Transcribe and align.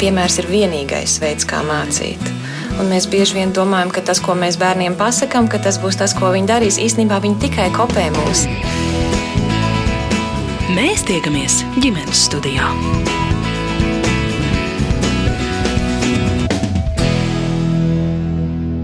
piemērs 0.00 0.40
ir 0.42 0.50
vienīgais 0.50 1.18
veids, 1.22 1.46
kā 1.48 1.62
mācīt. 1.66 2.20
Un 2.80 2.90
mēs 2.90 3.06
bieži 3.10 3.38
vien 3.38 3.54
domājam, 3.54 3.92
ka 3.94 4.02
tas, 4.02 4.20
ko 4.22 4.34
mēs 4.38 4.58
bērniem 4.58 4.96
pasakām, 4.98 5.46
tas 5.62 5.78
būs 5.82 6.00
tas, 6.00 6.16
ko 6.16 6.32
viņi 6.34 6.50
darīs. 6.50 6.80
Īsnībā 6.82 7.20
viņi 7.22 7.40
tikai 7.46 7.70
kopē 7.76 8.10
mūs. 8.16 8.46
Mēs 10.74 11.06
tiekamies 11.06 11.62
ģimenes 11.78 12.26
studijā. 12.26 12.70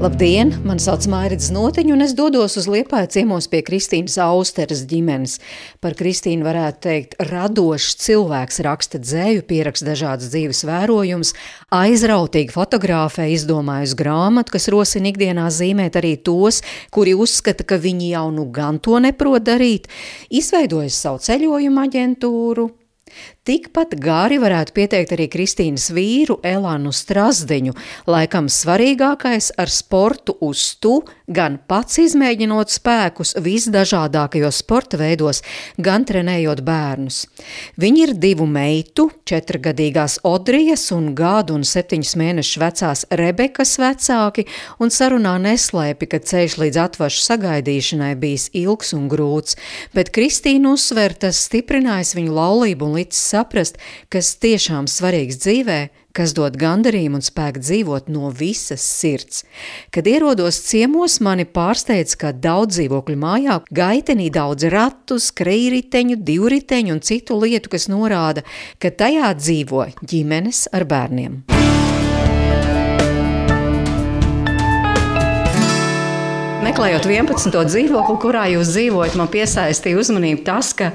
Labdien! 0.00 0.54
Mani 0.64 0.80
sauc 0.80 1.04
Mairits 1.12 1.50
Notiņa, 1.52 1.92
un 1.92 2.00
es 2.00 2.14
dodos 2.16 2.54
uz 2.56 2.64
Liepāju 2.72 3.10
ciemos 3.12 3.44
pie 3.52 3.58
Kristīnas 3.60 4.14
Austeres 4.24 4.86
ģimenes. 4.88 5.34
Par 5.84 5.92
Kristīnu 5.98 6.46
varētu 6.46 6.80
teikt, 6.86 7.18
radošs 7.28 7.98
cilvēks 8.06 8.62
raksta 8.64 8.96
dzēju, 9.02 9.44
pieraksta 9.44 9.90
dažādas 9.90 10.32
dzīves 10.32 10.64
vērojumus, 10.64 11.34
aizrautīgi 11.76 12.56
fotografē, 12.56 13.28
izdomājusi 13.28 14.00
grāmatu, 14.00 14.56
kas 14.56 14.70
rosina 14.72 15.12
ikdienā 15.12 15.50
zīmēt 15.52 16.00
arī 16.00 16.14
tos, 16.16 16.62
kuri 16.96 17.12
uzskata, 17.12 17.68
ka 17.68 17.76
viņi 17.76 18.14
jau 18.14 18.30
nu 18.32 18.48
gan 18.48 18.80
to 18.80 18.96
neprot 19.04 19.44
darīt, 19.52 19.92
izveidojusi 20.32 20.96
savu 20.96 21.20
ceļojumu 21.28 21.84
aģentūru, 21.84 22.70
Tikpat 23.50 23.96
gari 23.98 24.36
varētu 24.38 24.70
pieteikt 24.76 25.10
arī 25.16 25.24
Kristīnas 25.26 25.88
vīru 25.90 26.36
Elānu 26.46 26.92
Strasdiņu. 26.94 27.72
Laikam 28.06 28.46
svarīgākais 28.46 29.48
ar 29.58 29.72
sportu 29.74 30.36
uz 30.46 30.76
tu, 30.78 31.00
gan 31.26 31.56
pats 31.66 31.98
izmēģinot 31.98 32.70
spēkus 32.70 33.34
visdažādākajos 33.42 34.60
sporta 34.62 35.00
veidos, 35.00 35.40
gan 35.82 36.06
trenējot 36.06 36.62
bērnus. 36.62 37.24
Viņi 37.82 38.04
ir 38.04 38.12
divu 38.22 38.46
meitu, 38.46 39.08
četrgadīgās 39.26 40.20
Odrijas 40.30 40.86
un 40.94 41.10
gadu 41.18 41.58
un 41.58 41.66
septiņus 41.66 42.14
mēnešus 42.22 42.62
vecās 42.62 43.04
Rebekas 43.10 43.74
vecāki, 43.82 44.46
un 44.78 44.94
sarunā 44.94 45.34
neslēpi, 45.42 46.10
ka 46.14 46.22
ceļš 46.22 46.56
līdz 46.62 46.80
atvašu 46.84 47.26
sagaidīšanai 47.26 48.12
bijis 48.14 48.46
ilgs 48.62 48.94
un 48.94 49.10
grūts, 49.10 49.58
bet 49.90 50.14
Kristīna 50.14 50.76
uzsver, 50.78 51.18
tas 51.18 51.42
stiprinājis 51.50 52.14
viņu 52.20 52.38
laulību 52.38 52.86
un 52.86 52.98
līdz 53.00 53.26
saprast, 53.40 53.80
kas 54.12 54.36
tiešām 54.40 54.88
svarīgs 54.90 55.40
dzīvē, 55.40 55.80
kas 56.16 56.34
dod 56.34 56.56
gandarījumu 56.58 57.20
un 57.20 57.24
spēku 57.24 57.62
dzīvot 57.62 58.10
no 58.10 58.30
visas 58.34 58.82
sirds. 58.82 59.44
Kad 59.94 60.08
ierodos 60.10 60.58
ciemos, 60.66 61.20
mani 61.22 61.46
pārsteidz, 61.46 62.16
ka 62.18 62.32
daudz 62.34 62.80
dzīvokļu 62.80 63.18
mājā 63.20 63.60
gaitenī 63.70 64.30
daudz 64.34 64.66
ratu, 64.72 65.20
skrejriteņu, 65.22 66.18
divriteņu 66.18 66.96
un 66.96 67.04
citu 67.06 67.38
lietu, 67.40 67.72
kas 67.76 67.88
norāda, 67.92 68.44
ka 68.82 68.90
tajā 68.90 69.32
dzīvo 69.38 69.86
ģimenes 70.02 70.66
ar 70.74 70.88
bērniem. 70.90 71.59
Meklējot 76.70 77.08
11. 77.10 77.56
dzīvokli, 77.66 78.14
kurā 78.22 78.44
jūs 78.52 78.68
dzīvojat, 78.70 79.16
man 79.18 79.26
piesaistīja 79.32 79.98
uzmanību 79.98 80.44
tas, 80.46 80.68
ka 80.78 80.92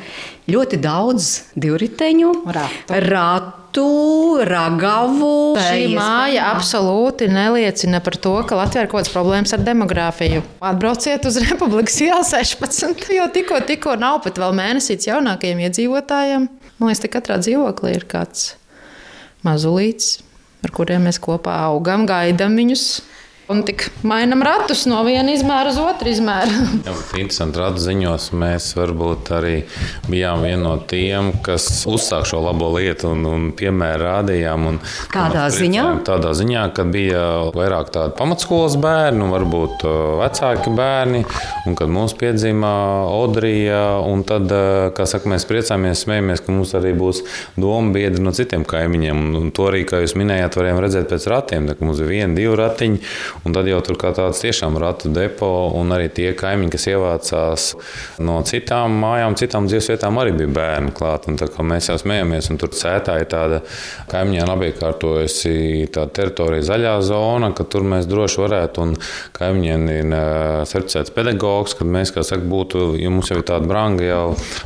ļoti 0.47 0.77
daudz 0.79 1.25
divriteņu, 1.59 2.29
ratu, 2.55 2.99
ratu 3.03 3.87
ragavu. 4.47 5.31
Šī 5.59 5.89
māja 5.91 6.45
absolūti 6.53 7.27
neliecina 7.27 7.99
par 8.05 8.15
to, 8.23 8.37
ka 8.47 8.55
Latvijā 8.55 8.85
ir 8.85 8.87
kaut 8.93 9.01
kādas 9.01 9.11
problēmas 9.11 9.51
ar 9.57 9.65
demogrāfiju. 9.67 10.45
Atbrauciet 10.63 11.27
uz 11.27 11.41
Republikas 11.49 11.99
ielu 12.05 12.23
16, 12.23 13.09
jo 13.17 13.25
tikko, 13.35 13.59
tikko 13.67 13.97
nav 13.99 14.21
pat 14.23 14.39
vēl 14.39 14.55
mēnesīts 14.55 15.09
jaunākajiem 15.09 15.59
iedzīvotājiem. 15.65 16.45
Man 16.79 16.87
liekas, 16.87 17.03
ka 17.03 17.17
katrā 17.17 17.41
dzīvoklī 17.43 17.97
ir 17.97 18.07
kāds 18.15 18.53
mazulīts, 19.43 20.21
ar 20.63 20.71
kuriem 20.71 21.09
mēs 21.09 21.19
kopā 21.19 21.57
augam, 21.67 22.07
gaidām 22.07 22.55
viņus. 22.63 22.87
Un 23.45 23.59
tik 23.61 23.83
mainām 24.01 24.41
ratus 24.41 24.87
no 24.89 25.03
viena 25.05 25.29
izmēra 25.29 25.69
uz 25.69 25.77
otru 25.77 26.09
izmēru. 26.09 26.63
Interesanti, 27.21 27.59
ratu 27.61 27.81
ziņos 27.83 28.31
mēs 28.33 28.71
varbūt 28.73 29.29
arī 29.37 29.53
bijām 30.09 30.41
viena 30.47 30.63
no 30.63 30.71
tiem, 30.89 31.29
kas 31.45 31.67
uzsāk 31.85 32.25
šo 32.25 32.39
labo 32.41 32.71
lietu 32.73 33.11
un, 33.13 33.21
un 33.29 33.43
piemēru 33.53 34.07
rādījām. 34.07 34.65
Un, 34.71 34.79
Kādā 35.13 35.43
un 35.45 35.53
ziņā? 35.53 35.83
Tādā 36.09 36.31
ziņā, 36.39 36.63
ka 36.73 36.87
bija 36.89 37.21
vairāk 37.53 37.91
tādu 37.93 38.15
pamatskolas 38.17 38.79
bērnu, 38.81 39.29
varbūt 39.35 39.85
uh, 39.85 39.99
vecāki 40.23 40.73
bērni, 40.73 41.21
un 41.69 41.77
kad 41.77 41.93
mums 41.93 42.17
piedzima 42.17 42.73
Odrija, 43.13 43.83
un 44.09 44.25
tad, 44.25 44.49
uh, 44.49 44.87
kā 44.97 45.05
saka, 45.09 45.29
mēs 45.35 45.45
priecāmies, 45.45 46.01
smējamies, 46.07 46.41
ka 46.41 46.55
mums 46.55 46.73
arī 46.81 46.95
būs 46.97 47.21
doma 47.61 47.93
biedri 47.93 48.25
no 48.25 48.33
citiem 48.33 48.65
kaimiņiem. 48.65 49.23
Un 49.37 49.53
to 49.53 49.69
arī, 49.69 49.85
kā 49.85 50.01
jūs 50.01 50.17
minējāt, 50.17 50.57
varējām 50.57 50.83
redzēt 50.87 51.13
pēc 51.13 51.29
ratiem, 51.29 51.69
tā, 51.69 51.77
ka 51.77 51.85
mums 51.85 52.01
ir 52.01 52.09
viena, 52.09 52.33
divi 52.33 52.57
ratiņi. 52.57 53.03
Un 53.43 53.53
tad 53.55 53.67
jau 53.69 53.81
tur 53.85 53.99
kā 53.99 54.11
tāds 54.15 54.41
tiešām 54.41 54.77
ratu 54.81 55.11
depo, 55.13 55.49
un 55.77 55.93
arī 55.95 56.07
tie 56.13 56.31
kaimiņi, 56.37 56.71
kas 56.73 56.87
ievācās 56.91 57.67
no 58.25 58.39
citām 58.47 58.95
mājām, 59.01 59.37
citām 59.39 59.69
dzīves 59.69 59.91
vietām, 59.93 60.19
arī 60.21 60.35
bija 60.39 60.53
bērni 60.55 60.93
klāt. 60.95 61.27
Un, 61.29 61.37
mēs 61.69 61.89
jau 61.91 61.97
smējamies, 62.01 62.49
un 62.51 62.61
tur 62.61 62.73
cētā 62.75 63.19
ir 63.21 63.29
tāda 63.31 63.61
kaimiņā 64.11 64.47
apiekārtojusi 64.55 65.89
tā 65.93 66.07
teritorija 66.15 66.65
zaļā 66.71 66.95
zona, 67.05 67.51
ka 67.55 67.65
tur 67.69 67.85
mēs 67.87 68.07
droši 68.09 68.41
varētu, 68.43 68.85
un 68.85 68.95
kaimiņiem 69.35 69.87
ir 69.95 70.15
certificēts 70.69 71.13
pedagogs, 71.15 71.75
kad 71.77 71.89
mēs, 71.91 72.13
kā 72.15 72.23
saka, 72.25 72.45
būtu, 72.49 72.93
ja 73.01 73.11
mums 73.13 73.31
jau 73.31 73.39
ir 73.39 73.47
tāda 73.47 73.67
branga 73.69 74.05
jau 74.05 74.23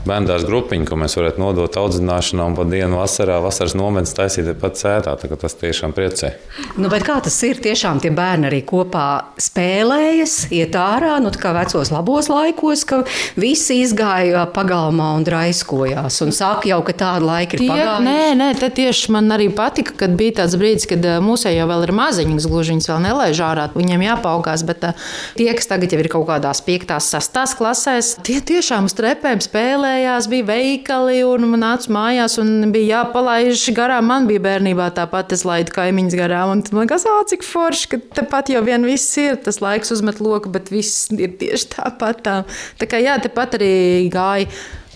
bērndārs 0.08 0.48
grupiņa, 0.48 0.88
ko 0.90 1.00
mēs 1.00 1.18
varētu 1.20 1.42
nodot 1.42 1.80
audzināšanā 1.82 2.48
un 2.52 2.58
pa 2.58 2.68
dienu 2.70 3.00
vasarā, 3.02 3.40
vasaras 3.44 3.76
nometnes 3.80 4.16
taisīt 4.18 4.52
pat 4.60 4.80
cētā. 4.80 5.16
Tas 5.40 5.56
tiešām 5.56 5.94
priecē. 5.96 6.34
Nu, 6.82 6.90
kā 6.92 7.20
tas 7.24 7.36
ir? 7.48 7.62
Tiešām 7.64 8.02
tie 8.04 8.12
bērni 8.16 8.50
arī 8.50 8.59
kopā 8.68 9.08
spēlējas, 9.40 10.36
iet 10.56 10.76
ārā, 10.80 11.18
nu, 11.24 11.32
kā 11.40 11.54
vecos 11.56 11.92
labos 11.94 12.30
laikos, 12.32 12.86
ka 12.88 13.02
visi 13.40 13.80
izgāja 13.84 14.46
pagalmā 14.56 15.12
un 15.18 15.26
draiskojās. 15.28 16.20
Un 16.26 16.34
saka 16.36 16.70
jau, 16.70 16.80
ka 16.88 16.96
tāda 17.00 17.26
laika 17.26 17.58
ir 17.58 17.66
pagājusi. 17.66 18.06
Nē, 18.08 18.24
nē, 18.40 18.50
te 18.60 18.72
tieši 18.80 19.14
man 19.16 19.30
arī 19.36 19.50
patika, 19.56 19.96
kad 20.04 20.16
bija 20.20 20.40
tāds 20.42 20.58
brīdis, 20.60 20.88
kad 20.90 21.06
mūsē 21.24 21.54
jau 21.56 21.68
vēl 21.70 21.88
ir 21.88 21.96
maziņas, 22.00 22.50
gluži 22.50 22.76
viņas 22.76 22.90
vēl 22.92 23.04
nelaiž 23.08 23.44
ārā, 23.46 23.68
viņiem 23.76 24.06
jāpaugās, 24.08 24.66
bet 24.68 24.86
tie, 25.38 25.50
kas 25.58 25.70
tagad 25.70 25.94
jau 25.94 26.02
ir 26.02 26.12
kaut 26.12 26.28
kādās 26.30 26.64
5, 26.66 26.96
6 27.10 27.58
klasēs, 27.60 28.14
tie 28.26 28.40
tiešām 28.46 28.90
uz 28.90 28.96
trepēm 28.98 29.42
spēlējās, 29.44 30.30
bija 30.32 30.50
veikali 30.50 31.22
un 31.28 31.48
nāca 31.60 31.92
mājās 31.94 32.40
un 32.42 32.72
bija 32.74 33.00
jāpalaiž 33.00 33.70
garām. 33.78 34.08
Man 34.10 34.26
bija 34.30 34.42
bērnībā 34.42 34.90
tāpat, 34.98 35.36
es 35.36 35.46
laidu 35.46 35.74
kaimiņus 35.76 36.18
garām, 36.18 36.56
un 36.56 36.64
man 36.74 36.88
liekas, 36.88 37.06
cik 37.30 37.46
forši, 37.46 37.90
ka 37.92 38.00
tepat 38.22 38.49
jau 38.50 38.62
vien 38.66 38.86
viss 38.88 39.18
ir, 39.22 39.38
tas 39.46 39.62
laiks 39.64 39.94
uzmet 39.96 40.22
loku, 40.24 40.52
bet 40.54 40.72
viss 40.74 41.10
ir 41.16 41.36
tieši 41.40 41.72
tāpat. 41.76 42.22
Tā, 42.26 42.36
tā 42.82 42.90
kā 42.90 43.02
jā, 43.04 43.18
tepat 43.24 43.60
arī 43.60 43.74
gāja 44.14 44.50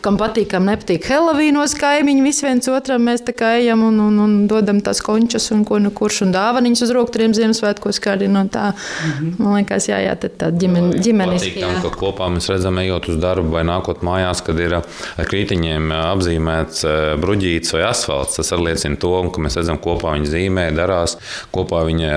kam 0.03 0.17
patīk, 0.19 0.49
kam 0.51 0.67
nepatīk 0.67 1.05
Helovīnos 1.07 1.75
kaimiņi, 1.79 2.23
visi 2.25 2.45
viens 2.45 2.67
otram 2.71 3.05
mēs 3.07 3.23
tā 3.25 3.33
kā 3.37 3.53
ejam 3.59 3.85
un, 3.87 3.99
un, 4.03 4.19
un 4.23 4.33
dodam 4.51 4.81
tās 4.83 4.99
končas 5.03 5.49
un 5.55 5.63
ko 5.67 5.79
nu 5.81 5.93
kurš 5.95 6.23
un 6.27 6.33
dāvaniņas 6.35 6.83
uz 6.85 6.93
rokturiem 6.95 7.35
Ziemassvētkos 7.37 8.01
kādi 8.03 8.27
no 8.31 8.43
tā. 8.51 8.73
-hmm. 8.73 9.33
Man 9.39 9.55
liekas, 9.57 9.87
jā, 9.87 9.99
jā, 10.03 10.15
tā 10.19 10.51
ģimen, 10.51 10.91
ģimenes. 11.03 11.45
Tam, 11.55 11.77
ka 11.85 11.91
kopā 11.95 12.27
mēs 12.33 12.49
redzam, 12.51 12.79
ejot 12.79 13.07
uz 13.13 13.19
darbu 13.21 13.55
vai 13.55 13.63
nākot 13.63 14.03
mājās, 14.03 14.43
kad 14.43 14.59
ir 14.59 14.75
ar 14.79 15.29
krītiņiem 15.31 15.91
apzīmēts 15.99 16.83
bruģīts 17.23 17.73
vai 17.73 17.83
asfalts. 17.87 18.35
Tas 18.39 18.51
arī 18.51 18.69
liecina 18.69 18.99
to, 18.99 19.13
ka 19.33 19.41
mēs 19.41 19.57
redzam, 19.59 19.79
kopā 19.79 20.15
viņi 20.17 20.31
zīmē, 20.35 20.67
darās, 20.75 21.17
kopā 21.55 21.85
viņi 21.87 22.11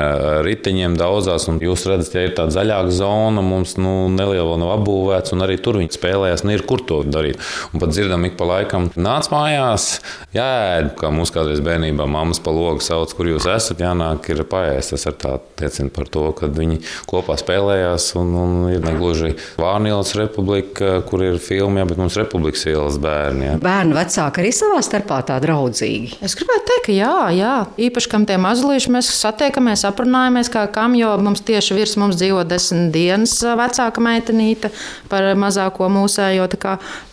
riteņiem 0.46 0.98
daudzās. 0.98 1.48
Un 1.48 1.60
jūs 1.62 1.86
redzat, 1.86 2.14
ja 2.14 2.26
ir 2.26 2.34
tāda 2.38 2.54
zaļāka 2.58 2.90
zona, 2.90 3.42
mums 3.42 3.76
nu, 3.76 4.08
neliela 4.12 4.50
vēl 4.50 4.62
nav 4.64 4.74
apbūvēts, 4.80 5.34
un 5.36 5.46
arī 5.46 5.58
tur 5.62 5.78
viņi 5.80 5.94
spēlējas, 5.96 6.44
un 6.44 6.54
ir 6.56 6.66
kur 6.66 6.82
to 6.86 7.02
darīt. 7.06 7.40
Un 7.76 7.80
pat 7.80 7.90
dzirdam, 7.92 8.22
ik 8.24 8.38
pa 8.40 8.46
laikam 8.48 8.86
nāc 8.96 9.26
mājās, 9.28 9.98
jāēd, 10.32 10.94
kā 10.96 11.10
mums 11.12 11.28
kādreiz 11.34 11.58
bērnībā 11.60 12.06
mammas 12.08 12.38
pa 12.40 12.54
logu 12.56 12.80
sauc, 12.80 13.10
kur 13.12 13.28
jūs 13.28 13.44
esat, 13.52 13.82
jānāk 13.84 14.30
ir 14.32 14.38
paēst. 14.48 14.94
Tas 14.94 15.04
ar 15.10 15.16
tā 15.20 15.32
liecina 15.60 15.92
par 15.92 16.08
to, 16.08 16.22
ka 16.38 16.48
viņi 16.48 16.78
kopā 17.04 17.36
spēlējās 17.36 18.06
un, 18.16 18.32
un 18.40 18.54
ir 18.70 18.80
negluži 18.80 19.34
Vārnīlas 19.60 20.14
republika, 20.16 21.02
kur 21.04 21.26
ir 21.26 21.36
filma, 21.36 21.82
jā, 21.82 21.90
bet 21.90 22.00
mums 22.00 22.16
republikas 22.16 22.64
ielas 22.70 22.96
bērni. 23.02 23.44
Jā. 23.50 23.58
Bērnu 23.60 23.98
vecāki 23.98 24.42
arī 24.46 24.54
savā 24.56 24.80
starpā 24.88 25.20
tā 25.28 25.36
draudzīgi. 25.44 26.16
Es 26.24 26.38
gribētu 26.40 26.70
teikt, 26.72 26.86
ka 26.88 26.96
jā, 26.96 27.12
jā. 27.36 27.52
īpaši 27.90 28.12
kam 28.14 28.24
tie 28.24 28.40
mazlīši 28.40 28.94
mēs 28.96 29.12
satiekamies, 29.20 29.84
aprunājamies 29.90 30.48
kā 30.56 30.64
kam, 30.72 30.96
jo 30.96 31.12
mums 31.20 31.44
tieši 31.44 31.76
virs 31.76 31.98
mums 32.00 32.16
dzīvo 32.16 32.40
desmit 32.48 32.88
dienas 32.96 33.36
vecāka 33.44 34.08
meitenīte 34.08 34.72
par 35.12 35.28
mazāko 35.36 35.92
mūsējo. 35.92 36.48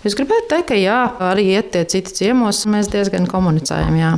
Es 0.08 0.16
gribētu 0.16 0.53
te, 0.54 0.62
ka 0.68 0.78
jā, 0.78 1.00
arī 1.32 1.48
iet 1.56 1.72
tie 1.74 1.84
citi 1.90 2.14
ciemos, 2.22 2.64
mēs 2.70 2.92
diezgan 2.94 3.26
komunicējam. 3.30 3.98
Jā. 3.98 4.14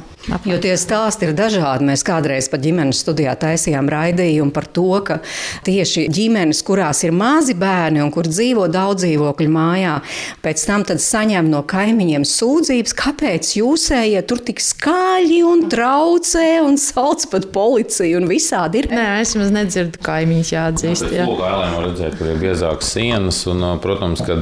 Jo 0.46 0.58
tie 0.62 0.74
stāsti 0.80 1.28
ir 1.28 1.36
dažādi. 1.38 1.86
Mēs 1.86 2.02
kādreiz 2.06 2.48
pat 2.50 2.64
ģimenes 2.64 3.04
studijā 3.04 3.36
taisījām 3.40 3.90
raidījumu 3.92 4.54
par 4.56 4.66
to, 4.74 4.88
ka 5.06 5.20
tieši 5.68 6.08
ģimenes, 6.14 6.64
kurās 6.66 7.04
ir 7.06 7.14
mazi 7.16 7.54
bērni 7.58 8.02
un 8.02 8.12
kur 8.14 8.28
dzīvo 8.28 8.66
daudz 8.74 9.06
dzīvokļu 9.06 9.52
mājā, 9.54 10.00
pēc 10.42 10.66
tam 10.66 10.86
saņem 10.86 11.50
no 11.52 11.62
kaimiņiem 11.70 12.26
sūdzības, 12.26 12.96
kāpēc 12.98 13.52
jūsējie 13.60 14.24
tur 14.30 14.42
tik 14.46 14.64
skaļi 14.64 15.42
un 15.46 15.66
traucē 15.72 16.48
un 16.66 16.80
sauc 16.82 17.28
pat 17.32 17.48
policiju 17.54 18.22
un 18.22 18.30
visādi 18.30 18.82
ir. 18.82 18.90
Nē, 18.96 19.06
es 19.22 19.36
maz 19.38 19.54
nedzirdu 19.54 20.02
kaimiņus 20.06 20.54
jāatzīst. 20.56 21.08
Jā, 21.14 21.28
tā 21.30 21.54
ir 21.68 21.78
redzēt, 21.86 22.18
kur 22.18 22.32
ir 22.34 22.42
biezākas 22.42 22.92
sienas. 22.98 23.44
Un, 23.52 23.62
protams, 23.84 24.24
kad, 24.26 24.42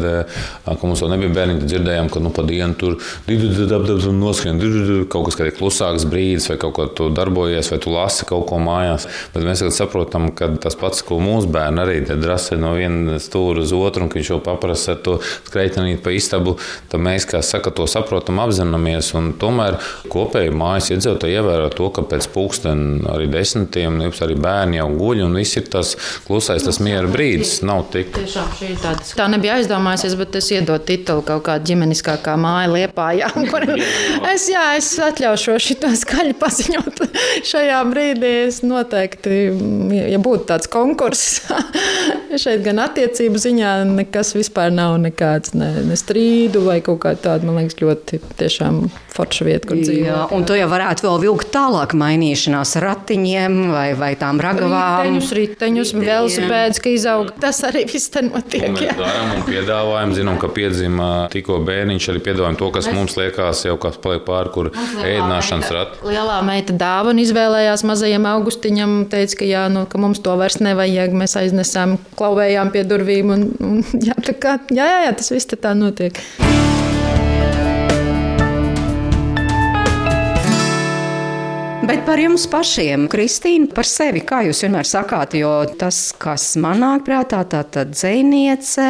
kad 0.63 0.88
mums 0.88 1.04
vēl 1.04 1.16
nebija 1.18 1.36
bērni, 1.36 1.60
tad 1.63 1.75
dzirdējām, 1.83 2.09
ka 2.12 2.21
nu, 2.24 2.31
pa 2.33 2.45
dienu 2.47 2.75
tur 2.80 2.97
noskrien 4.13 4.59
kaut 5.12 5.27
kas, 5.27 5.39
ir 5.44 5.53
klusāks 5.57 6.07
brīdis, 6.09 6.50
vai 6.51 6.57
kaut 6.62 6.75
ko 6.77 6.88
tu 6.88 7.09
darbojies, 7.13 7.71
vai 7.74 7.80
tu 7.83 7.94
lasi 7.94 8.27
kaut 8.30 8.47
ko 8.50 8.59
mājās. 8.63 9.07
Bet 9.33 9.45
mēs 9.45 9.63
saprotam, 9.75 10.31
ka 10.35 10.50
tas 10.63 10.77
pats, 10.80 11.03
ko 11.06 11.19
mūsu 11.24 11.51
bērni 11.53 11.83
arī 11.83 11.97
drasē 12.07 12.57
no 12.62 12.74
viena 12.77 13.19
stūra 13.21 13.63
uz 13.63 13.74
otru, 13.75 14.07
un 14.07 14.13
viņš 14.13 14.31
jau 14.33 14.39
paprasa 14.44 14.95
to 15.03 15.19
skreitenīt 15.47 16.03
pa 16.03 16.13
istabu, 16.15 16.56
tad 16.91 17.03
mēs, 17.03 17.27
kā 17.30 17.44
saka, 17.45 17.74
to 17.75 17.88
saprotam, 17.89 18.41
apzināmies. 18.44 19.13
Tomēr 19.41 19.80
kopēji 20.12 20.53
mājas 20.56 20.91
iedzīvotāji 20.95 21.39
ievēro 21.39 21.69
to, 21.74 21.89
ka 21.94 22.06
pēc 22.13 22.30
pulksten 22.33 23.03
arī 23.12 23.30
desmitiem, 23.31 24.01
arī 24.24 24.38
bērni 24.39 24.80
jau 24.80 24.89
guļ, 24.94 25.25
un 25.27 25.39
viss 25.39 25.59
ir 25.59 25.68
tas 25.74 25.95
klusais, 26.27 26.63
tas 26.65 26.80
miera 26.83 27.09
brīdis. 27.12 27.59
Nav 27.68 27.85
tik. 27.94 28.13
Tiešām 28.15 28.50
šī 28.57 28.71
ir 28.74 28.80
tāda. 28.81 29.06
Tā 29.18 29.27
nebija 29.31 29.57
aizdomājusies, 29.59 30.15
bet 30.19 30.38
es 30.39 30.50
iedodu 30.53 30.83
titulu 30.88 31.24
kaut 31.25 31.45
kādā 31.47 31.62
ģimeniskākā 31.68 32.36
māja 32.39 32.71
liepā. 32.71 33.10
Jā, 33.19 33.30
kur 33.50 33.65
es, 34.33 34.48
jā, 34.51 34.65
es 34.77 34.89
atļaušos 35.04 35.68
šo 35.69 35.92
skaļi 36.04 36.36
paziņot 36.39 37.04
šajā 37.51 37.80
brīdī. 37.89 38.33
Es 38.48 38.62
noteikti, 38.65 39.39
ja 40.12 40.21
būtu 40.24 40.48
tāds 40.51 40.69
konkurss, 40.71 41.44
šeit 42.44 42.63
gan 42.65 42.83
attiecību 42.86 43.42
ziņā 43.42 43.74
nekas 43.94 44.33
vispār 44.38 44.74
nav 44.74 44.98
nekāds 45.04 45.56
ne, 45.57 45.71
ne 45.88 45.98
strīdu 46.00 46.65
vai 46.68 46.80
kaut 46.86 47.04
kā 47.06 47.15
tāda, 47.19 47.48
man 47.48 47.62
liekas, 47.62 47.80
ļoti 47.81 48.21
tiešām 48.39 48.86
forša 49.13 49.45
vieta, 49.48 49.69
kur 49.69 49.80
dzīvot. 49.80 50.07
Jā, 50.07 50.19
un 50.33 50.45
to 50.48 50.56
jau 50.57 50.68
varētu 50.71 51.06
vēl 51.06 51.19
vilkt 51.24 51.51
tālāk 51.54 51.94
mainīšanās 51.98 52.75
ratiņiem 52.83 53.60
vai, 53.74 53.88
vai 53.98 54.12
tām 54.19 54.42
ragavām. 54.44 55.06
Riteņus, 55.06 55.31
riteņus, 55.38 55.94
velosipēdus, 56.00 56.81
ka 56.83 56.94
izaug. 56.94 57.31
Tas 57.44 57.62
arī 57.68 57.86
viss 57.89 58.12
te 58.13 58.24
notiek. 58.25 58.65
Un 58.71 58.80
mēs 58.80 58.98
darām 58.98 59.36
un 59.38 59.45
piedāvājam, 59.48 60.15
zinām, 60.18 60.39
ka 60.42 60.50
piedzima 60.54 61.12
tikko 61.33 61.60
bērniņš, 61.68 62.10
arī 62.13 62.24
piedāvājam 62.25 62.60
to, 62.60 62.71
kas 62.75 62.89
mēs... 62.89 62.98
mums 62.98 63.18
liekas 63.19 63.63
jau 63.68 63.77
kas 63.81 64.00
paliek 64.01 64.25
pāri, 64.27 64.54
kur 64.56 64.71
ēdināšanas 64.74 65.74
rati. 65.77 66.04
Lielā 66.09 66.39
meita 66.48 66.75
dāvana 66.77 67.24
izvēlējās 67.24 67.86
mazajam 67.88 68.27
augustiņam, 68.33 68.98
teica, 69.13 69.44
ka, 69.44 69.50
jā, 69.50 69.66
nu, 69.74 69.86
ka 69.89 70.01
mums 70.01 70.24
to 70.25 70.36
vairs 70.39 70.59
nevajag. 70.63 71.13
Mēs 71.24 71.38
aiznesām, 71.39 72.00
klauvējām 72.19 72.74
pie 72.74 72.86
durvīm 72.89 73.33
un, 73.38 73.50
un 73.62 73.81
jā, 74.09 74.18
kā, 74.33 74.57
jā, 74.74 74.89
jā, 74.89 75.01
jā, 75.07 75.18
tas 75.21 75.33
viss 75.36 75.54
tā 75.54 75.77
notiek. 75.77 76.18
Bet 81.83 82.06
par 82.07 82.19
jums 82.21 82.45
pašiem, 82.47 83.09
Kristīna, 83.12 83.68
par 83.75 83.83
sevi, 83.88 84.21
kā 84.24 84.38
jūs 84.47 84.62
vienmēr 84.63 84.88
sakāt, 84.88 85.33
jo 85.35 85.50
tas, 85.80 85.97
kas 86.15 86.45
man 86.62 86.80
nāk 86.80 87.03
prātā, 87.03 87.41
tā 87.50 87.59
tad 87.68 87.91
dzēniece, 87.91 88.85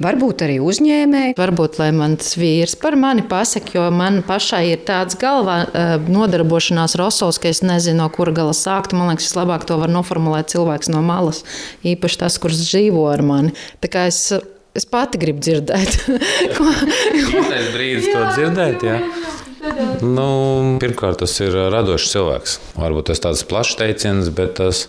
varbūt 0.00 0.44
arī 0.46 0.56
uzņēmēji. 0.64 1.34
Varbūt, 1.36 1.76
lai 1.82 1.90
mans 1.92 2.32
vīrs 2.40 2.72
par 2.80 2.96
mani 2.96 3.26
pasaka, 3.28 3.74
jo 3.76 3.84
man 3.92 4.22
pašai 4.24 4.62
ir 4.70 4.80
tāds 4.88 5.18
galvā 5.20 5.58
eh, 5.66 5.92
nodarbošanās 6.08 6.96
rosos, 7.00 7.36
ka 7.42 7.52
es 7.52 7.60
nezinu, 7.60 8.00
no 8.00 8.08
kura 8.14 8.32
gala 8.40 8.56
sākt. 8.56 8.96
Man 8.96 9.12
liekas, 9.12 9.28
vislabāk 9.28 9.68
to 9.68 9.76
var 9.82 9.92
noformulēt 9.92 10.54
cilvēks 10.54 10.88
no 10.94 11.04
malas, 11.04 11.44
īpaši 11.84 12.22
tas, 12.24 12.40
kurš 12.40 12.64
dzīvo 12.64 13.04
ar 13.12 13.26
mani. 13.28 13.52
Tā 13.84 13.92
kā 13.92 14.08
es 14.08 14.24
Es 14.72 14.86
pati 14.88 15.18
gribu 15.20 15.42
dzirdēt, 15.44 15.98
tas 16.56 17.66
brīdis 17.74 18.06
to 18.08 18.22
dzirdēt. 18.30 18.86
Jā. 18.88 18.94
Nu, 20.02 20.26
pirmkārt, 20.82 21.20
tas 21.22 21.36
ir 21.44 21.54
radošs 21.70 22.08
cilvēks. 22.10 22.54
Varbūt 22.74 23.10
tas 23.10 23.20
ir 23.20 23.24
tāds 23.28 23.42
plašs 23.46 23.76
teiciens, 23.78 24.30
bet 24.34 24.56
tas 24.58 24.80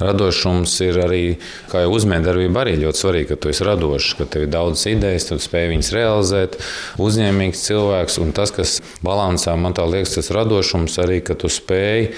radošums 0.00 0.72
ir 0.86 1.00
arī, 1.04 1.22
kā 1.68 1.82
jau 1.84 1.90
uzņēmējdarbība, 1.98 2.62
arī 2.62 2.78
ļoti 2.80 3.02
svarīgi, 3.02 3.28
ka 3.28 3.36
tu 3.42 3.52
esi 3.52 3.66
radošs, 3.68 4.14
ka 4.16 4.28
tev 4.32 4.46
ir 4.46 4.54
daudz 4.54 4.86
idejas, 4.88 5.28
tu 5.28 5.36
spēj 5.42 5.68
viņas 5.74 5.92
realizēt, 5.98 6.56
uzņēmīgs 7.04 7.66
cilvēks. 7.68 8.16
Un 8.24 8.32
tas, 8.36 8.54
kas 8.56 8.78
balansā 9.04 9.52
man 9.60 9.76
tā 9.76 9.84
liekas, 9.84 10.16
tas 10.16 10.32
radošums 10.32 10.96
arī, 11.04 11.20
ka 11.26 11.36
tu 11.36 11.52
spēj 11.52 12.08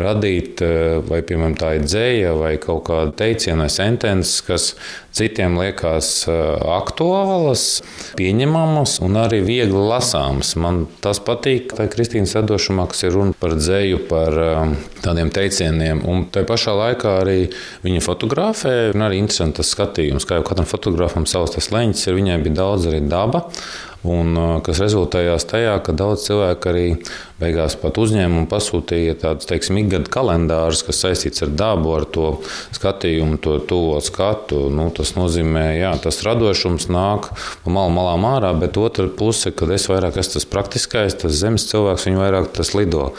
radīt, 0.00 0.60
eh, 0.62 0.98
vai 1.06 1.22
piemēram 1.26 1.56
tā 1.58 1.74
ir 1.76 1.84
dzēja, 1.86 2.32
vai 2.38 2.56
kaut 2.62 2.84
kāda 2.88 3.12
teiciena 3.16 3.66
vai 3.66 3.70
sentences, 3.72 4.40
kas 4.46 4.74
citiem 5.16 5.56
liekas 5.58 6.28
eh, 6.28 6.34
aktuālas, 6.76 7.64
pieņemamas 8.18 8.98
un 9.06 9.18
arī 9.20 9.40
viegli 9.46 9.82
lasāmas. 9.90 10.54
Man 10.60 10.84
tas 11.04 11.20
patīk, 11.24 11.72
tā 11.78 11.88
Kristīnas 11.92 12.36
radošumā, 12.38 12.88
kas 12.92 13.06
ir 13.06 13.16
runa 13.16 13.36
par 13.40 13.56
dzēju, 13.56 14.04
par 14.10 14.38
eh, 14.42 14.76
tādiem 15.06 15.32
teicieniem. 15.34 16.04
Un 16.08 16.28
tā 16.32 16.44
pašā 16.48 16.76
laikā 16.76 17.16
arī 17.24 17.40
viņa 17.86 18.04
fotografē, 18.04 18.76
un 18.94 19.08
arī 19.08 19.22
interesants 19.22 19.74
skatījums, 19.74 20.28
kā 20.28 20.40
jau 20.40 20.46
katram 20.46 20.68
fotografam 20.68 21.26
savs 21.26 21.56
tas 21.56 21.72
leņķis 21.74 22.08
ir, 22.08 22.20
viņai 22.20 22.40
bija 22.44 22.60
daudz 22.62 22.88
arī 22.92 23.02
daba. 23.08 23.46
Un, 24.06 24.36
kas 24.62 24.78
rezultējās 24.84 25.48
tajā, 25.50 25.72
ka 25.82 25.94
daudz 25.96 26.28
cilvēku 26.28 26.70
arī 26.70 26.84
beigās 27.40 27.76
pat 27.80 27.98
uzņēmumu 28.00 28.46
pasūtīja 28.50 29.16
tādus, 29.22 29.48
ikgada 29.50 30.10
kalendārus, 30.12 30.82
kas 30.86 31.00
saistīts 31.04 31.44
ar 31.44 31.52
dabu, 31.56 31.92
ar 31.96 32.06
to 32.08 32.28
skatījumu, 32.76 33.38
to 33.42 33.58
tuvo 33.68 33.98
skatu. 34.04 34.66
Nu, 34.72 34.88
tas 34.94 35.14
nozīmē, 35.16 35.64
ka 35.80 35.94
tas 36.06 36.20
radošums 36.26 36.88
nāk 36.92 37.30
no 37.64 37.74
malu 37.74 37.94
malām 37.96 38.26
ārā, 38.28 38.52
bet 38.58 38.78
otra 38.80 39.08
puse, 39.08 39.52
kad 39.56 39.72
es 39.74 39.88
vairāk 39.90 40.18
esmu 40.20 40.36
tas 40.36 40.48
praktiskais, 40.52 41.16
tas 41.22 41.36
zemes 41.36 41.66
cilvēks, 41.70 42.06
viņi 42.08 42.20
vairāk 42.20 42.50
tas 42.56 42.72
lido. 42.76 43.10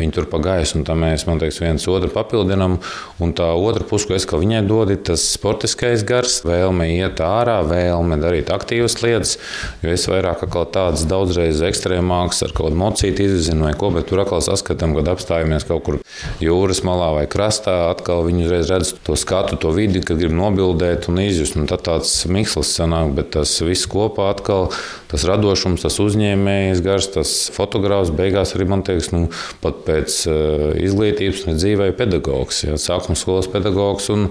Viņi 0.00 0.16
tur 0.16 0.28
pa 0.30 0.40
gaisu, 0.44 0.80
un 0.80 0.86
tā 0.88 0.96
mēs, 0.98 1.26
liekas, 1.28 1.62
viens 1.62 1.88
otru 1.90 2.12
papildinām. 2.12 2.78
Un 3.22 3.32
tā 3.36 3.48
otra 3.56 3.86
puse, 3.86 4.08
ko 4.08 4.16
es 4.16 4.28
kā 4.28 4.40
viņai 4.40 4.64
dodu, 4.68 4.96
ir 4.96 5.02
tas 5.08 5.24
sportiskais 5.36 6.04
gars, 6.06 6.42
vēlme 6.46 6.88
iet 6.96 7.22
ārā, 7.24 7.60
vēlme 7.66 8.18
darīt 8.20 8.52
aktīvas 8.52 8.98
lietas, 9.02 9.36
jo 9.82 9.94
es 9.94 10.06
vairāk 10.10 10.26
vairāk 10.26 10.72
tādas 10.72 11.04
daudzreiz 11.08 11.62
ekstrēmākas, 11.64 12.42
ar 12.46 12.54
kaut 12.54 12.70
kādu 12.70 12.80
mocītu 12.80 13.26
izzinu 13.26 13.65
vai 13.66 13.74
ko, 13.78 13.90
bet 13.94 14.08
tur 14.10 14.22
atkal 14.22 14.42
saskatām, 14.44 14.94
kad 14.96 15.10
apstājamies 15.12 15.66
kaut 15.68 15.84
kur 15.86 15.98
jūras 16.42 16.82
malā 16.86 17.12
vai 17.18 17.24
krastā, 17.30 17.90
atkal 17.90 18.24
viņi 18.26 18.46
uzreiz 18.46 18.70
redz 18.72 18.92
to 19.06 19.16
skatu, 19.18 19.58
to 19.60 19.72
vidi, 19.74 20.02
kad 20.06 20.20
grib 20.20 20.34
nobildēt 20.36 21.10
un 21.10 21.20
izjust. 21.24 21.56
Un 21.56 21.68
tad 21.70 21.84
tāds 21.86 22.12
mikslis 22.30 22.74
sanāk, 22.76 23.12
bet 23.16 23.32
tas 23.36 23.52
viss 23.64 23.88
kopā 23.90 24.30
atkal, 24.34 24.68
tas 25.10 25.24
radošums, 25.28 25.84
tas 25.84 25.98
uzņēmējs 26.02 26.82
gars, 26.84 27.10
tas 27.14 27.34
fotogrāfs 27.54 28.12
beigās 28.14 28.54
arī 28.56 28.68
man 28.70 28.84
liekas, 28.86 29.10
nu, 29.14 29.26
pat 29.62 29.82
pēc 29.86 30.18
uh, 30.30 30.66
izglītības 30.82 31.46
un 31.46 31.58
dzīvē 31.58 31.90
pedagogs, 31.98 32.62
ja, 32.66 32.76
sākuma 32.80 33.18
skolas 33.18 33.48
pedagogs 33.50 34.10
un 34.12 34.28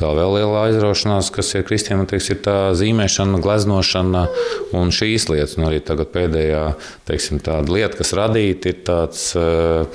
tā 0.00 0.10
vēl 0.16 0.38
liela 0.38 0.66
aizraušanās, 0.68 1.32
kas 1.34 1.54
ir 1.56 1.66
Kristiem, 1.68 2.04
teiks, 2.08 2.30
ir 2.32 2.40
tā 2.44 2.56
zīmēšana, 2.78 3.40
gleznošana 3.44 4.24
un 4.78 4.92
šīs 4.94 5.28
lietas. 5.32 5.56
Un 5.58 5.68
arī 5.68 5.80
tagad 5.84 6.12
pēdējā 6.14 6.62
teiksim, 7.08 7.40
lieta, 7.68 7.98
kas 7.98 8.14
radīta, 8.16 8.72
ir 8.72 8.77
tāds. 8.86 9.30
Uh, 9.38 9.86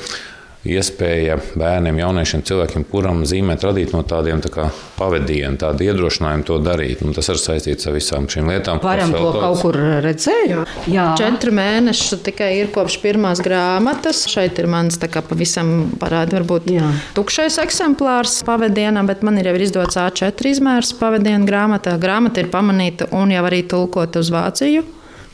iespēja 0.63 1.36
bērniem, 1.60 1.98
jauniešiem, 2.00 2.44
cilvēkiem, 2.48 2.86
kuram 2.88 3.24
zīmēt, 3.28 3.66
radīt 3.68 3.92
no 3.96 4.00
tādiem 4.08 4.40
tā 4.44 4.70
pavadieniem, 4.96 5.58
tādu 5.60 5.84
iedrošinājumu 5.90 6.48
to 6.48 6.60
darīt. 6.63 7.02
Un 7.04 7.16
tas 7.16 7.28
ir 7.32 7.40
saistīts 7.42 7.90
ar 7.90 7.98
visām 7.98 8.30
šīm 8.32 8.48
lietām. 8.52 8.80
Varam 8.84 9.12
to 9.12 9.25
tāds... 9.25 9.42
kaut 9.44 9.63
kur 9.66 9.80
redzēt. 10.06 10.56
Jā, 10.92 11.10
četri 11.20 11.54
mēneši 11.60 12.22
tikai 12.30 12.50
ir 12.62 12.72
kopš 12.75 12.98
pirmās 13.04 13.44
grāmatas. 13.44 14.24
Šeit 14.32 14.60
ir 14.63 14.72
mans 14.72 15.00
pavisam 15.04 15.92
parādi, 16.00 16.38
varbūt 16.40 16.72
Jā. 16.72 16.94
tukšais 17.18 17.60
eksemplārs 17.63 18.40
pavadienam, 18.48 19.08
bet 19.10 19.24
man 19.28 19.42
ir 19.42 19.52
jau 19.52 19.58
izdots 19.60 20.00
A4 20.00 20.56
izmērs 20.56 20.96
pavadienu 21.00 21.48
grāmatā. 21.50 21.98
Grāmata 22.00 22.44
ir 22.44 22.52
pamanīta 22.54 23.12
un 23.12 23.36
jau 23.36 23.44
arī 23.50 23.66
tulkota 23.68 24.24
uz 24.24 24.32
Vāciju 24.34 24.86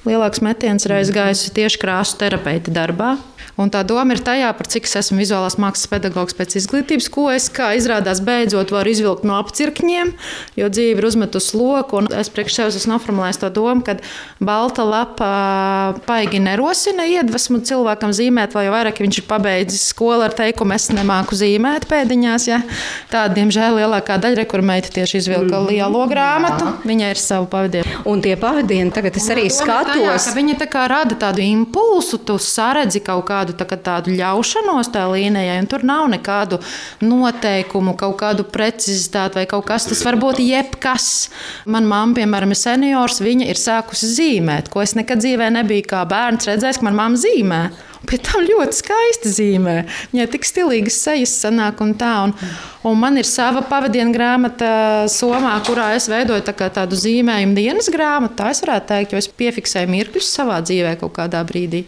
lielāks 0.08 0.42
metiens 0.42 0.86
ir 0.88 0.96
aizgājis 1.00 1.50
tieši 1.56 1.82
krāsu 1.82 2.18
terapeita 2.22 2.74
darbā. 2.74 3.18
Un 3.60 3.72
tā 3.74 3.82
doma 3.88 4.16
ir 4.16 4.22
tajā, 4.24 4.50
par 4.56 4.70
cik 4.72 4.88
es 4.88 4.96
esmu 5.02 5.20
vizuālās 5.20 5.58
mākslas 5.60 5.90
pedagogs 5.92 6.36
pēc 6.38 6.56
izglītības, 6.62 7.10
ko 7.12 7.28
es, 7.34 7.50
kā 7.54 7.72
izrādās, 7.78 8.22
beidzot 8.24 8.72
varu 8.72 8.94
izvilkt 8.94 9.26
no 9.28 9.36
apcirkņiem, 9.40 10.14
jo 10.60 10.70
dzīve 10.72 11.02
ir 11.02 11.08
uzmetusi 11.10 11.58
loku. 11.60 12.04
Es 12.16 12.32
priekš 12.34 12.60
sevis 12.60 12.80
esmu 12.80 12.96
noformulējis 12.96 13.42
to 13.42 13.52
domu, 13.54 13.84
ka 13.86 13.98
balta 14.44 14.86
lapa 14.88 15.32
paigi 16.08 16.42
nerosina 16.44 17.08
iedvesmu 17.10 17.62
cilvēkam 17.68 18.14
zīmēt, 18.16 18.56
vai 18.58 18.68
vairāk, 18.72 19.02
viņš 19.04 19.22
ir 19.22 19.28
pabeidzis 19.30 19.90
skolu 19.94 20.26
ar 20.28 20.36
teikumu, 20.36 20.76
es 20.78 20.90
nemāku 20.94 21.38
zīmēt 21.40 21.88
pēdiņās. 21.92 22.48
Ja? 22.50 22.62
Tā, 23.12 23.26
diemžēl, 23.34 23.80
lielākā 23.82 24.20
daļa 24.22 24.44
rekurmeita 24.44 24.94
tieši 24.96 25.20
izvilka 25.22 25.60
mm. 25.60 25.70
lielo 25.70 26.06
grāmatu. 26.10 26.74
Viņai 26.88 27.14
ir 27.14 27.22
savu 27.22 27.50
pavadienu. 27.52 28.04
Un 28.10 28.24
tie 28.24 28.36
pavadieni 28.40 28.94
tagad 28.96 29.20
es 29.20 29.28
arī 29.32 29.48
skatos. 29.54 29.96
Tajā, 30.00 30.36
viņi 30.38 30.58
tā 30.62 30.70
kā 30.72 30.86
rada 30.92 31.18
tādu 31.20 31.44
impulsu, 31.46 32.22
tu 32.24 32.40
saredzi 32.42 33.02
kaut 33.06 33.29
kādu 33.30 33.56
tā, 33.58 33.68
tādu 33.70 34.14
ļaušanos 34.18 34.92
tā 34.94 35.06
līnijai, 35.12 35.60
un 35.62 35.70
tur 35.70 35.86
nav 35.88 36.08
nekādu 36.12 36.60
noteikumu, 37.06 37.96
kaut 38.00 38.18
kādu 38.22 38.48
precizitāti 38.50 39.40
vai 39.40 39.46
kaut 39.50 39.68
kas. 39.70 39.88
Tas 39.90 40.04
var 40.06 40.20
būt 40.22 40.42
jebkas. 40.44 41.30
Man 41.70 41.88
mamma, 41.90 42.18
piemēram, 42.20 42.56
ir 42.56 42.60
seniors, 42.60 43.22
viņa 43.24 43.50
ir 43.50 43.60
sākusi 43.60 44.10
zīmēt, 44.18 44.74
ko 44.74 44.84
es 44.84 44.98
nekad 44.98 45.22
dzīvē 45.24 45.52
nebiju 45.60 45.88
kā 45.94 46.04
bērns 46.10 46.50
redzējis, 46.50 46.82
ka 46.82 46.90
man 46.90 47.00
mamma 47.00 47.22
zīmē. 47.22 47.64
Pēc 48.08 48.22
tam 48.30 48.46
ļoti 48.48 48.78
skaisti 48.78 49.32
zīmē. 49.34 49.74
Viņai 50.14 50.28
tik 50.32 50.48
stilīgas 50.48 51.02
sejas 51.04 51.34
sanāk 51.44 51.82
un 51.84 51.92
tā. 52.00 52.14
Un, 52.30 52.34
un 52.88 52.96
man 53.02 53.20
ir 53.20 53.28
sava 53.28 53.62
pavadienu 53.68 54.16
grāmata 54.16 54.70
Somā, 55.12 55.58
kurā 55.68 55.92
es 55.98 56.08
veidoju 56.12 56.46
tā 56.48 56.56
tādu 56.56 56.96
zīmējumu 57.00 57.58
dienas 57.60 57.92
grāmatu. 57.92 58.38
Tā 58.40 58.54
es 58.54 58.64
varētu 58.64 58.90
teikt, 58.94 59.14
jo 59.14 59.20
es 59.20 59.28
piefiksēju 59.42 59.92
mirkļus 59.92 60.32
savā 60.40 60.62
dzīvē 60.64 60.96
kaut 61.04 61.18
kādā 61.20 61.44
brīdī. 61.48 61.84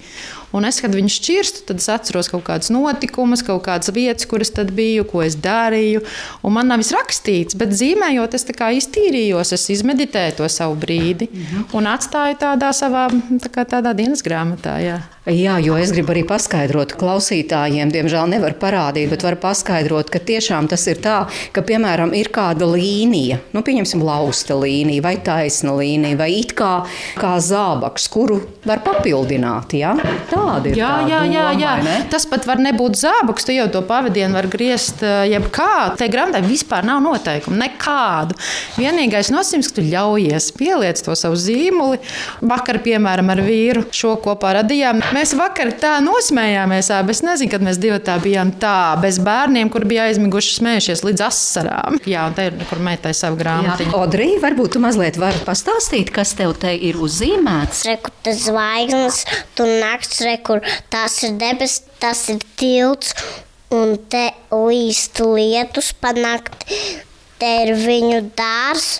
Un 0.57 0.67
es, 0.67 0.81
kad 0.83 0.95
viņš 0.95 1.17
šķirstu, 1.19 1.63
tad 1.69 1.81
es 1.83 1.87
atceros 1.91 2.31
kaut 2.31 2.43
kādas 2.47 2.71
notikumus, 2.73 3.43
kaut 3.47 3.63
kādas 3.67 3.91
vietas, 3.95 4.27
kuras 4.29 4.51
tad 4.55 4.73
biju, 4.75 5.05
ko 5.07 5.23
es 5.25 5.37
darīju. 5.39 6.03
Un 6.43 6.55
man 6.57 6.71
nav 6.71 6.81
viss 6.81 6.95
rakstīts, 6.95 7.57
bet 7.59 7.75
zīmējot, 7.77 8.35
es 8.35 8.47
tā 8.49 8.71
iztīrījos, 8.77 9.53
es 9.55 9.69
izmeditēju 9.77 10.39
to 10.41 10.51
savu 10.51 10.75
brīdi 10.81 11.29
un 11.77 11.89
atstāju 11.91 12.39
tādā 12.41 12.73
savā 12.75 13.07
tā 13.47 13.65
tādā 13.65 13.95
dienas 13.97 14.23
grāmatā. 14.25 14.77
Jā. 14.83 14.99
Jā, 15.29 15.59
jo 15.61 15.75
es 15.77 15.91
gribu 15.93 16.15
arī 16.15 16.23
paskaidrot 16.25 16.95
klausītājiem, 16.97 17.91
diemžēl 17.93 18.31
nevar 18.31 18.55
parādīt, 18.57 19.11
bet 19.11 19.21
var 19.21 19.35
paskaidrot, 19.37 20.09
ka 20.09 20.17
tiešām 20.17 20.65
tas 20.71 20.81
ir 20.89 20.97
tā, 21.03 21.19
ka, 21.53 21.61
piemēram, 21.61 22.09
ir 22.17 22.31
kāda 22.33 22.65
līnija, 22.65 23.37
nu, 23.53 23.61
pieņemsim, 23.61 24.01
lausta 24.01 24.57
līnija 24.57 25.05
vai 25.05 25.13
taisna 25.21 25.75
līnija, 25.77 26.17
vai 26.17 26.31
it 26.39 26.55
kā, 26.57 26.71
kā 27.21 27.35
zābaks, 27.37 28.09
kuru 28.09 28.39
var 28.65 28.81
papildināt. 28.81 29.77
Ja? 29.77 29.93
Tāda 30.41 30.71
ir. 30.71 30.79
Jā, 30.79 30.91
jā, 31.09 31.21
jā, 31.29 31.47
jā. 31.59 31.75
Ne? 31.85 31.97
tas 32.11 32.25
pat 32.29 32.45
var 32.49 32.59
nebūt 32.61 32.97
zābaks, 32.99 33.45
tu 33.47 33.55
jau 33.55 33.67
to 33.71 33.81
pavadienu 33.87 34.35
var 34.35 34.47
griezt 34.51 35.03
eh, 35.05 35.31
jebkā. 35.31 35.95
Te 35.99 36.07
grāmatai 36.11 36.43
vispār 36.45 36.85
nav 36.87 37.01
noteikumu, 37.05 37.57
nekādu. 37.61 38.35
Vienīgais 38.79 39.31
nosacījums, 39.33 39.71
ka 39.71 39.79
tu 39.79 39.85
ļaujies 39.87 40.51
pieliec 40.57 41.01
to 41.05 41.15
savu 41.17 41.39
zīmoli. 41.39 42.01
Vakar, 42.51 42.81
piemēram, 42.83 43.31
ar 43.33 43.43
vīru 43.45 43.85
šo 43.95 44.15
kopā 44.23 44.55
radījām. 44.59 45.01
Mēs 45.15 45.35
vakar 45.39 45.73
tā 45.81 45.97
nosmējāmies, 46.03 46.91
bet 47.07 47.15
es 47.15 47.23
nezinu, 47.25 47.51
kad 47.53 47.65
mēs 47.65 47.79
divi 47.81 47.99
tā 48.03 48.17
bijām 48.23 48.53
tā, 48.61 48.97
bez 49.01 49.19
bērniem, 49.23 49.71
kur 49.71 49.85
bija 49.89 50.09
aizmiguši 50.09 50.57
smējušies 50.59 51.05
līdz 51.07 51.25
asarām. 51.27 52.01
Jā, 52.09 52.27
un 52.29 52.37
te 52.37 52.49
ir, 52.49 52.59
kur 52.69 52.81
meitai 52.83 53.13
savu 53.17 53.39
grāmatu. 53.39 53.87
Odrī, 53.97 54.33
varbūt 54.41 54.75
tu 54.75 54.83
mazliet 54.83 55.19
vari 55.21 55.41
pastāstīt, 55.45 56.11
kas 56.13 56.35
tev 56.39 56.55
te 56.61 56.73
ir 56.75 56.99
uzzīmēts? 57.01 57.85
Rekur 57.89 58.13
tas 58.25 58.43
zvaigznes, 58.47 59.23
tu 59.57 59.67
nakts, 59.81 60.21
rekur 60.31 60.63
tas 60.89 61.21
ir 61.27 61.37
debesis, 61.41 61.83
tas 62.01 62.25
ir 62.33 62.41
tilts, 62.59 63.13
un 63.71 63.95
te 64.11 64.29
līst 64.51 65.21
lietus 65.23 65.93
panākt. 66.01 66.65
Te 67.41 67.51
ir 67.63 67.73
viņu 67.73 68.19
dārs, 68.37 68.99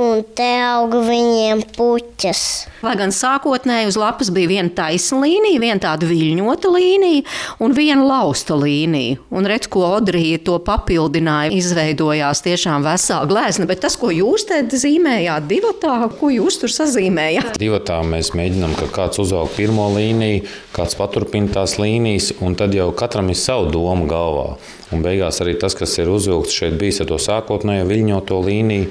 un 0.00 0.22
te 0.34 0.48
auga 0.64 0.98
viņiem 1.06 1.62
puķas. 1.76 2.42
Lai 2.84 2.94
gan 2.98 3.12
sākotnēji 3.14 3.88
uz 3.92 3.98
lapas 3.98 4.30
bija 4.34 4.50
viena 4.50 4.72
taisna 4.74 5.20
līnija, 5.22 5.60
viena 5.62 5.80
tāda 5.82 6.08
viļņota 6.08 6.72
līnija 6.74 7.22
un 7.62 7.76
viena 7.76 8.02
lausta 8.02 8.58
līnija. 8.58 9.20
Un 9.34 9.48
redz, 9.50 9.68
ko 9.70 9.84
Odrija 9.94 10.40
to 10.44 10.58
papildināja, 10.64 11.54
izveidojās 11.54 12.42
tiešām 12.44 12.84
vesela 12.86 13.28
glezna. 13.30 13.68
Bet 13.70 13.84
tas, 13.84 13.96
ko 14.00 14.10
jūs 14.14 14.48
te 14.50 14.60
zīmējāt 14.66 15.48
divatā, 15.50 15.96
ko 16.18 16.32
jūs 16.34 16.58
tur 16.62 16.74
sazīmējāt? 16.74 17.58
Divatā 17.62 18.00
mēs 18.08 18.34
mēģinām, 18.36 18.74
ka 18.80 18.90
kāds 18.98 19.22
uzvelk 19.22 19.54
pirmo 19.58 19.86
līniju, 19.94 20.44
kāds 20.74 20.98
paturpina 20.98 21.60
tās 21.60 21.78
līnijas, 21.78 22.32
un 22.42 22.58
tad 22.58 22.74
jau 22.74 22.90
katram 22.96 23.30
ir 23.30 23.38
savu 23.38 23.70
domu 23.74 24.10
galvā. 24.10 24.54
Un 24.92 25.00
beigās 25.04 25.40
arī 25.40 25.54
tas, 25.60 25.72
kas 25.76 25.94
ir 25.98 26.10
uzvilkts 26.12 26.52
šeit, 26.52 26.74
bijis 26.80 27.00
ar 27.00 27.08
to 27.08 27.16
sākotnējo 27.22 27.86
viļņoto 27.88 28.40
līniju, 28.44 28.90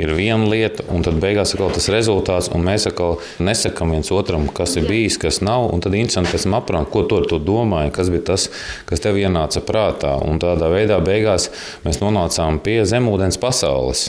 ir 0.00 0.12
viena 0.16 0.48
lieta, 0.48 0.86
un 0.94 1.04
tad 1.04 1.20
beigās 1.22 1.52
ir 1.54 1.62
tas 1.74 1.90
rezultāts, 1.92 2.48
un 2.54 2.64
mēs 2.64 2.88
atkal 2.88 3.18
nesakām 3.44 3.92
viens 3.94 4.10
otram, 4.14 4.48
kas 4.48 4.78
ir 4.80 4.88
bijis, 4.88 5.20
kas 5.20 5.42
nav. 5.44 5.68
Un 5.74 5.84
tad 5.84 5.94
interesanti 5.94 6.32
pēc 6.32 6.48
tam 6.48 6.58
aprunāt, 6.58 6.90
ko 6.90 7.04
tu 7.04 7.20
ar 7.20 7.28
to 7.28 7.38
domāji, 7.42 7.92
kas 7.94 8.10
bija 8.14 8.28
tas, 8.32 8.48
kas 8.88 9.04
tev 9.04 9.20
ienāca 9.20 9.62
prātā. 9.66 10.16
Un 10.24 10.40
tādā 10.42 10.72
veidā 10.72 10.98
beigās 11.04 11.50
mēs 11.84 12.00
nonācām 12.02 12.62
pie 12.64 12.80
zemūdens 12.88 13.40
pasaules. 13.42 14.08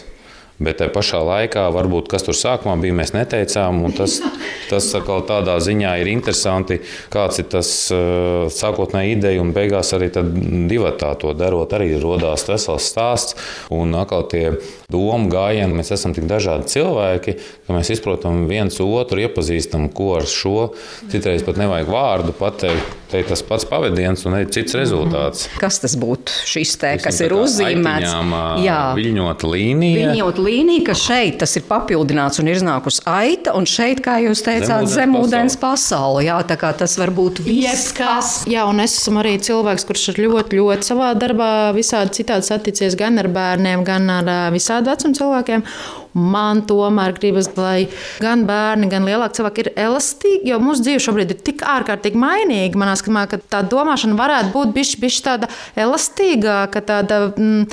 Bet 0.55 0.79
tajā 0.79 0.91
pašā 0.95 1.19
laikā, 1.19 1.65
varbūt 1.75 2.07
kas 2.11 2.23
tur 2.23 2.35
sākumā 2.37 2.77
bija, 2.79 2.95
mēs 2.95 3.11
neteicām. 3.11 3.81
Tas, 3.95 4.21
tas 4.69 4.87
atkal 4.95 5.25
tādā 5.27 5.57
ziņā 5.59 5.97
ir 5.99 6.09
interesanti, 6.13 6.77
kāds 7.11 7.41
ir 7.43 7.49
tas 7.51 7.71
uh, 7.91 8.47
sākotnēji 8.53 9.17
ideja, 9.17 9.43
un 9.43 9.51
beigās 9.55 9.91
arī 9.97 10.07
divatā 10.13 11.11
to 11.19 11.33
darot, 11.35 11.75
arī 11.75 11.91
radās 11.99 12.47
vesels 12.47 12.87
stāsts. 12.87 13.35
Un 13.75 13.91
atkal 13.99 14.23
tie 14.31 14.45
domu 14.91 15.27
gājieni, 15.33 15.75
mēs 15.75 15.91
esam 15.97 16.15
tik 16.15 16.29
dažādi 16.29 16.71
cilvēki, 16.71 17.35
ka 17.67 17.75
mēs 17.75 17.91
izprotam 17.97 18.45
viens 18.47 18.79
otru, 18.79 19.25
iepazīstam, 19.25 19.89
ko 19.91 20.13
ar 20.21 20.29
šo. 20.29 20.71
Citreiz 21.11 21.43
pat 21.43 21.59
nevajag 21.59 21.91
vārdu 21.91 22.35
pateikt 22.39 23.04
te 23.11 23.21
ir 23.21 23.27
tas 23.29 23.41
pats 23.45 23.65
pavadiens 23.69 24.25
un 24.25 24.37
ir 24.39 24.47
cits 24.53 24.75
rezultāts. 24.77 25.45
Mhm. 25.47 25.59
Kas 25.61 25.79
tas 25.83 25.95
būtu 25.99 26.33
šis 26.49 26.75
te, 26.81 26.91
kas 27.03 27.19
ir 27.25 27.35
uzzīmēts? 27.35 28.13
Jā, 28.65 28.79
viļņot 28.97 29.45
līnija. 29.47 30.11
Viļņot 30.11 30.41
līnija, 30.45 30.85
ka 30.89 30.97
šeit 30.99 31.39
tas 31.43 31.55
ir 31.59 31.65
papildināts 31.69 32.41
un 32.41 32.49
ir 32.49 32.59
iznākusi 32.59 33.03
aita, 33.09 33.55
un 33.57 33.67
šeit, 33.69 34.01
kā 34.05 34.17
jūs 34.25 34.43
teicāt, 34.45 34.89
zemūdens 34.91 35.57
pasaule. 35.61 36.25
Jā, 36.27 36.39
tā 36.47 36.57
kā 36.61 36.73
tas 36.77 36.97
var 37.01 37.13
būt 37.15 37.43
viss. 37.45 37.93
Jā, 38.49 38.65
un 38.69 38.81
es 38.83 38.97
esmu 38.99 39.21
arī 39.23 39.37
cilvēks, 39.43 39.85
kurš 39.87 40.09
ir 40.13 40.23
ļoti, 40.25 40.59
ļoti 40.61 40.89
savā 40.91 41.11
darbā 41.19 41.51
visādi 41.75 42.21
citādi 42.21 42.49
saticies 42.49 42.97
gan 42.99 43.21
ar 43.21 43.29
bērniem, 43.31 43.85
gan 43.87 44.09
ar 44.19 44.33
visādi 44.55 44.91
vecuma 44.91 45.19
cilvēkiem. 45.21 45.65
Man 46.15 46.61
tomēr 46.63 47.11
gribas, 47.17 47.49
lai 47.59 47.89
gan 48.23 48.45
bērni, 48.47 48.87
gan 48.91 49.03
lielāki 49.07 49.41
cilvēki 49.41 49.65
ir 49.65 49.71
elastīgi, 49.87 50.47
jo 50.51 50.61
mūsu 50.63 50.85
dzīve 50.85 51.03
šobrīd 51.03 51.33
ir 51.35 51.41
tik 51.43 51.65
ārkārtīgi 51.67 52.21
mainīga. 52.21 52.79
Manā 52.79 52.93
skatījumā, 52.95 53.25
ka 53.31 53.41
tā 53.43 53.59
domāšana 53.67 54.15
varētu 54.19 54.53
būt 54.55 54.71
bišķi 54.77 55.25
tāda 55.27 55.51
elastīgāka, 55.75 56.83
tāda 56.87 57.19
mm, 57.33 57.67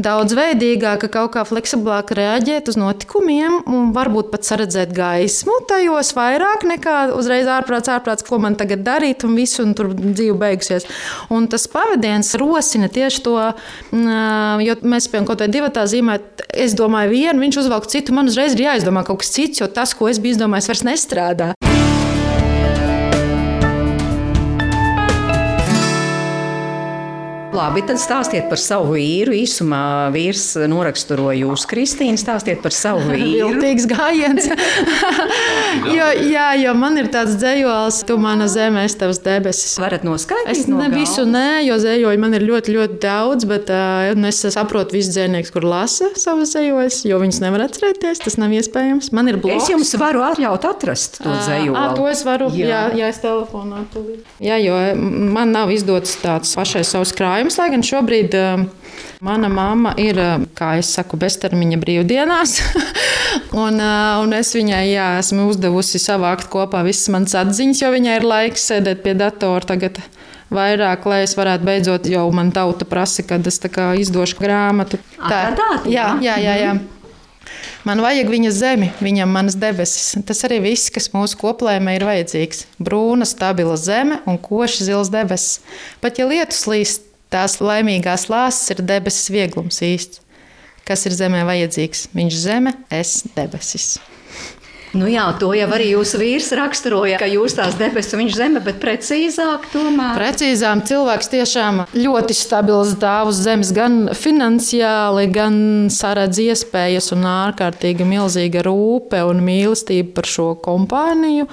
daudzveidīgāka, 0.00 1.08
kaut 1.12 1.34
kā 1.36 1.44
fleksiblāka 1.46 2.16
reaģēt 2.18 2.70
uz 2.72 2.78
notikumiem 2.80 3.60
un 3.70 3.92
varbūt 3.94 4.32
pat 4.32 4.46
saredzēt 4.46 4.94
gaismu 4.94 5.60
tajos 5.70 6.12
vairāk 6.16 6.66
nekā 6.66 6.96
uzreiz 7.14 7.48
ārprāts, 7.50 7.92
ārprāts, 7.92 8.26
ko 8.26 8.40
man 8.42 8.58
tagad 8.58 8.82
darīt, 8.86 9.26
un 9.26 9.36
viss, 9.38 9.60
un 9.62 9.74
tur 9.78 9.92
dzīve 9.94 10.36
beigusies. 10.40 10.88
Un 11.34 11.46
tas 11.50 11.68
pavadiens 11.70 12.34
rosina 12.40 12.90
tieši 12.92 13.22
to, 13.24 13.36
mm, 13.94 14.64
jo 14.66 14.78
mēs, 14.82 15.10
piemēram, 15.10 15.28
kaut 15.30 15.38
kādā 15.38 15.50
divatā 15.52 15.86
zīmēt, 15.90 16.48
es 16.50 16.74
domāju, 16.78 17.14
vienu, 17.14 17.44
viņš 17.46 17.62
uzvelk 17.64 17.86
citu, 17.90 18.16
man 18.16 18.30
uzreiz 18.32 18.58
ir 18.58 18.66
jāizdomā 18.66 19.06
kaut 19.06 19.22
kas 19.22 19.30
cits, 19.36 19.62
jo 19.62 19.70
tas, 19.70 19.94
ko 19.94 20.10
es 20.10 20.18
biju 20.18 20.38
izdomājis, 20.38 20.72
vairs 20.72 20.88
nestrādā. 20.90 21.54
Labi, 27.54 27.84
tad 27.86 28.00
stāstiet 28.02 28.48
par 28.50 28.58
savu 28.58 28.96
vīru. 28.96 29.30
Īsumā 29.38 30.10
vīrs 30.10 30.56
noraksturoja 30.66 31.36
jūs, 31.44 31.62
Kristīna. 31.70 32.18
Stāstiet 32.18 32.58
par 32.64 32.74
savu 32.74 33.04
vīru. 33.12 33.52
Viltīgs 33.52 33.84
gājiens. 33.86 34.48
jo, 35.94 36.08
jā, 36.32 36.48
jo 36.58 36.72
man 36.74 36.98
ir 36.98 37.12
tāds 37.14 37.36
dzējols, 37.38 38.00
tu 38.08 38.16
mana 38.18 38.48
zeme, 38.50 38.82
es 38.88 38.96
tavs 38.98 39.20
debesis. 39.22 39.76
Varat 39.78 40.02
noskaidrot? 40.06 40.50
Es 40.50 40.66
no 40.66 40.80
ne 40.80 40.88
galvas. 40.88 41.14
visu 41.14 41.26
nē, 41.30 41.62
jo 41.68 41.76
dzējoļi 41.78 42.22
man 42.24 42.34
ir 42.34 42.46
ļoti, 42.48 42.74
ļoti 42.74 42.98
daudz, 43.04 43.46
bet 43.52 43.70
uh, 43.70 44.10
es 44.26 44.42
saprotu 44.56 44.98
visus 44.98 45.14
dzēnieks, 45.14 45.54
kur 45.54 45.68
lasa 45.70 46.10
savas 46.18 46.56
dzējoļus, 46.56 47.04
jo 47.06 47.22
viņus 47.22 47.40
nevar 47.44 47.68
atcerēties. 47.68 48.24
Tas 48.26 48.38
nav 48.40 48.56
iespējams. 48.58 49.12
Man 49.14 49.30
ir 49.30 49.38
bloks. 49.38 49.68
Es 49.68 49.74
jums 49.76 49.94
varu 50.02 50.26
atļaut 50.26 50.66
atrast 50.72 51.20
to 51.22 51.30
dzējoli. 51.30 51.78
Ah, 51.78 51.94
to 51.94 52.10
es 52.10 52.26
varu, 52.26 52.50
jā, 52.58 52.66
jā, 52.72 52.82
jā 53.04 53.14
es 53.14 53.22
telefonā. 53.22 53.86
Tūlīt. 53.94 54.26
Jā, 54.42 54.58
jo 54.58 54.74
man 54.98 55.54
nav 55.54 55.70
izdots 55.70 56.18
tāds 56.18 56.56
pašai 56.58 56.82
savs 56.88 57.14
krājums 57.14 57.43
laimes, 57.44 57.58
lai 57.60 57.70
gan 57.74 57.82
šobrīd 57.84 58.34
uh, 58.38 58.62
mana 59.24 59.50
mamma 59.52 59.92
ir, 60.00 60.16
uh, 60.16 60.44
kā 60.56 60.78
es 60.80 60.94
saku, 60.96 61.18
beztermiņa 61.20 61.76
brīvdienās. 61.82 62.54
un, 63.64 63.76
uh, 63.76 64.22
un 64.24 64.32
es 64.32 64.54
viņai 64.56 64.84
jā, 64.88 65.08
esmu 65.20 65.50
uzdevusi 65.50 66.00
savākt 66.00 66.48
kopā 66.48 66.80
visas 66.86 67.10
manas 67.12 67.36
atziņas, 67.36 67.82
jo 67.84 67.92
viņai 67.92 68.16
ir 68.16 68.24
laiks 68.24 68.64
sēdēt 68.70 69.04
pie 69.04 69.12
datora 69.18 69.74
tagad 69.74 70.00
vairāk, 70.54 71.04
lai 71.10 71.24
es 71.26 71.36
varētu 71.36 71.68
beidzot, 71.68 72.08
jau 72.08 72.24
man 72.32 72.52
tauta 72.54 72.88
prasa, 72.88 73.24
kad 73.26 73.44
es 73.46 73.60
izdošu 73.60 74.40
grāmatu. 74.40 75.00
Tā 75.20 75.48
ir 75.50 75.60
tā, 75.60 75.70
jā, 75.84 76.08
jā, 76.24 76.40
jā. 76.40 76.58
jā. 76.64 76.74
Man 77.84 78.00
vajag 78.00 78.30
viņa 78.32 78.50
zemi, 78.56 78.86
viņam 79.04 79.28
manas 79.28 79.56
debesis. 79.60 80.14
Tas 80.24 80.38
arī 80.46 80.62
viss, 80.64 80.88
kas 80.92 81.10
mūsu 81.12 81.36
koplēmē 81.40 81.98
ir 81.98 82.06
vajadzīgs. 82.08 82.64
Brūna, 82.80 83.28
stabila 83.28 83.76
zeme 83.76 84.22
un 84.24 84.38
koši 84.40 84.86
zils 84.88 85.10
debesis. 85.12 85.60
Pat 86.00 86.16
ja 86.16 86.28
lietus 86.30 86.64
līst, 86.70 87.10
tās 87.34 87.58
laimīgās 87.60 88.28
lāsas 88.30 88.74
ir 88.74 88.84
debesis 88.86 89.32
vieglums 89.34 89.82
īsts. 89.84 90.22
Kas 90.84 91.06
ir 91.08 91.14
zemē 91.16 91.46
vajadzīgs? 91.48 92.10
Viņš 92.14 92.42
zeme, 92.44 92.74
es 92.92 93.22
debesis. 93.36 93.94
Nu 94.94 95.08
jā, 95.10 95.24
to 95.40 95.48
jau 95.56 95.66
arī 95.74 95.88
jūsu 95.90 96.20
vīrs 96.20 96.52
raksturoja, 96.54 97.18
ka 97.18 97.26
jūs 97.26 97.56
tās 97.58 97.74
debesis, 97.78 98.14
viņš 98.14 98.36
zeme, 98.38 98.60
bet 98.62 98.78
precīzāk 98.82 99.66
tomēr. 99.72 100.14
Precīzām 100.14 100.84
cilvēks 100.86 101.32
tiešām 101.32 101.80
ļoti 101.98 102.36
stabils 102.38 102.92
stāv 102.94 103.32
uz 103.32 103.40
zemes, 103.42 103.72
gan 103.74 104.12
finansiāli, 104.14 105.26
gan 105.34 105.56
saredz 105.90 106.38
iespējas 106.44 107.10
un 107.16 107.26
ārkārtīgi 107.26 108.06
milzīga 108.06 108.62
rūpe 108.68 109.24
un 109.26 109.42
mīlestība 109.42 110.14
par 110.20 110.30
šo 110.30 110.48
kompāniju. 110.62 111.48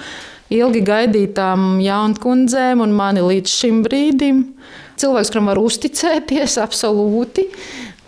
Ilgi 0.52 0.84
gaidītām 0.86 1.80
jaunkundzēm 1.82 2.84
un 2.84 2.94
mani 2.94 3.26
līdz 3.26 3.58
šim 3.58 3.82
brīdim. 3.82 4.44
Cilvēks, 5.02 5.32
kuram 5.34 5.50
var 5.50 5.58
uzticēties, 5.58 6.58
absolūti. 6.62 7.48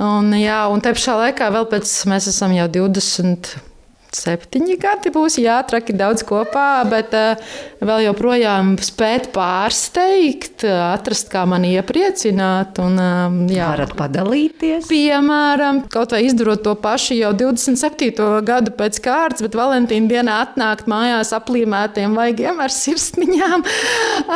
Un, 0.02 0.30
jā, 0.38 0.64
un 0.70 0.82
te 0.82 0.92
pašā 0.94 1.16
laikā 1.20 1.50
vēl 1.54 1.66
pēc 1.70 1.90
mēs 2.10 2.28
esam 2.30 2.54
jau 2.54 2.68
20 2.70 3.74
septiņi 4.16 4.78
gadi 4.80 5.12
būs 5.14 5.38
jāatraki 5.42 5.97
daudz 5.97 6.25
kopā, 6.26 6.85
bet 6.88 7.14
uh, 7.16 7.40
vēl 7.85 8.06
joprojām 8.09 8.75
spēt 8.83 9.30
pārsteigt, 9.35 10.64
atrast, 10.64 11.30
kā 11.33 11.44
man 11.49 11.66
iepriecināt. 11.68 12.80
Un, 12.83 12.99
uh, 13.00 13.38
jā, 13.52 13.75
varat 13.75 13.94
padalīties. 13.99 14.88
Piemēram, 14.90 15.83
kaut 15.92 16.14
vai 16.14 16.25
izdarot 16.28 16.62
to 16.64 16.75
pašu 16.78 17.16
jau 17.18 17.33
27. 17.37 18.12
gadu 18.47 18.75
pēc 18.78 19.00
kārtas, 19.04 19.42
bet 19.44 19.56
Valentīna 19.59 20.11
dienā 20.11 20.38
atnākt 20.44 20.88
mājās 20.90 21.33
aplīmētiem 21.37 22.14
vaigiem 22.16 22.61
ar 22.62 22.73
sirsniņām, 22.75 23.64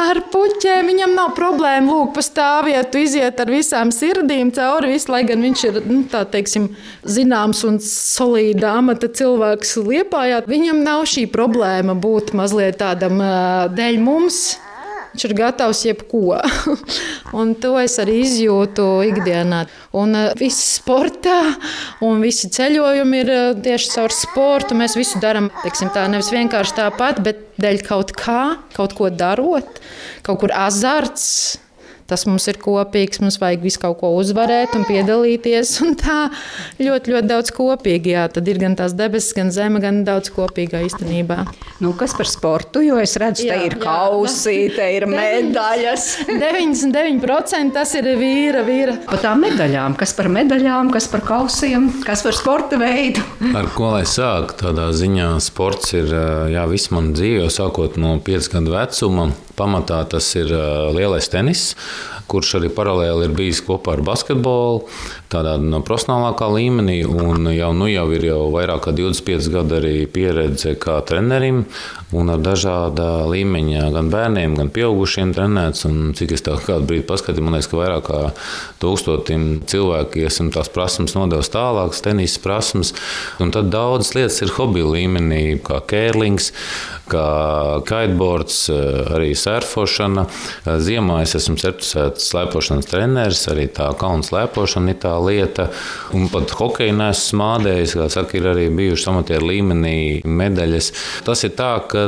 ar 0.03 0.23
puķiem. 0.33 0.89
Viņam 0.89 1.15
nav 1.19 1.35
problēma 1.39 1.93
lūk 1.93 2.15
pa 2.17 2.25
stāvvietu, 2.25 3.03
iziet 3.05 3.41
ar 3.43 3.53
visām 3.53 3.93
sirdīm 3.95 4.53
cauri 4.57 4.95
visu, 4.95 5.13
lai 5.15 5.23
gan 5.29 5.45
viņš 5.45 5.65
ir, 5.71 5.81
nu, 5.87 6.03
tā 6.11 6.25
teiksim, 6.29 6.71
zināms 7.07 7.63
un 7.69 7.79
solīda 7.85 8.75
amata 8.81 9.11
cilvēks 9.21 9.68
cilvēks 9.69 9.89
liepājā, 9.89 10.45
viņam 10.49 10.83
nav 10.85 11.05
šī 11.09 11.27
problēma 11.31 11.97
būt 11.99 12.33
mazliet 12.37 12.79
tādam 12.81 13.21
dēļ 13.75 14.01
mums. 14.01 14.59
Viņš 15.09 15.25
ir 15.25 15.33
gatavs 15.35 15.81
jebko. 15.87 16.37
un 17.39 17.55
to 17.59 17.73
es 17.81 17.97
arī 17.99 18.21
izjūtu 18.23 18.85
ikdienā. 19.09 19.65
Un 19.97 20.15
viss 20.39 20.77
sportā, 20.77 21.57
un 22.05 22.21
visi 22.23 22.51
ceļojumi 22.53 23.23
ir 23.25 23.33
tieši 23.65 23.95
caur 23.97 24.15
sportu. 24.15 24.77
Mēs 24.79 24.99
visu 25.01 25.19
darām, 25.23 25.49
teiksim, 25.65 25.91
tā 25.95 26.05
nevis 26.13 26.29
vienkārši 26.35 26.77
tāpat, 26.77 27.23
bet 27.25 27.41
dēļ 27.59 27.81
kaut 27.89 28.13
kā, 28.15 28.59
kaut 28.77 28.95
ko 28.95 29.09
darot, 29.11 29.81
kaut 30.29 30.45
kur 30.45 30.55
azarts 30.55 31.59
tas 32.09 32.25
mums 32.29 32.47
ir 32.49 32.59
kopīgs, 32.63 33.21
mums 33.23 33.37
vajag 33.41 33.65
visu 33.65 33.83
kaut 33.83 33.99
ko 34.01 34.15
uzvarēt 34.19 34.77
un 34.79 34.87
piedalīties. 34.89 35.77
Un 35.85 35.95
tā 35.99 36.17
ļoti, 36.81 37.13
ļoti 37.15 37.29
daudz 37.29 37.53
kopīgi. 37.55 38.13
Jā, 38.17 38.27
tad 38.33 38.49
ir 38.51 38.59
gan 38.61 38.75
tās 38.79 38.95
debesis, 38.97 39.35
gan 39.37 39.53
zeme, 39.55 39.81
gan 39.83 40.01
daudz 40.07 40.33
kopīgā 40.35 40.81
īstenībā. 40.87 41.43
Nu, 41.85 41.93
kas 41.99 42.15
par 42.19 42.29
sportu? 42.29 42.83
Jo 42.85 42.99
es 43.03 43.15
redzu, 43.21 43.47
jā, 43.47 43.57
te 43.57 43.69
ir 43.69 43.77
kausi, 43.83 44.57
te 44.75 44.89
ir 44.97 45.07
medaļas. 45.11 46.09
99% 46.29 47.77
tas 47.77 47.95
ir 47.99 48.11
vīra, 48.21 48.65
vīra. 48.67 48.99
Par 49.09 49.23
tām 49.23 49.45
medaļām, 49.47 49.97
kas 50.01 50.15
par 50.19 50.31
medaļām, 50.33 50.93
kas 50.95 51.09
par 51.13 51.25
kausiem, 51.29 51.91
kas 52.07 52.25
par 52.27 52.37
sporta 52.37 52.81
veidu. 52.81 53.25
Ar 53.59 53.71
ko 53.77 53.93
lai 53.95 54.05
sāk? 54.09 54.57
Tādā 54.61 54.91
ziņā 54.97 55.35
sports 55.45 55.95
ir 55.97 56.11
jā, 56.55 56.65
viss 56.71 56.93
man 56.95 57.13
dzīve, 57.17 57.51
sākot 57.53 58.01
no 58.01 58.17
5 58.25 58.53
gadu 58.57 58.75
vecuma. 58.75 59.31
Pamatā 59.59 60.05
tas 60.13 60.29
ir 60.39 60.53
lielais 60.95 61.29
tenis 61.33 61.73
kurš 62.29 62.59
arī 62.61 62.71
paralēli 62.73 63.29
ir 63.29 63.37
bijis 63.37 63.63
kopā 63.67 63.97
ar 63.97 64.03
basketbolu, 64.07 64.85
tādā 65.33 65.57
no 65.61 65.81
profesionālākā 65.85 66.49
līmenī. 66.53 67.01
Un 67.09 67.49
jau, 67.55 67.71
nu, 67.77 67.89
jau 67.91 68.07
ir 68.17 68.29
jau 68.29 68.43
vairāk 68.55 68.87
kā 68.87 68.95
25 68.97 69.49
gadu 69.55 69.79
arī 69.81 69.95
pieredze 70.13 70.75
kā 70.81 71.01
trenerim 71.09 71.65
un 72.17 72.31
ar 72.33 72.41
dažāda 72.41 73.27
līmeņa 73.29 73.89
gan 73.93 74.09
bērniem, 74.13 74.57
gan 74.57 74.71
pieaugušiem 74.73 75.35
trenēts. 75.37 75.85
Un, 75.89 76.13
cik 76.17 76.33
es 76.37 76.45
tā 76.47 76.57
kādu 76.65 76.89
brīdi 76.89 77.07
paskatīju, 77.09 77.45
man 77.45 77.59
liekas, 77.59 77.69
ka 77.69 77.81
vairāk 77.81 78.07
kā 78.09 78.21
tūkstotim 78.83 79.49
cilvēki 79.69 80.25
esam 80.29 80.53
tās 80.55 80.73
prasmes 80.73 81.17
nodevis 81.19 81.53
tālākas, 81.53 82.05
tenisa 82.05 82.41
prasmes. 82.45 82.95
Un 83.43 83.53
tad 83.55 83.69
daudzas 83.75 84.15
lietas 84.17 84.41
ir 84.45 84.55
hobija 84.57 84.89
līmenī, 84.95 85.43
kā 85.65 85.83
kērlings, 85.91 86.53
kā 87.09 87.27
kiteboards, 87.89 88.63
arī 89.17 89.35
surfošana. 89.37 90.25
Ziemā 90.85 91.23
es 91.25 91.37
esmu 91.39 91.57
certificēts 91.61 92.18
slēpošanas 92.23 92.89
treneris, 92.91 93.45
arī 93.53 93.69
tā 93.75 93.89
kalnu 93.99 94.27
slēpošana 94.27 94.95
ir 94.95 95.01
tā 95.03 95.15
lieta. 95.23 95.69
Un 96.17 96.29
pat 96.33 96.53
hokeja 96.59 96.95
nesu 96.97 97.33
smādējis, 97.33 97.95
kā 97.99 98.09
saka, 98.13 98.39
ir 98.39 98.49
arī 98.53 98.69
bijušas 98.75 99.11
amatieru 99.13 99.51
līmenī 99.51 99.97
medaļas. 100.29 100.91
Tas 101.27 101.45
ir 101.47 101.55
tā, 101.59 101.71
ka 101.91 102.07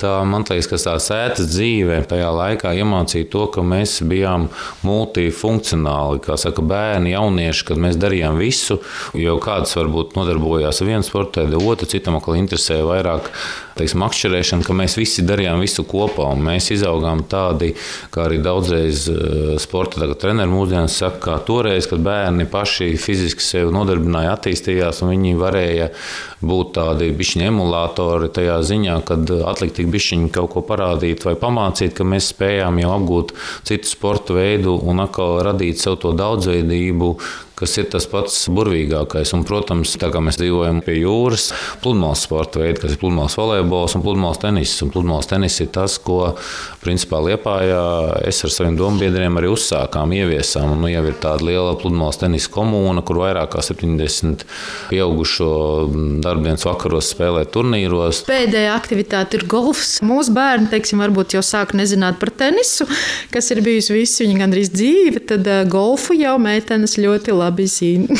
tā, 0.00 0.14
man 0.28 0.46
liekas, 0.48 0.70
ka 0.70 0.80
tā 0.80 0.96
sētas 1.02 1.50
dzīve 1.52 2.00
tajā 2.10 2.30
laikā 2.34 2.74
iemācīja 2.80 3.30
to, 3.32 3.46
ka 3.54 3.64
mēs 3.66 3.98
bijām 4.08 4.48
multifunkcionāli, 4.86 6.22
kā 6.24 6.38
saka, 6.40 6.64
bērni, 6.64 7.14
jaunieši, 7.14 7.68
kad 7.70 7.80
mēs 7.80 7.98
darījām 8.00 8.38
visu, 8.40 8.80
jo 9.18 9.36
kāds 9.42 9.76
varbūt 9.78 10.16
nodarbojās 10.18 10.82
ar 10.82 10.90
vienu 10.90 11.06
sportu, 11.06 11.42
tad 11.42 11.54
otru 11.58 11.88
citam 11.90 12.18
atkal 12.18 12.38
interesēja 12.40 12.86
vairāk 12.88 13.30
teiksim, 13.78 14.02
makšķerēšana, 14.04 14.64
ka 14.66 14.76
mēs 14.76 14.96
visi 14.98 15.24
darījām 15.26 15.62
visu 15.62 15.84
kopā. 15.88 16.30
Mēs 16.38 16.70
izaugām 16.74 17.24
tādi, 17.30 17.72
kā 18.14 18.28
arī 18.28 18.40
daudzreiz 18.44 19.06
sporta 19.62 20.08
treneri 20.18 20.50
mūsdienās 20.50 20.96
saka, 21.00 21.20
kā 21.24 21.36
toreiz, 21.46 21.88
kad 21.90 22.02
bērni 22.04 22.46
paši 22.50 22.92
fiziski 23.00 23.44
sevi 23.44 23.72
nodarbināja, 23.74 24.34
attīstījās 24.36 25.02
un 25.04 25.12
viņi 25.14 25.34
varēja 25.40 25.88
būt 26.44 26.74
tādi 26.78 27.10
bišķiņi 27.16 27.48
emulatori 27.50 28.30
tajā 28.34 28.58
ziņā, 28.70 28.98
kad 29.08 29.30
atlikt 29.52 29.78
tik 29.80 29.90
bišķiņi 29.94 30.32
kaut 30.34 30.52
ko 30.54 30.64
parādīt 30.66 31.24
vai 31.26 31.36
pamācīt, 31.40 31.94
ka 31.96 32.06
mēs 32.08 32.32
spējām 32.34 32.82
jau 32.82 32.92
apgūt 32.98 33.34
citu 33.68 33.90
sporta 33.90 34.36
veidu 34.36 34.76
un 34.82 35.04
atkal 35.04 35.40
radīt 35.46 35.82
sev 35.82 35.98
to 36.02 36.14
daudzveidību, 36.18 37.14
kas 37.58 37.76
ir 37.78 37.86
tas 37.92 38.06
pats 38.10 38.34
burvīgākais. 38.50 39.30
Un, 39.36 39.44
protams, 39.46 39.94
tā 40.00 40.10
kā 40.12 40.20
mēs 40.24 40.38
dzīvojam 40.40 40.80
pie 40.84 40.98
jūras, 40.98 41.50
pludmales 41.84 42.24
sporta 42.26 42.62
veidi, 42.62 42.80
kas 42.82 42.94
ir 42.94 43.00
pludmales 43.02 43.36
volejbols 43.38 43.94
un 43.94 44.04
pludmales 44.04 44.40
tenis. 44.42 44.74
Un 44.82 44.90
pludmales 44.94 45.30
tenis 45.30 45.60
ir 45.62 45.70
tas, 45.74 45.96
ko 46.02 46.34
principā 46.82 47.20
Liepājā 47.24 47.84
es 48.26 48.42
ar 48.44 48.52
saviem 48.52 48.78
dombiedriem 48.78 49.38
arī 49.38 49.52
uzsākām, 49.54 50.14
ieviesām. 50.18 50.74
Un, 50.74 50.82
nu, 50.82 50.90
jau 50.90 51.04
ir 51.06 51.18
tāda 51.22 51.46
liela 51.46 51.76
pludmales 51.78 52.18
tenisa 52.20 52.50
komūna, 52.54 53.04
kur 53.06 53.22
vairāk 53.22 53.54
kā 53.54 53.62
70 53.64 54.44
pieaugušo 54.90 55.52
darbdienas 56.24 56.66
vakaros 56.66 57.12
spēlē 57.14 57.46
turnīros. 57.54 58.24
Pēdējā 58.28 58.74
aktivitāte 58.74 59.38
ir 59.38 59.46
golfs. 59.50 60.00
Mūsu 60.04 60.34
bērni, 60.34 60.68
teiksim, 60.74 61.00
varbūt 61.04 61.38
jau 61.38 61.44
sāk 61.46 61.76
nezināt 61.78 62.18
par 62.18 62.34
tenisu, 62.34 62.88
kas 63.32 63.52
ir 63.54 63.62
bijis 63.64 63.92
visu 63.94 64.26
viņa 64.26 64.42
gandrīz 64.42 64.74
dzīve, 64.74 65.22
tad 65.30 65.46
uh, 65.46 65.62
golfu 65.70 66.16
jau 66.18 66.34
meitenes 66.42 66.98
ļoti 66.98 67.34
labi 67.34 67.43
labi 67.44 67.68
zina. 67.70 68.18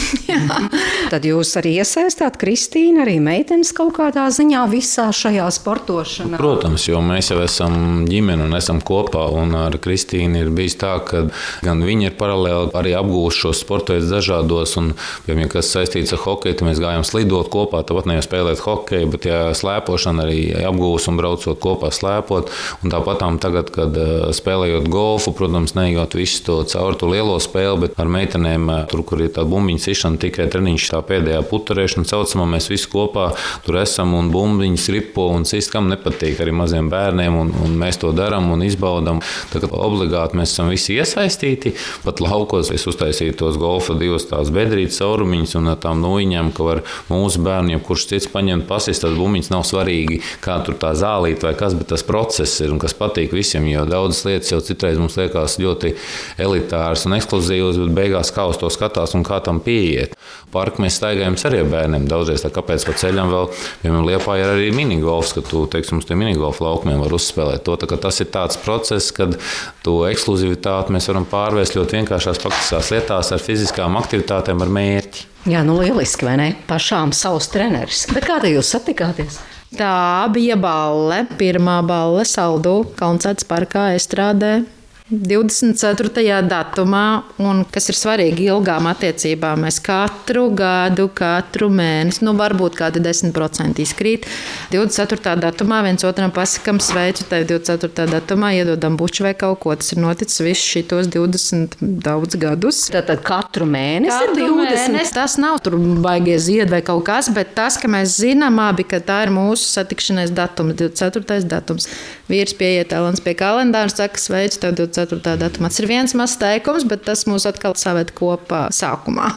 Tad 1.13 1.27
jūs 1.27 1.51
arī 1.59 1.75
iesaistāt 1.83 2.39
Kristīnu, 2.41 3.03
arī 3.03 3.19
meitenes 3.25 3.75
kaut 3.77 3.97
kādā 3.99 4.29
ziņā 4.35 4.63
visā 4.71 5.09
šajā 5.15 5.49
sportošanā. 5.59 6.39
Protams, 6.39 6.87
jo 6.89 7.03
mēs 7.05 7.33
jau 7.33 7.41
esam 7.43 8.07
ģimene 8.09 8.47
un 8.47 8.55
esam 8.59 8.81
kopā. 8.85 9.27
Un 9.35 9.57
ar 9.59 9.79
Kristīnu 9.83 10.45
ir 10.45 10.53
bijis 10.55 10.79
tā, 10.81 10.95
ka 11.03 11.27
gan 11.67 11.83
viņa 11.83 12.13
ir 12.13 12.19
paralēli 12.21 12.73
arī 12.79 12.95
apgūst 12.99 13.43
šos 13.43 13.67
sporta 13.67 13.97
veidus 13.97 14.15
dažādos. 14.15 14.79
Un, 14.81 14.95
piemēram, 15.27 15.51
kas 15.59 15.75
saistīts 15.75 16.15
ar 16.15 16.23
hokeju, 16.23 16.61
tad 16.61 16.71
mēs 16.71 16.83
gājām 16.83 17.07
slidot 17.07 17.51
kopā. 17.53 17.83
Tāpat 17.85 18.05
sākotnēji 18.05 18.25
spēlēt 18.27 18.61
hokeju, 18.65 19.09
bet 19.13 19.25
jā, 19.29 19.55
slēpošana 19.57 20.25
arī 20.25 20.53
apgūst 20.69 21.09
un 21.09 21.17
braucot 21.17 21.59
kopā 21.61 21.91
slēpot. 21.91 22.51
Un 22.85 22.93
tāpat 22.93 23.23
tagad, 23.41 23.71
kad 23.73 23.97
spēlējot 24.35 24.89
golfu, 24.89 25.33
protams, 25.33 25.75
neejot 25.75 26.15
visu 26.15 26.43
to 26.45 26.65
caur 26.69 26.95
to 26.95 27.09
lielo 27.09 27.39
spēli, 27.41 27.87
bet 27.87 27.99
ar 27.99 28.07
meitenēm, 28.09 28.69
tur, 28.91 29.05
kur 29.05 29.14
ir 29.23 29.33
tā 29.35 29.45
bumbiņa 29.49 29.85
sišana, 29.85 30.21
tikai 30.23 30.49
treniņš, 30.53 30.89
tā 30.93 31.01
pēdējā 31.07 31.43
puturēšana, 31.51 32.09
saucamā, 32.09 32.47
mēs 32.57 32.69
visi 32.73 32.91
kopā 32.91 33.31
tur 33.67 33.79
esam 33.81 34.15
un 34.19 34.31
bumbiņas 34.35 34.89
ripo 34.95 35.29
un 35.35 35.47
cits, 35.49 35.71
kam 35.73 35.89
nepatīk 35.93 36.41
arī 36.43 36.55
maziem 36.57 36.91
bērniem, 36.93 37.39
un, 37.41 37.53
un 37.65 37.77
mēs 37.81 38.01
to 38.03 38.13
darām 38.17 38.51
un 38.55 38.65
izbaudām. 38.67 39.23
Tagad 39.53 39.75
obligāti 39.77 40.39
mēs 40.39 40.55
esam 40.55 40.71
visi 40.73 40.99
iesaistīti. 40.99 41.75
Pat 42.05 42.23
laukos 42.25 42.73
es 42.75 42.87
uztaisīju 42.91 43.37
tos 43.41 43.59
golfa 43.61 43.97
divas 43.99 44.27
tās 44.31 44.51
bedrītes 44.55 45.01
caurumiņas 45.03 45.57
un 45.61 45.73
tām 45.81 46.03
noiņām, 46.05 46.53
ka 46.57 46.67
var 46.67 46.83
mūsu 47.11 47.43
bērni, 47.45 47.79
kurš 47.85 48.09
cits 48.13 48.31
paņemt 48.33 48.69
pasist, 48.69 49.05
tas 49.05 49.17
bumbiņas 49.19 49.53
nav 49.53 49.65
svarīgi, 49.69 50.21
kā 50.45 50.59
tur 50.67 50.79
tā 50.81 50.95
zālīt 50.99 51.45
vai 51.45 51.55
kas, 51.59 51.77
bet 51.79 51.91
tas 51.93 52.05
process 52.07 52.63
ir 52.65 52.73
un 52.75 52.81
kas 52.83 52.97
patīk 52.97 53.35
visiem, 53.37 53.67
jo 53.71 53.85
daudzas 53.89 54.25
lietas 54.29 54.53
jau 54.53 54.61
citreiz 54.65 55.01
mums 55.01 55.19
liekas 55.21 55.59
ļoti 55.61 55.93
elitāras 56.41 57.05
un 57.09 57.19
ekskluzīvas, 57.19 57.81
bet 57.83 57.95
beigās 57.99 58.33
kā 58.35 58.47
uz 58.49 58.59
to 58.61 58.71
skatās 58.73 59.04
un 59.13 59.25
kā 59.27 59.43
tam 59.45 59.61
pieiet. 59.65 60.15
Parku 60.55 60.81
mēs 60.81 60.97
staigājam 61.01 61.37
arī 61.49 61.61
ar 61.61 61.71
bērniem 61.73 62.09
daudzreiz, 62.09 62.45
tā 62.45 62.51
kāpēc 62.55 62.87
pa 62.89 62.95
ceļam 63.03 63.33
vēl, 63.33 63.49
piemēram, 63.83 64.09
Liepā 64.09 64.39
ir 64.41 64.53
arī 64.55 64.71
minigolfs, 64.73 65.35
ka 65.37 65.45
tu, 65.45 65.67
teiksim, 65.71 66.01
uz 66.01 66.09
tiem 66.09 66.23
minigolfa 66.23 66.65
laukumiem 66.65 67.03
var 67.05 67.15
uzspēlēt 67.19 67.65
to. 67.67 67.77
Tā, 67.77 67.99
tas 68.01 68.23
ir 68.25 68.31
tāds 68.33 68.61
process, 68.65 69.13
kad 69.15 69.37
to 69.85 70.01
ekskluzivitāti 70.09 70.95
mēs 70.95 71.11
varam 71.11 71.29
pārvērst 71.29 71.77
ļoti 71.77 72.01
vienkāršās 72.01 72.41
faktiskās 72.41 72.93
lietās 72.95 73.33
ar 73.35 73.43
fiziskām 73.43 73.99
aktivitātēm 74.01 74.65
ar 74.65 74.73
mērķi. 74.79 75.29
Jā, 75.51 75.61
nu 75.67 75.77
lieliski, 75.77 76.25
vai 76.25 76.39
ne? 76.41 76.47
Pašām 76.71 77.13
savs 77.13 77.51
treneris. 77.53 78.07
Bet 78.15 78.25
kā 78.25 78.39
jūs 78.49 78.71
satikāties? 78.73 79.43
Tā 79.75 80.29
bija 80.31 80.55
balle, 80.61 81.25
pirmā 81.35 81.81
balle 81.83 82.23
Saldu 82.29 82.85
koncerts 82.95 83.45
parkā 83.49 83.89
Estrādē. 83.97 84.61
24. 85.05 86.09
datumā, 86.49 87.25
un 87.45 87.59
kas 87.69 87.91
ir 87.93 87.97
svarīgi 87.99 88.47
ilgām 88.49 88.87
attiecībām, 88.89 89.67
mēs 89.67 89.77
katru 89.85 90.47
gadu, 90.57 91.11
katru 91.13 91.69
mēnesi, 91.69 92.23
nu 92.25 92.33
varbūt 92.39 92.79
kādi 92.79 93.03
10% 93.05 93.83
izkrīt. 93.85 94.25
24. 94.73 95.35
datumā 95.43 95.83
viens 95.85 96.07
otram 96.09 96.33
pasakām, 96.33 96.81
sveicu 96.81 97.27
tevi 97.29 97.51
24. 97.51 98.07
datumā, 98.15 98.55
iedodam 98.57 98.97
buču 98.97 99.27
vai 99.27 99.35
kaut 99.37 99.61
ko. 99.61 99.75
Tas 99.77 99.93
ir 99.93 100.01
noticis 100.01 100.41
visus 100.41 100.65
šitos 100.73 101.13
20 101.13 101.77
daudz 101.85 102.41
gadus. 102.41 102.81
Tātad 102.97 103.21
katru 103.29 103.69
mēnesi 103.69 104.17
katru 104.17 104.41
ir 104.41 104.57
20. 104.57 104.89
Mēnesi. 104.89 105.17
Tas 105.21 105.37
nav 105.37 105.61
tur 105.69 105.77
baigie 106.01 106.39
zied 106.41 106.73
vai 106.73 106.81
kaut 106.81 107.05
kas, 107.11 107.29
bet 107.37 107.53
tas, 107.61 107.77
ka 107.77 107.93
mēs 107.93 108.17
zinām 108.25 108.57
abi, 108.71 108.89
ka 108.89 109.05
tā 109.05 109.21
ir 109.29 109.37
mūsu 109.37 109.69
satikšanās 109.69 110.33
datums, 110.33 110.81
24. 110.81 111.45
datums. 111.53 111.93
Vīrs 112.33 112.57
pieiet 112.57 112.89
talants 112.89 113.21
pie 113.21 113.37
kalendāra, 113.37 113.93
saka, 113.93 114.17
sveicu 114.17 114.65
tevi 114.65 114.81
24. 114.81 114.95
Datumā. 115.11 115.69
Tas 115.71 115.81
ir 115.83 115.89
viens 115.91 116.15
mazs 116.17 116.39
teikums, 116.41 116.87
bet 116.89 117.05
tas 117.07 117.25
mūs 117.29 117.47
atkal 117.49 117.77
saved 117.79 118.13
kopā 118.17 118.67
sākumā. 118.75 119.31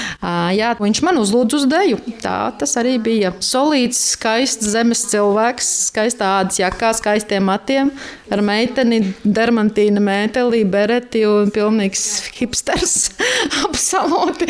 Jā, 0.58 0.74
viņš 0.80 1.02
man 1.06 1.20
uzlūdz 1.22 1.58
uz 1.58 1.66
deju. 1.70 2.00
Tā 2.22 2.36
tas 2.58 2.76
arī 2.80 2.96
bija. 3.02 3.32
Solīts, 3.44 4.00
skaists 4.16 4.70
zemes 4.72 5.04
cilvēks, 5.10 5.68
skaistā 5.90 6.36
ādas 6.40 6.60
jakā, 6.60 6.92
skaistiem 6.96 7.46
matiem, 7.46 7.92
ar 8.32 8.42
meiteni, 8.44 9.00
dermantīna 9.24 10.02
mētelī, 10.02 10.64
bereti 10.68 11.24
un 11.28 11.52
pilnīgs 11.54 12.06
hipsters. 12.38 12.96
Absolūti 13.66 14.48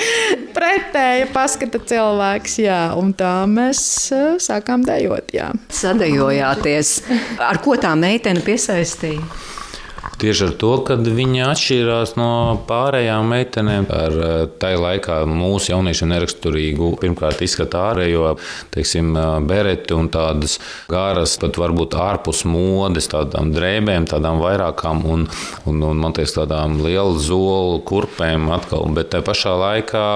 pretēja 0.57 1.29
paskata 1.35 1.81
cilvēks. 1.92 2.61
Jā, 2.64 2.81
un 2.98 3.12
tā 3.16 3.35
mēs 3.50 3.83
sākām 4.42 4.87
dejot. 4.87 5.35
Jā. 5.37 5.50
Sadejojāties. 5.72 6.96
Ar 7.42 7.61
ko 7.64 7.76
tā 7.81 7.92
meitene 7.98 8.44
piesaistīja? 8.44 9.24
Tieši 10.16 10.46
ar 10.46 10.52
to, 10.57 10.70
ka 10.81 10.94
viņa 10.96 11.50
atšķīrās 11.52 12.14
no 12.16 12.29
pārējām 12.64 13.26
meitenēm. 13.35 13.85
Ar 13.92 14.14
eh, 14.16 14.37
tajā 14.62 14.79
laikā 14.81 15.16
mūsu 15.29 15.74
jauniešiem 15.74 16.09
neraksturīgu, 16.14 16.88
pirmkārt, 17.02 17.42
izskatu 17.44 17.76
ārējo, 17.83 18.31
teiksim, 18.72 19.11
eh, 19.12 19.26
bereti 19.44 19.92
un 19.92 20.09
tādas 20.12 20.57
garas, 20.88 21.35
pat 21.42 21.61
varbūt 21.61 21.98
ārpus 22.00 22.46
modes, 22.48 23.11
tādām 23.12 23.50
drēbēm, 23.52 24.07
tādām 24.09 24.40
vairākām 24.40 25.02
un, 25.05 25.26
un, 25.68 25.85
un 25.85 26.00
man 26.00 26.16
liekas, 26.16 26.38
tādām 26.38 26.79
lielu 26.81 27.20
zolu 27.20 27.83
kurpēm 27.85 28.48
atkal. 28.57 28.88
Bet 28.96 29.12
tajā 29.12 29.26
pašā 29.29 29.52
laikā 29.61 30.07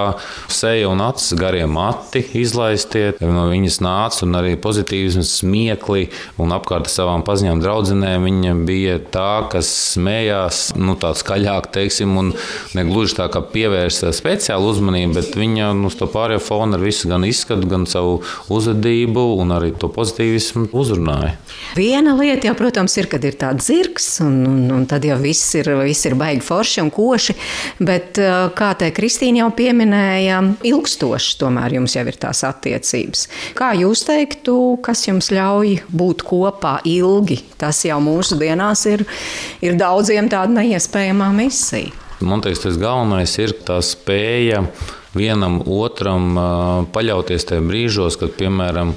seja 0.49 0.89
un 0.89 1.05
acis 1.11 1.37
garie 1.37 1.67
mati 1.69 2.25
izlaistie. 2.41 3.11
No 3.21 3.51
viņas 3.53 3.83
nāca 3.85 4.25
un 4.25 4.41
arī 4.41 4.57
pozitīvs 4.57 5.21
smiekli 5.29 6.09
un 6.41 6.57
apkārt 6.57 6.89
savām 6.89 7.21
paziņām 7.29 7.61
draudzenēm 7.61 8.25
viņa 8.31 8.59
bija 8.65 8.97
tā, 9.13 9.31
kas 9.53 9.90
smējās, 9.95 10.63
nu, 10.81 10.97
tā 11.01 11.13
skaļāk, 11.17 11.71
teiksim, 11.75 12.17
un 12.21 12.33
ne 12.77 12.85
gluži 12.89 13.17
tā 13.19 13.29
kā 13.33 13.43
pievērsta 13.53 14.13
speciālu 14.17 14.71
uzmanību, 14.73 15.17
bet 15.19 15.39
viņa 15.39 15.73
nu, 15.79 15.91
uz 15.91 15.99
to 15.99 16.09
pārējo 16.11 16.43
fonu 16.45 16.79
ar 16.79 16.85
visu 16.85 17.11
gan 17.11 17.27
izskatu, 17.29 17.69
gan 17.71 17.87
savu 17.91 18.21
uzvedību 18.53 19.25
un 19.41 19.55
arī 19.57 19.73
to 19.79 19.91
pozitīvismu 19.93 20.69
uzrunāja. 20.77 21.37
Viena 21.77 22.15
lieta 22.19 22.49
jau, 22.51 22.57
protams, 22.59 22.97
ir, 23.01 23.09
kad 23.11 23.25
ir 23.27 23.37
tāds 23.41 23.69
zirgs, 23.71 24.09
un, 24.25 24.41
un, 24.49 24.63
un 24.75 24.87
tad 24.91 25.05
jau 25.07 25.19
viss 25.21 25.55
ir, 25.59 25.71
viss 25.85 26.09
ir 26.09 26.17
baigi 26.19 26.43
forši 26.45 26.83
un 26.85 26.91
koši, 26.95 27.37
bet 27.87 28.21
kā 28.59 28.71
te 28.79 28.91
Kristīna 28.95 29.45
jau 29.45 29.51
pieminēja, 29.57 30.41
ilgstoši 30.67 31.37
tomēr 31.41 31.79
jums 31.79 31.97
jau 31.97 32.07
ir 32.11 32.19
tās 32.21 32.43
attiecības. 32.49 33.27
Kā 33.59 33.73
jūs 33.79 34.05
teiktu, 34.09 34.57
kas 34.85 35.05
jums 35.07 35.31
ļauj 35.35 35.77
būt 35.95 36.25
kopā 36.27 36.79
ilgi? 36.89 37.41
Tas 37.61 37.83
jau 37.87 38.01
mūsu 38.03 38.39
dienās 38.41 38.87
ir, 38.91 39.05
ir 39.65 39.79
daudziem 39.81 40.29
tāda 40.33 40.61
neiespējama 40.61 41.33
misija. 41.37 41.95
Man 42.21 42.43
liekas, 42.45 42.67
tas 42.67 42.77
galvenais 42.81 43.33
ir 43.41 43.55
tā 43.65 43.79
spēja 43.85 44.67
vienam 45.17 45.63
otram 45.65 46.37
paļauties 46.93 47.49
tajā 47.49 47.65
brīžos, 47.65 48.19
kad, 48.21 48.35
piemēram, 48.37 48.93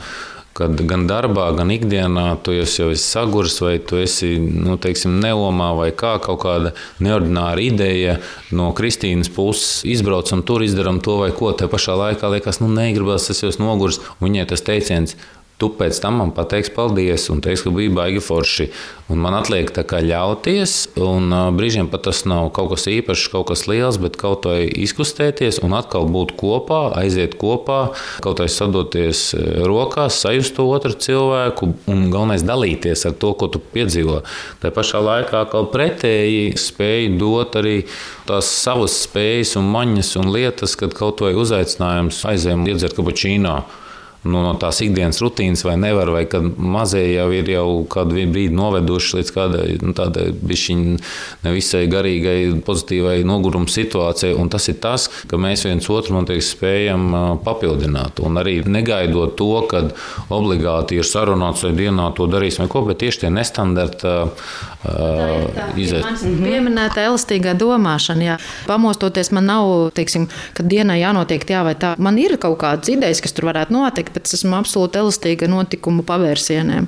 kad 0.54 0.82
gan 0.90 1.06
darbā, 1.10 1.48
gan 1.58 1.72
ikdienā 1.74 2.26
tu 2.46 2.54
jau 2.54 2.90
esi 2.94 3.00
saguris, 3.02 3.56
vai 3.64 3.78
tu 3.80 3.98
esi 4.02 4.36
nu, 4.38 4.76
teiksim, 4.82 5.16
neomā, 5.24 5.72
vai 5.78 5.90
kā 5.96 6.18
kaut 6.24 6.44
kāda 6.44 6.74
neordināra 7.04 7.64
ideja 7.64 8.20
no 8.52 8.74
Kristīnas 8.78 9.32
puses 9.34 9.82
izbraucam, 9.90 10.44
tur 10.46 10.66
izdarām 10.66 11.00
to 11.04 11.18
vai 11.24 11.32
ko. 11.34 11.54
Te 11.58 11.70
pašā 11.72 11.96
laikā 11.98 12.30
liekas, 12.36 12.62
nu, 12.62 12.70
negribas, 12.76 13.30
tas 13.32 13.42
jau 13.42 13.54
ir 13.54 13.62
noguris. 13.64 14.02
Viņai 14.22 14.46
tas 14.52 14.68
teiciens, 14.68 15.18
Tu 15.62 15.70
pēc 15.78 16.00
tam 16.02 16.18
man 16.20 16.32
pateiksi 16.34 16.74
paldies, 16.74 17.28
un 17.30 17.42
teiks, 17.44 17.62
ka 17.64 17.72
bija 17.72 17.92
baigi 17.94 18.22
forši. 18.26 18.66
Un 19.14 19.20
man 19.22 19.36
atliek 19.38 19.70
tā 19.76 19.84
kā 19.86 20.00
ļauties, 20.02 20.96
un 20.98 21.30
brīžiem 21.54 21.90
pat 21.92 22.06
tas 22.08 22.24
nav 22.26 22.48
kaut 22.56 22.72
kas 22.72 22.88
īpašs, 22.90 23.28
kaut 23.30 23.50
kas 23.52 23.66
liels, 23.70 24.00
bet 24.02 24.18
kaut 24.20 24.48
vai 24.50 24.64
izkustēties 24.66 25.60
un 25.64 25.76
atkal 25.78 26.08
būt 26.10 26.34
kopā, 26.40 26.80
aiziet 26.98 27.36
kopā, 27.40 27.82
kaut 28.26 28.42
vai 28.42 28.48
sadoties 28.50 29.22
rokās, 29.68 30.18
sajust 30.24 30.56
to 30.58 30.66
otru 30.72 30.98
cilvēku 31.06 31.70
un 31.92 32.08
galvenais 32.14 32.48
dalīties 32.48 33.06
ar 33.12 33.16
to, 33.22 33.36
ko 33.38 33.52
tu 33.54 33.62
piedzīvo. 33.76 34.24
Tā 34.64 34.74
pašā 34.74 35.04
laikā 35.04 35.46
kaut 35.54 35.70
pretēji 35.76 36.58
spēj 36.58 37.12
dot 37.22 37.60
arī 37.62 37.78
tās 38.26 38.50
savas 38.64 38.98
spējas 39.06 39.54
un 39.62 39.70
maņas 39.76 40.16
un 40.24 40.34
lietas, 40.34 40.76
kad 40.80 40.98
kaut 40.98 41.22
vai 41.22 41.36
uzaicinājums 41.38 42.24
aizējām 42.34 42.68
iedzert 42.72 42.98
kapučīnā 42.98 43.62
nu, 44.24 44.40
no 44.44 44.54
tās 44.60 44.80
ikdienas 44.84 45.20
rutīnas, 45.24 45.64
vai 45.68 45.76
nevar, 45.80 46.12
vai 46.14 46.24
kad 46.30 46.46
mazie 46.58 47.04
jau 47.14 47.28
ir 47.36 47.50
jau 47.52 47.68
kādu 47.92 48.24
brīdi 48.32 48.56
noveduši 48.56 49.20
līdz 49.20 49.34
kādai 49.36 49.66
nu, 49.84 49.94
tādai 49.98 50.30
bišķiņai 50.34 50.98
nevisai 51.44 51.84
garīgai, 51.92 52.38
pozitīvai 52.66 53.18
noguruma 53.28 53.70
situācijai. 53.72 54.36
Un 54.40 54.52
tas 54.54 54.68
ir 54.72 54.80
tas, 54.84 55.10
ka 55.30 55.40
mēs 55.42 55.66
viens 55.68 55.90
otru 55.92 56.24
teiks, 56.28 56.54
spējam 56.56 57.10
papildināt. 57.44 58.22
Un 58.24 58.40
arī 58.42 58.60
negaidot 58.68 59.36
to, 59.40 59.52
ka 59.70 59.86
obligāti 60.34 61.00
ir 61.00 61.08
sarunāts, 61.08 61.66
vai 61.66 61.74
dienā 61.78 62.10
to 62.18 62.28
darīsim, 62.32 62.64
vai 62.64 62.72
ko, 62.72 62.86
bet 62.88 63.02
tieši 63.04 63.26
tie 63.26 63.34
nestandarta 63.34 64.16
izaicinājumi. 65.80 66.44
Pieminēta 66.44 67.06
elastīgā 67.08 67.54
domāšana. 67.60 68.26
Jā. 68.28 68.38
Pamostoties, 68.68 69.32
man 69.36 69.48
nav, 69.50 69.70
teiksim, 69.96 70.28
ka 70.58 70.66
dienā 70.68 70.98
jānotiek 71.00 71.46
tā 71.48 71.64
vai 71.66 71.76
tā. 71.80 71.94
Man 72.04 72.20
ir 72.22 72.36
kaut 72.42 72.60
kādas 72.64 72.92
idejas, 72.92 73.24
kas 73.24 73.36
tur 73.36 73.50
varētu 73.52 73.76
notikt 73.76 74.13
es 74.22 74.38
esmu 74.38 74.56
absolūti 74.60 75.02
elastīga 75.02 75.50
notikumu 75.52 76.06
pavērsieniem. 76.08 76.88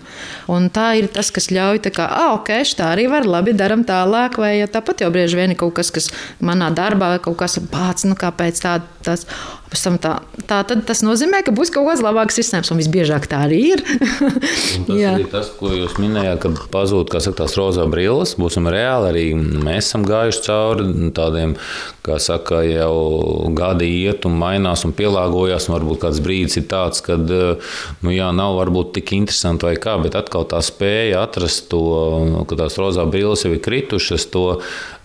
Un 0.52 0.70
tā 0.74 0.92
ir 1.00 1.10
tas, 1.14 1.32
kas 1.34 1.50
ļauj, 1.54 1.82
kā, 1.96 2.06
ah, 2.06 2.36
ok, 2.38 2.54
tā 2.78 2.92
arī 2.94 3.08
var, 3.12 3.28
labi, 3.30 3.56
daram 3.58 3.86
tālāk, 3.88 4.40
vai 4.42 4.54
tāpat 4.72 5.06
jau 5.06 5.12
bieži 5.14 5.40
vien 5.40 5.56
ir 5.56 5.60
kaut 5.60 5.76
kas, 5.80 5.92
kas 5.96 6.12
manā 6.40 6.72
darbā 6.76 7.16
vai 7.16 7.22
kaut 7.24 7.40
kas 7.42 7.60
pats, 7.72 8.08
nu 8.08 8.18
kāpēc 8.20 8.62
tā, 8.62 8.80
tas. 9.06 9.26
Tam 9.84 9.98
tā, 10.02 10.14
tā 10.50 10.62
tad 10.68 10.84
tas 10.88 11.02
nozīmē, 11.06 11.42
ka 11.46 11.54
būs 11.56 11.72
kaut 11.74 11.90
kāds 11.90 12.04
labāks 12.06 12.40
risinājums, 12.40 12.72
un 12.74 12.80
visbiežāk 12.82 13.28
tā 13.32 13.42
arī 13.48 13.60
ir. 13.74 13.84
Tas 14.88 15.02
arī 15.12 15.28
tas, 15.32 15.52
ko 15.60 15.72
jūs 15.74 15.98
minējāt, 16.02 16.40
kad 16.46 16.62
pazūd 16.74 17.12
saka, 17.12 17.42
tās 17.44 17.58
rozā 17.60 17.86
brilles. 17.92 18.36
Būsim 18.40 18.70
reāli, 18.72 19.10
arī 19.12 19.26
mēs 19.36 19.90
esam 19.90 20.06
gājuši 20.08 20.44
cauri 20.48 20.88
tādiem, 21.16 21.56
kā 22.06 22.18
saka, 22.22 22.62
jau 22.68 23.52
gadi 23.58 23.90
iet 24.06 24.26
un 24.30 24.38
mainās 24.42 24.86
un 24.88 24.96
pielāgojas. 24.98 25.70
Varbūt 25.74 26.02
kāds 26.06 26.22
brīdis 26.24 26.60
ir 26.62 26.68
tāds, 26.72 27.04
kad 27.06 27.26
nu, 27.26 28.14
jā, 28.14 28.32
nav 28.36 28.58
varbūt 28.62 28.96
tik 29.00 29.16
interesanti 29.18 29.70
vai 29.70 29.76
kā, 29.82 29.98
bet 30.02 30.18
atkal 30.18 30.48
tā 30.50 30.62
spēja 30.66 31.24
atrast 31.26 31.68
to, 31.74 31.84
ka 32.50 32.60
tās 32.60 32.78
rozā 32.82 33.06
brilles 33.10 33.46
jau 33.46 33.54
ir 33.56 33.64
kritušas, 33.66 34.30
to 34.34 34.46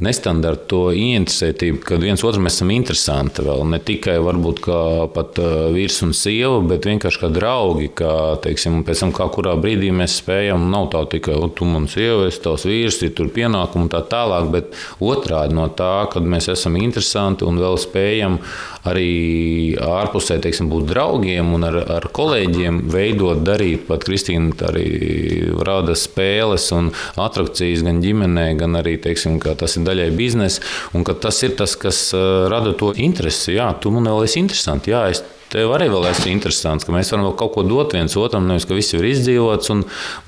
nestandartu, 0.04 0.66
to 0.70 0.80
ieinteresētību, 0.96 1.80
kad 1.84 2.02
viens 2.04 2.22
otram 2.26 2.48
esam 2.50 2.70
interesanti 2.74 3.44
vēl 3.44 3.64
ne 3.72 3.80
tikai 3.84 4.18
varbūt 4.22 4.59
kā 4.64 4.80
pat 5.14 5.38
vīrs 5.74 6.00
un 6.06 6.14
sieva, 6.16 6.60
bet 6.66 6.88
vienkārši 6.88 7.22
kā 7.22 7.30
draugi, 7.32 7.90
kā, 8.00 8.14
teiksim, 8.44 8.80
pēc 8.86 9.04
tam 9.04 9.14
kā 9.16 9.28
kurā 9.32 9.54
brīdī 9.60 9.92
mēs 9.94 10.18
spējam, 10.22 10.68
nav 10.72 10.90
tā 10.94 11.04
tikai, 11.14 11.36
tu 11.56 11.68
man 11.68 11.88
sieva, 11.90 12.28
es 12.30 12.40
tavs 12.42 12.66
vīrs, 12.68 13.00
ir 13.06 13.14
tur 13.18 13.30
pienākumi 13.34 13.86
un 13.86 13.92
tā 13.92 14.02
tālāk, 14.10 14.50
bet 14.54 14.76
otrādi 15.04 15.56
no 15.56 15.68
tā, 15.68 16.08
kad 16.12 16.26
mēs 16.26 16.50
esam 16.52 16.78
interesanti 16.80 17.46
un 17.48 17.60
vēl 17.60 17.78
spējam 17.80 18.40
arī 18.88 19.76
ārpusē, 19.84 20.38
teiksim, 20.40 20.70
būt 20.72 20.88
draugiem 20.88 21.52
un 21.52 21.68
ar, 21.68 21.76
ar 21.98 22.08
kolēģiem 22.16 22.82
veidot, 22.90 23.42
darīt, 23.44 23.84
pat 23.90 24.06
Kristīna 24.08 24.54
arī 24.70 24.86
rada 25.60 25.92
spēles 25.98 26.70
un 26.72 26.88
atrakcijas 27.20 27.84
gan 27.84 28.00
ģimenē, 28.00 28.46
gan 28.60 28.80
arī, 28.80 28.96
teiksim, 29.04 29.36
tas 29.40 29.76
ir 29.76 29.84
daļai 29.84 30.10
biznesa 30.16 30.64
tas 31.20 31.42
ir 31.42 31.54
tas, 31.56 31.76
kas 31.76 32.00
rada 32.50 32.72
to 32.76 32.92
interesi. 32.96 33.54
Jā, 33.56 33.70
tu 33.80 33.92
man 33.94 34.08
vēl 34.08 34.24
esi 34.26 34.39
interesanti, 34.40 34.94
jā, 34.94 35.04
es 35.12 35.22
Tev 35.50 35.72
arī 35.74 35.88
vēl 35.90 36.04
ir 36.06 36.28
interesants, 36.30 36.86
ka 36.86 36.92
mēs 36.94 37.08
varam 37.10 37.32
kaut 37.34 37.56
ko 37.56 37.64
dot 37.66 37.96
viens 37.96 38.14
otram, 38.14 38.44
nevis 38.46 38.68
ka 38.70 38.76
viss 38.76 38.94
ir 38.94 39.06
izdzīvots 39.08 39.72
un 39.74 39.80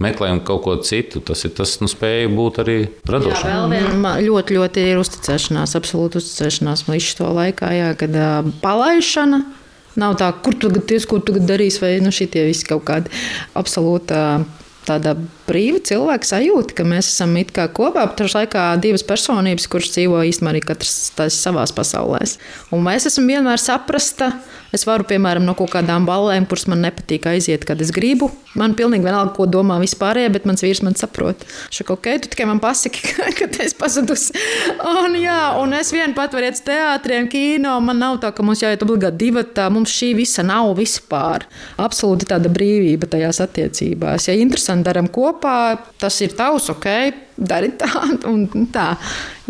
meklējam 0.03 0.40
kaut 0.42 0.64
ko 0.64 0.75
citu. 0.83 1.22
Tas 1.22 1.44
ir 1.46 1.53
tas, 1.55 1.77
nu, 1.79 1.87
spēja 1.90 2.31
būt 2.33 2.59
arī 2.64 2.77
radošam. 3.07 3.46
Jā, 3.46 3.61
vēl 3.61 3.77
viena 3.77 4.16
ļoti, 4.27 4.57
ļoti 4.59 4.87
ir 4.90 5.03
uzticēšanās, 5.03 5.77
absolūti 5.79 6.18
uzticēšanās 6.18 6.83
visu 6.88 7.14
to 7.20 7.31
laikā, 7.38 7.70
jā, 7.77 7.92
kad 8.01 8.18
uh, 8.18 8.51
palaišana. 8.64 9.44
Nav 10.03 10.16
tā, 10.18 10.33
kur 10.42 10.57
tu 10.59 10.72
ties, 10.81 11.07
ko 11.07 11.20
tu 11.22 11.37
darīsi, 11.38 11.83
vai 11.85 11.92
nu, 12.03 12.11
šitie 12.11 12.48
visi 12.48 12.66
kaut 12.66 12.83
kādi 12.88 13.12
absolūti 13.61 14.18
tāda 14.88 15.14
brīva 15.49 15.83
cilvēka 15.89 16.29
sajūta, 16.29 16.77
ka 16.79 16.87
mēs 16.89 17.11
esam 17.13 17.37
kopā, 17.77 18.07
bet 18.07 18.17
tajā 18.21 18.43
laikā 18.43 18.65
divas 18.83 19.05
personības, 19.07 19.69
kuras 19.71 19.93
dzīvo 19.95 20.23
īstenībā 20.31 20.55
arī 20.55 20.65
katrs 20.73 21.13
savā 21.37 21.67
pasaulē. 21.77 22.23
Un 22.73 22.85
mēs 22.87 23.09
esam 23.11 23.29
vienmēr 23.31 23.61
saprasta 23.61 24.33
Es 24.73 24.87
varu, 24.89 25.05
piemēram, 25.05 25.45
no 25.45 25.53
kaut 25.53 25.69
kādām 25.75 26.07
ballēm, 26.09 26.47
kuras 26.49 26.65
man 26.73 26.81
nepatīk, 26.81 27.27
aiziet, 27.29 27.67
kad 27.69 27.81
es 27.85 27.91
gribu. 27.93 28.31
Man 28.57 28.73
pilnīgi 28.77 29.05
vienalga, 29.05 29.35
ko 29.37 29.45
domā 29.49 29.77
vispārējie, 29.83 30.31
bet 30.33 30.47
mans 30.49 30.65
vīrs 30.65 30.81
man 30.85 30.97
saprot. 30.97 31.45
Viņš 31.45 31.81
saka, 31.83 31.97
ok, 31.99 32.09
tu 32.25 32.31
tikai 32.33 32.47
man 32.49 32.61
pasaki, 32.61 33.03
kad 33.39 33.59
es 33.61 33.77
pazudusi. 33.77 34.33
Un, 34.89 35.19
jā, 35.21 35.37
un 35.61 35.77
es 35.77 35.93
vien 35.93 36.17
pat 36.17 36.33
varu 36.33 36.49
iet 36.49 36.57
uz 36.57 36.65
teātriem, 36.65 37.29
kino. 37.33 37.75
Man 37.85 38.01
nav 38.01 38.17
tā, 38.25 38.31
ka 38.33 38.45
mums 38.45 38.65
jāiet 38.65 38.85
obligāti 38.85 39.21
divi. 39.27 39.45
Mums 39.77 39.93
šī 39.93 40.15
visa 40.17 40.45
nav 40.47 40.73
vispār. 40.81 41.45
Absolūti 41.81 42.31
tāda 42.33 42.49
brīvība 42.53 43.11
tajās 43.13 43.43
attiecībās. 43.45 44.31
Ja 44.31 44.39
interesanti 44.41 44.89
darām 44.89 45.13
kopā, 45.13 45.32
tas 45.99 46.21
ir 46.21 46.37
tavs, 46.37 46.68
ok 46.73 46.88
dari 47.37 47.73
tā 47.79 47.90
un 48.33 48.47
tā. 48.73 48.92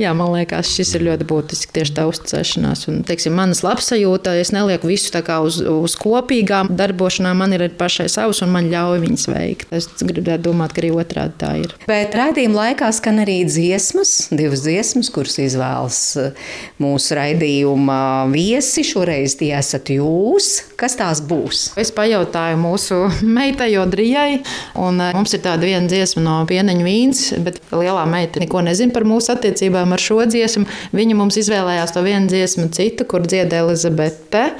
Jā, 0.01 0.15
man 0.17 0.31
liekas, 0.33 0.71
šis 0.73 0.95
ir 0.97 1.05
ļoti 1.05 1.27
būtiski 1.29 1.75
tieši 1.77 1.93
tā 1.99 2.07
uzticēšanās. 2.09 2.87
Un, 2.89 3.03
teiksim, 3.05 3.35
manas 3.37 3.61
labsajūta, 3.61 4.33
es 4.41 4.49
nelieku 4.55 4.89
visu 4.89 5.13
uz, 5.13 5.59
uz 5.61 5.97
kopīgām 6.01 6.71
darbošanām, 6.79 7.43
man 7.43 7.53
ir 7.53 7.67
pašai 7.77 8.09
savs 8.09 8.41
un 8.45 8.55
man 8.55 8.71
ļauj 8.73 9.03
viņas 9.03 9.27
veikt. 9.29 9.67
Es 9.77 9.91
gribētu 10.01 10.49
domāt, 10.49 10.73
ka 10.73 10.81
arī 10.81 10.95
otrādi 10.97 11.37
tā 11.43 11.51
ir. 11.61 11.75
Bet 11.85 12.17
raidījuma 12.17 12.63
laikā 12.63 12.89
skan 12.97 13.21
arī 13.27 13.43
dziesmas, 13.45 14.31
divas 14.33 14.65
dziesmas, 14.65 15.13
kuras 15.13 15.37
izvēlas 15.43 16.01
eh, 16.23 16.49
mūsu 16.81 17.19
raidījuma 17.21 18.01
viesi. 18.33 18.87
Šoreiz 18.89 19.37
tie 19.41 19.53
esat 19.59 19.93
jūs. 19.93 20.51
Kas 20.81 20.97
tās 20.99 21.21
būs? 21.21 21.67
Es 21.81 21.93
pajautāju 21.93 22.63
mūsu 22.65 23.03
meitai 23.37 23.75
Jodrijai, 23.75 24.41
un 24.81 25.05
eh, 25.05 25.13
mums 25.13 25.37
ir 25.37 25.45
tāda 25.45 25.69
viena 25.69 25.85
dziesma 25.93 26.25
no 26.25 26.41
pieneņa 26.49 26.89
vīns, 26.89 27.25
bet 27.45 27.61
lielā 27.83 28.07
meita 28.09 28.43
neko 28.43 28.65
nezina 28.65 28.95
par 28.95 29.07
mūsu 29.09 29.35
attiecībām 29.37 29.95
ar 29.95 30.03
šo 30.03 30.23
dziesmu. 30.31 30.67
Viņa 30.97 31.19
mums 31.19 31.39
izvēlējās 31.43 31.95
to 31.95 32.05
vienu 32.07 32.31
dziesmu, 32.33 32.71
citu, 32.75 33.07
kur 33.09 33.27
dzieda 33.27 33.65
Elizabete 33.65 34.51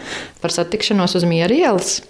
par 0.43 0.55
satikšanos 0.55 1.17
uz 1.21 1.29
Miera 1.29 1.55
ielas. 1.55 2.01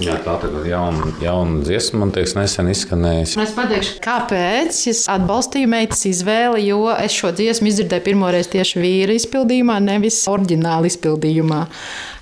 Jā, 0.00 0.14
tā 0.24 0.36
ir 0.46 0.68
jauna, 0.70 1.08
jauna 1.20 1.64
dziesma, 1.66 2.04
man 2.04 2.12
liekas, 2.14 2.32
nesen 2.38 2.70
izskanējusi. 2.72 3.36
Es 3.42 3.52
pateikšu, 3.56 3.96
kāpēc 4.04 4.78
es 4.92 5.02
atbalstīju 5.12 5.68
meitas 5.68 6.06
izvēli, 6.08 6.62
jo 6.70 6.86
es 6.94 7.16
šo 7.18 7.32
dziesmu 7.36 7.68
izdzirdēju 7.68 8.06
pirmoreiz 8.06 8.48
tieši 8.52 8.80
vīra 8.80 9.16
izpildījumā, 9.18 9.76
nevis 9.84 10.22
oriģināla 10.30 10.88
izpildījumā. 10.88 11.60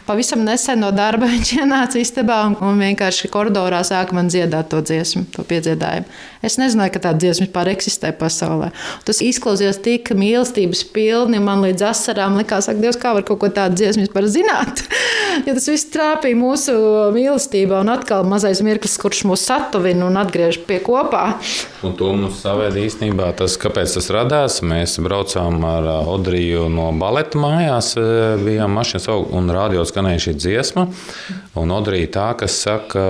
Pavisam 0.09 0.41
nesen 0.41 0.81
no 0.81 0.89
darba 0.89 1.27
viņš 1.35 1.51
ienāca 1.59 2.01
istabā 2.01 2.39
un 2.49 2.81
vienkārši 2.81 3.29
koridorā 3.29 3.83
sāka 3.85 4.17
man 4.17 4.31
dziedāt 4.33 4.71
to 4.73 4.81
dziesmu, 4.81 5.27
to 5.35 5.45
piedziedājumu. 5.45 6.09
Es 6.41 6.55
nezināju, 6.57 6.95
ka 6.95 7.03
tāda 7.09 7.21
dziesma 7.21 7.45
vispār 7.45 7.69
eksistē 7.75 8.13
pasaulē. 8.17 8.71
Tas 9.05 9.21
izklausījās 9.27 9.81
tik 9.85 10.13
mīlestības 10.17 10.85
pilni, 10.95 11.41
man 11.43 11.65
līdz 11.67 11.85
asarām 11.91 12.39
likās, 12.39 12.71
ka 12.71 12.77
Dievs 12.79 12.97
kā 13.03 13.13
var 13.17 13.27
kaut 13.27 13.41
ko 13.43 13.51
tādu 13.53 13.77
dziesmu 13.83 14.07
vispār 14.07 14.29
zināt. 14.33 14.85
ja 15.47 15.53
tas 15.53 15.69
viss 15.69 15.91
trāpīja 15.93 16.39
mūsu 16.39 16.77
mīlestībā 17.13 17.83
un 17.83 17.93
atkal 17.93 18.25
mazais 18.31 18.63
mirklis, 18.65 18.97
kurš 19.03 19.25
mūs 19.29 19.45
satuvina 19.51 20.07
un 20.09 20.17
atgriež 20.23 20.61
pie 20.69 20.79
kopā. 20.85 21.25
Un 21.85 21.99
to 21.99 22.15
mums 22.15 22.41
savēd 22.47 22.79
īstenībā 22.81 23.29
tas, 23.39 23.59
kāpēc 23.61 23.99
tas 23.99 24.09
radās. 24.15 24.61
Mēs 24.65 24.97
braucām 25.05 25.61
ar 25.69 25.91
Odriju 26.09 26.69
no 26.73 26.89
baleta 26.97 27.39
mājās, 27.43 27.93
bijām 28.45 28.79
mašīnas 28.79 29.11
un 29.11 29.53
rādījos 29.53 29.95
skanēja 29.99 30.23
šī 30.23 30.35
dziesma. 30.39 30.87
Un 31.59 31.73
Odrija 31.75 32.09
tā, 32.15 32.27
kas 32.39 32.55
saka, 32.63 33.03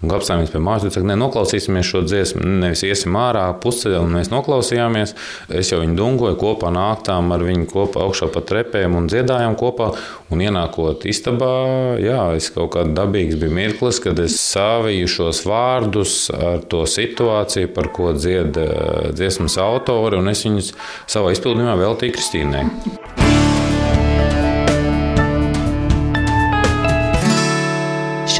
apstājamies 0.00 0.52
pie 0.52 0.60
mājas, 0.64 0.88
saka, 0.94 1.06
ne, 1.10 1.16
noklausīsimies 1.20 1.88
šo 1.90 2.02
dziesmu. 2.06 2.42
Nevis 2.64 2.84
iesim 2.86 3.16
ārā 3.20 3.46
pusceļā, 3.60 4.00
un 4.00 4.16
mēs 4.16 4.32
noklausījāmies. 4.32 5.14
Es 5.60 5.72
jau 5.72 5.82
viņu 5.82 5.98
dungoju 5.98 6.38
kopā, 6.40 6.72
nāktām 6.72 7.32
ar 7.34 7.44
viņu 7.44 7.68
kopā 7.70 8.06
augšā 8.06 8.30
pa 8.32 8.42
trepēm 8.46 8.96
un 8.96 9.10
dziedājām 9.10 9.58
kopā. 9.60 9.92
Un 10.30 10.44
ienākot 10.44 11.04
istabā, 11.10 11.98
jā, 12.00 12.20
es 12.38 12.52
kaut 12.54 12.72
kādā 12.76 12.94
dabīgs 13.02 13.38
bija 13.40 13.56
mirklis, 13.56 13.98
kad 14.02 14.18
es 14.22 14.38
sāvīju 14.38 15.10
šos 15.10 15.42
vārdus 15.48 16.14
ar 16.30 16.62
to 16.70 16.84
situāciju, 16.86 17.72
par 17.74 17.90
ko 17.94 18.14
dzied 18.14 18.60
eh, 18.62 19.10
dziesmas 19.16 19.58
autori, 19.60 20.22
un 20.22 20.30
es 20.30 20.46
viņus 20.46 20.72
savā 21.10 21.34
izpildījumā 21.34 21.76
veltīju 21.82 22.16
Kristīnai. 22.16 22.64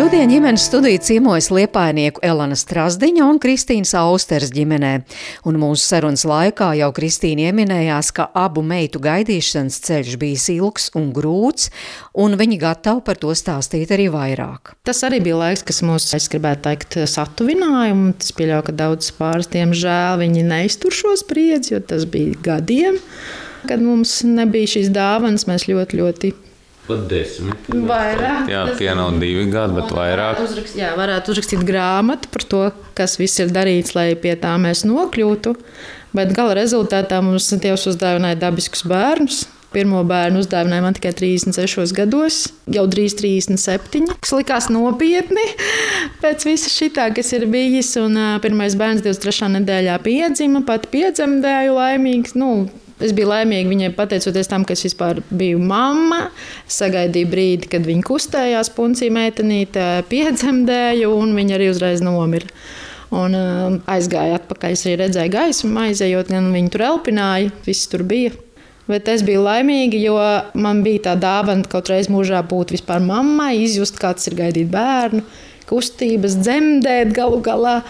Šodien 0.01 0.31
ģimenes 0.33 0.63
studija 0.65 0.97
ciemojas 1.05 1.51
liepainieku 1.53 2.23
Elana 2.25 2.57
Strasdiņa 2.57 3.27
un 3.29 3.37
Kristīnas 3.37 3.91
Austers 4.01 4.49
ģimenē, 4.55 4.95
un 5.45 5.59
mūsu 5.61 5.85
sarunas 5.91 6.25
laikā 6.25 6.71
jau 6.79 6.89
Kristīna 6.97 7.51
ieminējās, 7.51 8.09
ka 8.17 8.31
abu 8.33 8.65
meitu 8.65 9.03
gaidīšanas 9.05 9.77
ceļš 9.85 10.17
bijis 10.23 10.49
ilgs 10.57 10.89
un 10.97 11.13
grūts, 11.13 11.69
un 12.17 12.39
viņi 12.41 12.61
gatavi 12.65 13.05
par 13.05 13.21
to 13.21 13.37
stāstīt 13.37 13.93
arī 13.93 14.09
vairāk. 14.15 14.73
Tas 14.89 15.05
arī 15.05 15.21
bija 15.29 15.37
laiks, 15.43 15.69
kas 15.69 15.85
mūs, 15.85 16.09
es 16.17 16.33
gribētu 16.33 16.71
teikt, 16.71 17.03
satuvināja, 17.05 17.93
un 17.93 18.15
tas 18.17 18.33
pieļauj, 18.41 18.71
ka 18.71 18.79
daudz 18.81 19.13
pāris, 19.21 19.53
diemžēl, 19.53 20.23
viņi 20.25 20.49
neiztur 20.49 20.97
šo 20.97 21.13
spriedzi, 21.21 21.75
jo 21.75 21.85
tas 21.93 22.09
bija 22.09 22.41
gadiem, 22.55 22.97
kad 23.69 23.85
mums 23.85 24.23
nebija 24.25 24.79
šīs 24.79 24.95
dāvanas, 24.97 25.45
mēs 25.51 25.69
ļoti, 25.69 26.01
ļoti 26.01 26.39
Pat 26.91 27.07
desmit. 27.11 27.69
Vairāk. 27.71 28.49
Jā, 28.51 28.65
tie 28.79 28.91
nav 28.99 29.15
divi 29.23 29.45
gadi, 29.53 29.77
bet 29.79 29.93
vairāk. 29.95 30.41
Uzrakst, 30.43 30.75
jā, 30.79 30.91
varētu 30.99 31.35
uzrakstīt 31.35 31.63
grāmatu 31.67 32.31
par 32.35 32.47
to, 32.51 32.65
kas 32.99 33.15
viss 33.21 33.39
ir 33.43 33.53
darīts, 33.55 33.95
lai 33.95 34.09
pie 34.19 34.35
tā 34.41 34.57
mēs 34.59 34.83
nokļūtu. 34.89 35.55
Bet 36.17 36.35
gala 36.35 36.57
rezultātā 36.59 37.21
mums 37.23 37.47
Dievs 37.63 37.87
uzdāvināja 37.93 38.41
dabiskus 38.43 38.83
bērnus. 38.91 39.45
Pirmo 39.71 40.01
bērnu 40.03 40.41
uzdāvināja 40.43 40.83
man 40.83 40.97
tikai 40.97 41.13
36 41.15 41.95
gados, 41.95 42.41
jau 42.75 42.83
drīz 42.91 43.15
37. 43.21 44.09
Tas 44.17 44.33
likās 44.35 44.67
nopietni 44.75 45.45
pēc 46.25 46.47
visa 46.49 46.73
šī, 46.75 46.91
kas 47.15 47.31
ir 47.39 47.47
bijis. 47.53 47.93
Un, 48.03 48.19
uh, 48.19 48.41
pirmais 48.43 48.75
bērns 48.75 49.07
23. 49.07 49.53
nedēļā 49.61 50.01
piedzima, 50.03 50.65
pat 50.67 50.91
piedzemdēju 50.91 51.79
laimīgs. 51.79 52.35
Nu, 52.35 52.67
Es 53.01 53.15
biju 53.17 53.31
laimīga 53.31 53.71
viņai 53.71 53.91
pateicoties 53.97 54.51
tam, 54.51 54.67
ka 54.69 54.77
es 54.77 54.85
vispār 54.85 55.23
biju 55.31 55.61
mamma. 55.63 56.27
Sagaidīju 56.71 57.31
brīdi, 57.33 57.71
kad 57.73 57.87
viņa 57.89 58.05
kustējās, 58.07 58.73
puncīja 58.77 59.15
meitenīte, 59.17 59.87
piedzemdēja, 60.11 61.09
un 61.09 61.33
viņa 61.39 61.57
arī 61.57 61.71
uzreiz 61.73 62.05
nomira. 62.05 62.51
Un 63.11 63.35
uh, 63.35 63.81
aizgāja 63.91 64.37
atpakaļ. 64.39 64.77
Es 64.77 64.85
arī 64.87 65.01
redzēju 65.01 65.35
gaismu, 65.35 65.73
aizejot, 65.89 66.31
gan 66.31 66.53
viņa 66.55 66.71
tur 66.75 66.87
elpināja, 66.93 67.51
viss 67.67 67.91
tur 67.91 68.05
bija. 68.07 68.37
Bet 68.91 69.09
es 69.11 69.23
biju 69.27 69.45
laimīga, 69.45 69.99
jo 70.03 70.17
man 70.59 70.83
bija 70.83 71.11
tā 71.11 71.15
dāvana 71.21 71.67
kaut 71.71 71.91
reiz 71.91 72.09
mūžā 72.11 72.41
būt 72.51 72.75
vispār 72.75 73.03
mammai, 73.05 73.55
izjust, 73.63 74.01
kā 74.03 74.13
tas 74.17 74.27
ir 74.31 74.37
gaidīt 74.39 74.71
bērnu, 74.73 75.23
kustības, 75.71 76.35
dzemdēt 76.43 77.15
galu 77.15 77.39
galā. 77.45 77.81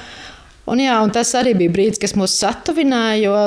Un, 0.68 0.82
jā, 0.84 0.98
un 1.02 1.12
tas 1.14 1.32
arī 1.38 1.54
bija 1.56 1.72
brīdis, 1.72 2.00
kas 2.02 2.16
mūs 2.20 2.36
satuvināja, 2.42 3.20
jo 3.24 3.38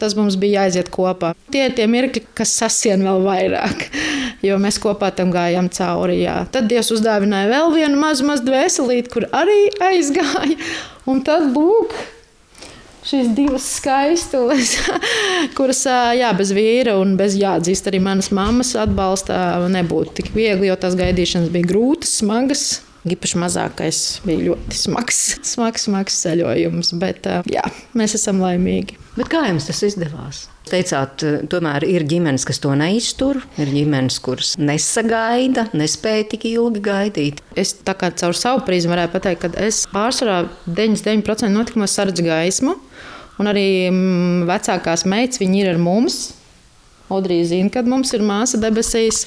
tas 0.00 0.16
mums 0.18 0.38
bija 0.40 0.64
jāiziet 0.64 0.90
kopā. 0.92 1.34
Tie 1.52 1.66
ir 1.68 1.74
tie 1.76 1.86
mirkļi, 1.90 2.24
kas 2.38 2.54
sasien 2.62 3.04
vēl 3.06 3.24
vairāk, 3.26 3.88
jo 4.46 4.60
mēs 4.62 4.80
kopā 4.82 5.12
tam 5.16 5.32
gājām 5.34 5.70
cauri. 5.76 6.22
Jā. 6.24 6.40
Tad 6.52 6.70
Dievs 6.70 6.92
uzdāvināja 6.96 7.50
vēl 7.52 7.74
vienu 7.76 8.00
mazu, 8.00 8.26
mazu 8.28 8.48
dvēselīti, 8.48 9.12
kur 9.12 9.28
arī 9.36 9.60
aizgāja. 9.90 10.56
Un 11.10 11.22
tad 11.26 11.48
lūk, 11.54 11.94
šīs 13.06 13.32
divas 13.36 13.66
skaistules, 13.78 14.76
kuras 15.56 15.82
jā, 16.18 16.30
bez 16.36 16.52
vīra 16.56 16.98
un 17.00 17.16
bez 17.20 17.38
jāatzīst 17.40 17.88
arī 17.90 18.02
manas 18.04 18.30
mammas 18.34 18.74
atbalsta, 18.78 19.40
nebūtu 19.72 20.20
tik 20.20 20.30
viegli, 20.36 20.68
jo 20.68 20.76
tās 20.80 20.98
gaidīšanas 21.00 21.52
bija 21.54 21.72
grūtas, 21.72 22.20
smagas. 22.20 22.68
Gipaši 23.00 23.38
mazākais 23.40 23.98
bija 24.26 24.50
ļoti 24.50 24.76
smags, 24.76 25.20
smags, 25.54 25.86
smags 25.88 26.20
ceļojums, 26.20 26.92
bet 27.00 27.30
jā, 27.48 27.64
mēs 27.96 28.18
esam 28.18 28.42
laimīgi. 28.44 28.99
Bet 29.16 29.26
kā 29.32 29.40
jums 29.48 29.66
tas 29.66 29.80
izdevās? 29.82 30.44
Teicāt, 30.70 31.24
tomēr 31.50 31.82
ir 31.88 32.04
ģimenes, 32.06 32.44
kas 32.46 32.60
to 32.62 32.70
neiztur, 32.78 33.40
ir 33.58 33.72
ģimenes, 33.74 34.20
kuras 34.22 34.52
nesagaida, 34.60 35.66
nespēja 35.74 36.28
tik 36.30 36.46
ilgi 36.52 36.82
gaidīt. 36.84 37.40
Es 37.58 37.74
tā 37.82 37.96
kā 37.98 38.12
caur 38.22 38.38
savu 38.38 38.62
prizmu 38.68 38.94
varētu 38.94 39.16
pateikt, 39.16 39.42
ka 39.42 39.66
es 39.66 39.82
pārsvarā 39.90 40.44
99% 40.68 41.50
notikumos 41.50 41.96
saredzu 41.98 42.28
gaismu, 42.28 42.76
un 43.42 43.50
arī 43.50 43.66
mm, 43.90 44.46
vecākās 44.50 45.06
meitas, 45.10 45.42
ir 45.42 45.72
ar 45.72 45.82
mums. 45.82 46.20
Audrija 47.10 47.48
zina, 47.50 47.72
kad 47.74 47.88
mums 47.90 48.12
ir 48.14 48.22
māsa 48.22 48.60
debesīs, 48.62 49.24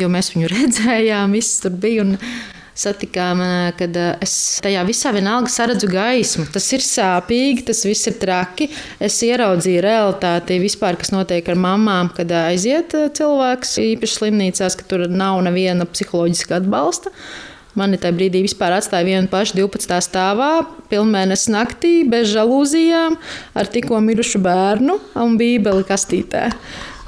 jo 0.00 0.08
mēs 0.08 0.32
viņu 0.32 0.48
redzējām, 0.54 1.36
viss 1.36 1.60
tur 1.60 1.76
bija. 1.76 2.06
Un 2.06 2.16
satikām, 2.76 3.40
kad 3.78 3.96
es 4.22 4.34
tajā 4.64 4.82
visā 4.88 5.12
vienalga 5.16 5.50
saredzu 5.52 5.88
gaismu. 5.90 6.46
Tas 6.52 6.68
ir 6.76 6.84
sāpīgi, 6.84 7.64
tas 7.70 7.82
viss 7.88 8.10
ir 8.10 8.18
traki. 8.20 8.68
Es 9.02 9.18
ieraudzīju 9.24 9.82
realitāti 9.84 10.60
vispār, 10.62 10.98
kas 11.00 11.12
notiek 11.14 11.48
ar 11.48 11.60
mamām, 11.60 12.12
kad 12.16 12.32
aiziet 12.44 12.94
cilvēks 13.16 13.76
īpaši 13.82 14.20
slimnīcās, 14.20 14.78
ka 14.78 14.88
tur 14.88 15.06
nav 15.10 15.40
neviena 15.46 15.88
psiholoģiska 15.88 16.60
atbalsta. 16.60 17.12
Mani 17.76 17.98
tajā 18.00 18.16
brīdī 18.16 18.40
vispār 18.40 18.72
atstāja 18.72 19.04
vienu 19.04 19.28
pašu 19.28 19.58
12. 19.58 19.98
stāvā, 20.06 20.50
pilnmēnesis 20.88 21.50
naktī, 21.52 21.94
bez 22.08 22.30
žalūzijām, 22.32 23.18
ar 23.52 23.68
tikko 23.72 24.00
mirušu 24.00 24.40
bērnu 24.44 24.96
un 25.20 25.36
bībeli 25.36 25.84
kastītē. 25.84 26.46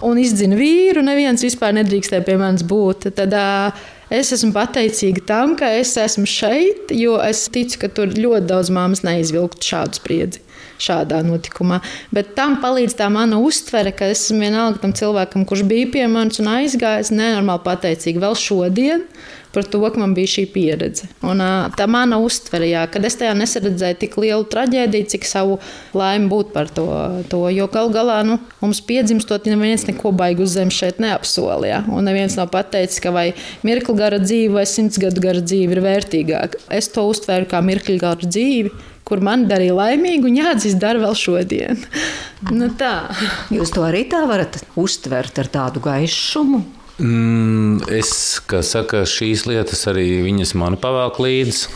Un 0.07 0.19
izdzina 0.23 0.55
vīru, 0.59 1.03
neviens 1.03 1.43
vispār 1.43 1.73
nedrīkstēja 1.75 2.27
pie 2.27 2.37
manis 2.39 2.63
būt. 2.67 3.09
Tad, 3.19 3.35
uh, 3.35 3.87
Es 4.09 4.31
esmu 4.33 4.55
pateicīga 4.55 5.21
tam, 5.29 5.51
ka 5.61 5.69
es 5.77 5.91
esmu 6.01 6.25
šeit, 6.25 6.95
jo 6.97 7.19
es 7.21 7.43
ticu, 7.53 7.83
ka 7.83 7.91
tur 7.93 8.15
ļoti 8.17 8.49
daudz 8.49 8.71
māmas 8.73 9.03
neizvilktu 9.05 9.69
šādu 9.69 10.01
spriedzi. 10.01 10.41
Šādā 10.79 11.23
notikumā. 11.27 11.81
Bet 12.15 12.35
tam 12.39 12.59
palīdz 12.63 12.95
tā 13.01 13.09
mana 13.13 13.41
uztvere, 13.43 13.91
ka 13.97 14.11
es 14.13 14.29
vienalga 14.31 14.83
tam 14.85 14.95
cilvēkam, 14.95 15.47
kurš 15.49 15.65
bija 15.69 15.91
pie 15.97 16.07
manis 16.11 16.39
un 16.43 16.53
aizgājis, 16.55 17.11
nenormāli 17.15 17.65
pateicīga 17.67 18.29
vēl 18.29 18.39
šodien 18.39 19.05
par 19.53 19.65
to, 19.65 19.81
ka 19.81 20.01
man 20.01 20.13
bija 20.15 20.31
šī 20.31 20.45
pieredze. 20.53 21.09
Un, 21.25 21.41
tā 21.77 21.87
mana 21.91 22.19
uztvere, 22.23 22.69
jā, 22.69 22.85
kad 22.93 23.05
es 23.09 23.17
tajā 23.19 23.33
nesaredzēju 23.39 23.99
tik 24.03 24.19
lielu 24.21 24.45
traģēdiju, 24.53 25.09
cik 25.15 25.27
savu 25.29 25.57
laimi 25.97 26.29
būt 26.31 26.53
par 26.55 26.71
to. 26.75 26.87
to 27.33 27.41
jo 27.55 27.69
galu 27.73 27.93
galā 27.95 28.21
nu, 28.29 28.39
mums 28.61 28.83
piedzimstot, 28.85 29.49
neviens 29.51 29.87
neko 29.89 30.13
baigi 30.17 30.45
uz 30.45 30.55
zemes 30.59 30.77
šeit 30.79 31.01
neapsolīja. 31.03 31.85
Un 31.91 32.07
neviens 32.09 32.37
nav 32.39 32.53
pateicis, 32.53 33.01
ka 33.03 33.15
vai 33.15 33.33
mirkli 33.67 33.97
gara 33.99 34.21
dzīve 34.23 34.61
vai 34.61 34.67
simts 34.69 35.01
gadu 35.01 35.25
gara 35.25 35.43
dzīve 35.43 35.75
ir 35.75 35.83
vērtīgāka. 35.85 36.63
Es 36.79 36.93
to 36.93 37.09
uztvēru 37.09 37.49
kā 37.51 37.65
mirkli 37.65 37.99
gara 38.03 38.29
dzīvi 38.29 38.75
kur 39.09 39.23
man 39.25 39.47
darīja 39.49 39.77
laimīgu, 39.79 40.29
un 40.29 40.41
jāatzīst, 40.43 40.81
dara 40.83 41.01
vēl 41.03 41.17
šodien. 41.17 41.81
nu, 42.59 42.71
tā. 42.79 43.09
Jūs 43.55 43.73
to 43.75 43.87
arī 43.89 44.05
tā 44.11 44.25
varat 44.29 44.61
uztvert 44.79 45.41
ar 45.41 45.53
tādu 45.53 45.83
gaišumu. 45.85 46.65
Mm, 46.99 47.85
es, 47.95 48.11
kā 48.51 48.59
saka, 48.67 49.05
šīs 49.07 49.45
lietas 49.47 49.85
arī 49.87 50.19
viņas 50.25 50.57
man 50.59 50.75
pavēlk 50.83 51.21
līdzi. 51.23 51.69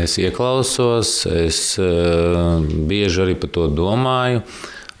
Es 0.00 0.16
ieklausos, 0.22 1.12
es 1.28 1.60
uh, 1.82 2.64
bieži 2.64 3.26
arī 3.26 3.36
par 3.40 3.52
to 3.52 3.66
domāju. 3.76 4.40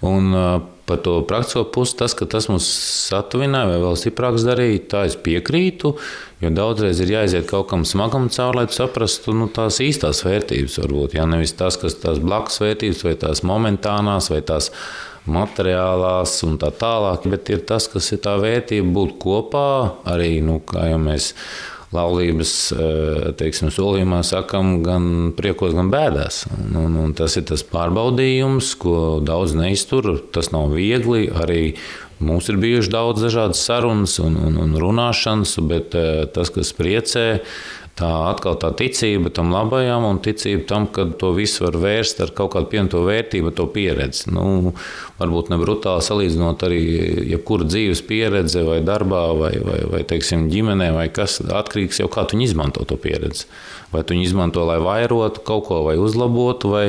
Un, 0.04 0.28
uh, 0.36 0.60
Par 0.90 0.98
to 1.04 1.20
praktisko 1.22 1.62
pusi, 1.70 1.94
tas, 2.00 2.16
ka 2.18 2.26
tas 2.26 2.48
mums 2.50 2.66
satuvināja, 3.06 3.68
vai 3.70 3.76
vēl 3.84 3.98
stiprāks 4.00 4.42
darīja, 4.42 4.80
tā 4.90 5.04
es 5.06 5.14
piekrītu. 5.22 5.92
Jo 6.42 6.50
daudzreiz 6.56 6.98
ir 7.04 7.12
jāiziet 7.14 7.46
kaut 7.46 7.68
kam 7.70 7.84
smagam 7.86 8.26
cauri, 8.32 8.62
lai 8.62 8.74
saprastu 8.74 9.36
nu, 9.36 9.46
tās 9.54 9.78
īstās 9.84 10.24
vērtības. 10.26 10.80
Varbūt 10.82 11.14
ja? 11.14 11.28
nevis 11.30 11.54
tas, 11.54 11.78
kas 11.78 11.94
tās 12.02 12.18
blakus 12.24 12.58
vērtības, 12.64 13.04
vai 13.06 13.14
tās 13.22 13.44
momentānās, 13.46 14.32
vai 14.34 14.40
tās 14.42 14.72
materiālās 15.30 16.38
un 16.48 16.56
tā 16.58 16.72
tālāk, 16.74 17.28
bet 17.30 17.52
ir 17.54 17.62
tas, 17.68 17.86
kas 17.92 18.10
ir 18.16 18.22
tā 18.24 18.34
vērtība 18.40 18.90
būt 18.96 19.18
kopā 19.22 19.68
arī, 20.10 20.40
nu, 20.42 20.58
kā 20.66 20.88
jau 20.90 20.98
mēs 21.02 21.34
laulības 21.94 22.52
eh, 22.74 23.30
teiksim, 23.38 23.72
solījumā 23.74 24.20
sakam, 24.26 24.78
gan 24.86 25.32
priekos, 25.38 25.74
gan 25.76 25.90
bēdās. 25.92 26.44
Un, 26.54 26.76
un, 26.84 27.00
un 27.06 27.16
tas 27.18 27.34
ir 27.40 27.48
tas 27.50 27.64
pārbaudījums, 27.66 28.76
ko 28.80 28.94
daudz 29.26 29.56
neiztur. 29.58 30.12
Tas 30.34 30.52
nav 30.54 30.70
viegli. 30.76 31.26
Arī 31.30 31.64
Mums 32.20 32.50
ir 32.52 32.58
bijušas 32.60 32.90
daudz 32.92 33.22
dažādas 33.24 33.62
sarunas 33.64 34.18
un, 34.20 34.34
un, 34.36 34.58
un 34.60 34.74
runāšanas, 34.76 35.54
bet 35.64 35.94
eh, 35.96 36.26
tas, 36.28 36.50
kas 36.52 36.74
priecē, 36.76 37.22
tā 38.00 38.10
atkal 38.30 38.56
tā 38.60 38.70
ticība 38.76 39.32
tam 39.34 39.52
labajam 39.52 40.06
un 40.08 40.20
ticība 40.24 40.64
tam, 40.70 40.86
ka 40.94 41.06
to 41.20 41.32
visu 41.36 41.66
var 41.66 41.76
vērst 41.82 42.22
ar 42.24 42.32
kaut 42.36 42.54
kādu 42.54 42.70
pieņemto 42.72 43.02
vērtību, 43.06 43.52
to 43.56 43.66
pieredzi. 43.74 44.30
Nu, 44.34 44.72
varbūt 45.20 45.52
ne 45.52 45.60
brutāli 45.60 46.04
salīdzinot 46.06 46.64
arī 46.68 46.80
jebkuru 47.34 47.68
dzīves 47.68 48.04
pieredzi 48.08 48.64
vai 48.66 48.80
darbā 48.86 49.24
vai, 49.36 49.52
vai, 49.64 49.80
vai 49.92 50.02
teiksim, 50.08 50.48
ģimenē 50.52 50.90
vai 50.96 51.08
kas 51.12 51.40
atkarīgs 51.44 52.02
jau 52.02 52.08
kā 52.12 52.26
tu 52.28 52.40
izmanto 52.40 52.86
to 52.88 52.98
pieredzi. 53.00 53.46
Vai 53.90 54.04
tu 54.06 54.14
viņu 54.14 54.26
izmanto, 54.28 54.64
lai 54.68 54.78
vairotu 54.82 55.42
kaut 55.46 55.66
ko 55.68 55.80
vai 55.88 55.96
uzlabotu, 56.00 56.70
vai 56.72 56.84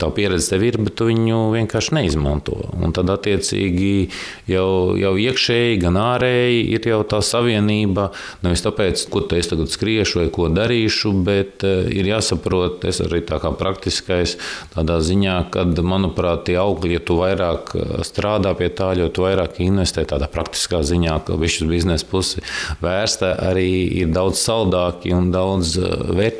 tā 0.00 0.10
pieredze 0.14 0.52
tev 0.52 0.66
ir, 0.68 0.78
bet 0.82 0.96
tu 1.00 1.08
viņu 1.08 1.40
vienkārši 1.54 1.96
neizmanto. 1.96 2.58
Un 2.82 2.94
tad, 2.96 3.10
attiecīgi, 3.12 4.10
jau, 4.50 4.68
jau 5.00 5.14
iekšēji, 5.20 5.80
gan 5.82 5.98
ārēji 6.00 6.66
ir 6.76 6.90
jau 6.92 7.00
tā 7.08 7.22
savienība. 7.24 8.10
Nevis 8.44 8.64
tāpēc, 8.66 9.06
ko 9.12 9.24
es 9.32 9.48
tagad 9.48 9.72
skriešu 9.72 10.22
vai 10.22 10.28
ko 10.34 10.48
darīšu, 10.52 11.14
bet 11.24 11.64
uh, 11.66 11.86
ir 11.88 12.10
jāsaprot, 12.10 12.84
es 12.88 13.00
arī 13.04 13.22
tā 13.26 13.38
kā 13.42 13.52
praktiskais, 13.56 14.36
tādā 14.74 14.98
ziņā, 15.04 15.36
ka, 15.52 15.64
manuprāt, 15.82 16.46
tie 16.48 16.56
augļi, 16.60 16.96
ja 16.96 17.02
tu 17.04 17.16
vairāk 17.20 17.72
eh, 17.76 17.92
strādā 18.06 18.52
pie 18.58 18.68
tā, 18.72 18.92
jo 18.98 19.08
tu 19.12 19.26
vairāk 19.26 19.60
investē 19.64 20.04
tādā 20.08 20.28
praktiskā 20.32 20.82
ziņā, 20.86 21.18
ka 21.26 21.38
višķis 21.40 21.70
biznesa 21.70 22.08
pusi 22.10 22.42
vērsta, 22.82 23.34
arī 23.50 23.68
ir 24.02 24.12
daudz 24.14 24.40
saldāki 24.42 25.14
un 25.16 25.30
daudz 25.34 25.76
eh, 25.78 25.88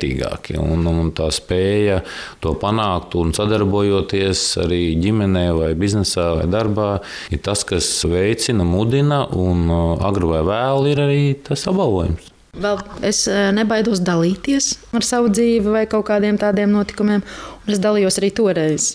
vērtīgāki. 0.03 0.57
Un, 0.59 0.85
un 0.87 1.11
tā 1.15 1.29
spēja 1.31 2.01
to 2.41 2.53
panākt 2.59 3.15
un 3.15 3.33
sadarbojoties 3.33 4.57
arī 4.63 4.95
ģimenē 5.01 5.53
vai 5.57 5.73
biznesā 5.75 6.33
vai 6.39 6.47
darbā, 6.47 7.01
ir 7.31 7.41
tas, 7.43 7.63
kas 7.63 8.05
veicina, 8.05 8.63
mudina 8.63 9.27
un 9.31 9.69
agri 10.01 10.25
vai 10.27 10.43
vēlu 10.43 10.91
ir 10.91 11.03
arī 11.03 11.23
tas 11.43 11.67
apbalvojums. 11.67 12.31
Vēl 12.53 12.77
es 13.01 13.25
eh, 13.27 13.49
nebaidos 13.49 14.03
dalīties 14.05 14.75
ar 14.93 15.01
savu 15.01 15.31
dzīvi 15.33 15.73
vai 15.73 15.87
kaut 15.89 16.05
kādiem 16.05 16.37
tādiem 16.37 16.69
notikumiem, 16.69 17.23
un 17.63 17.73
es 17.73 17.81
dalījos 17.81 18.19
arī 18.21 18.29
toreiz. 18.29 18.91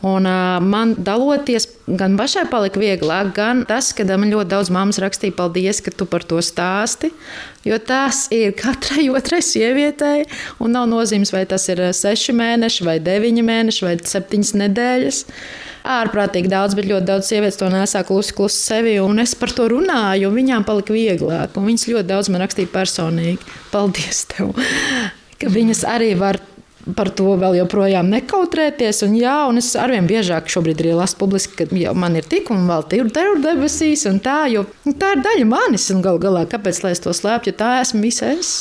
Un, 0.00 0.24
uh, 0.24 0.56
man 0.64 0.94
daloties, 0.96 1.66
gan 1.84 2.14
pašai 2.16 2.46
palika 2.48 2.80
vieglāk, 2.80 3.34
gan 3.36 3.66
tas, 3.68 3.90
ka 3.92 4.06
man 4.08 4.30
ļoti 4.32 4.48
daudz 4.48 4.70
mammas 4.72 4.96
rakstīja, 5.02 5.36
paldies, 5.36 5.82
ka 5.84 5.92
tu 5.92 6.06
par 6.08 6.24
to 6.24 6.38
stāsti. 6.40 7.10
Jo 7.68 7.76
tas 7.76 8.22
ir 8.32 8.54
katrai 8.56 9.10
otrai 9.18 9.42
sievietei, 9.44 10.24
un 10.56 10.72
nav 10.72 10.86
nozīmes, 10.88 11.34
vai 11.36 11.44
tas 11.48 11.68
ir 11.68 11.82
seši 11.92 12.32
mēneši, 12.32 12.86
vai 12.88 12.96
deviņi 13.04 13.44
mēneši, 13.44 13.84
vai 13.84 13.98
septiņas 14.00 14.54
nedēļas. 14.62 15.20
Ārprātīgi 16.00 16.48
daudz, 16.52 16.76
bet 16.76 16.88
ļoti 16.88 17.08
daudz 17.08 17.28
sievietes 17.28 17.60
to 17.60 17.68
nesā 17.72 18.00
klusi, 18.08 18.32
klusi 18.36 18.56
sevi. 18.56 18.96
Un 19.04 19.20
es 19.20 19.36
par 19.36 19.52
to 19.56 19.68
runāju, 19.68 20.28
un 20.28 20.36
viņām 20.36 20.64
palika 20.68 20.96
vieglāk. 20.96 21.56
Viņas 21.56 21.88
ļoti 21.92 22.08
daudz 22.08 22.32
man 22.32 22.44
rakstīja 22.44 22.72
personīgi. 22.72 23.52
Paldies 23.72 24.24
tev! 24.32 24.56
Ka 25.40 25.48
viņas 25.48 25.86
arī 25.88 26.14
var 26.20 26.40
par 26.96 27.10
to 27.16 27.34
vēl 27.40 27.58
joprojām 27.60 28.08
nekautrēties. 28.12 29.02
Un, 29.06 29.16
jā, 29.20 29.34
un 29.50 29.60
es 29.60 29.72
arvien 29.78 30.06
biežāk 30.08 30.48
šobrīd 30.50 30.80
arī 30.82 30.94
lasu 30.96 31.18
publiski, 31.20 31.56
ka 31.58 31.80
jau 31.80 31.94
man 31.98 32.16
ir 32.18 32.26
tik 32.28 32.50
un 32.54 32.66
vēl 32.70 32.86
tur 32.90 33.10
ir 33.10 33.42
debesīs, 33.44 34.06
un 34.10 34.20
tā, 34.24 34.38
jo 34.52 34.64
nu, 34.86 34.94
tā 34.98 35.14
ir 35.16 35.24
daļa 35.24 35.48
manis. 35.50 35.88
Un 35.94 36.02
gal 36.04 36.20
galā, 36.22 36.46
kāpēc 36.50 36.82
lai 36.84 36.94
es 36.96 37.02
to 37.04 37.14
slēpju, 37.16 37.52
jo 37.52 37.58
tā 37.60 37.72
esmu 37.82 38.02
visa 38.04 38.30
es. 38.32 38.54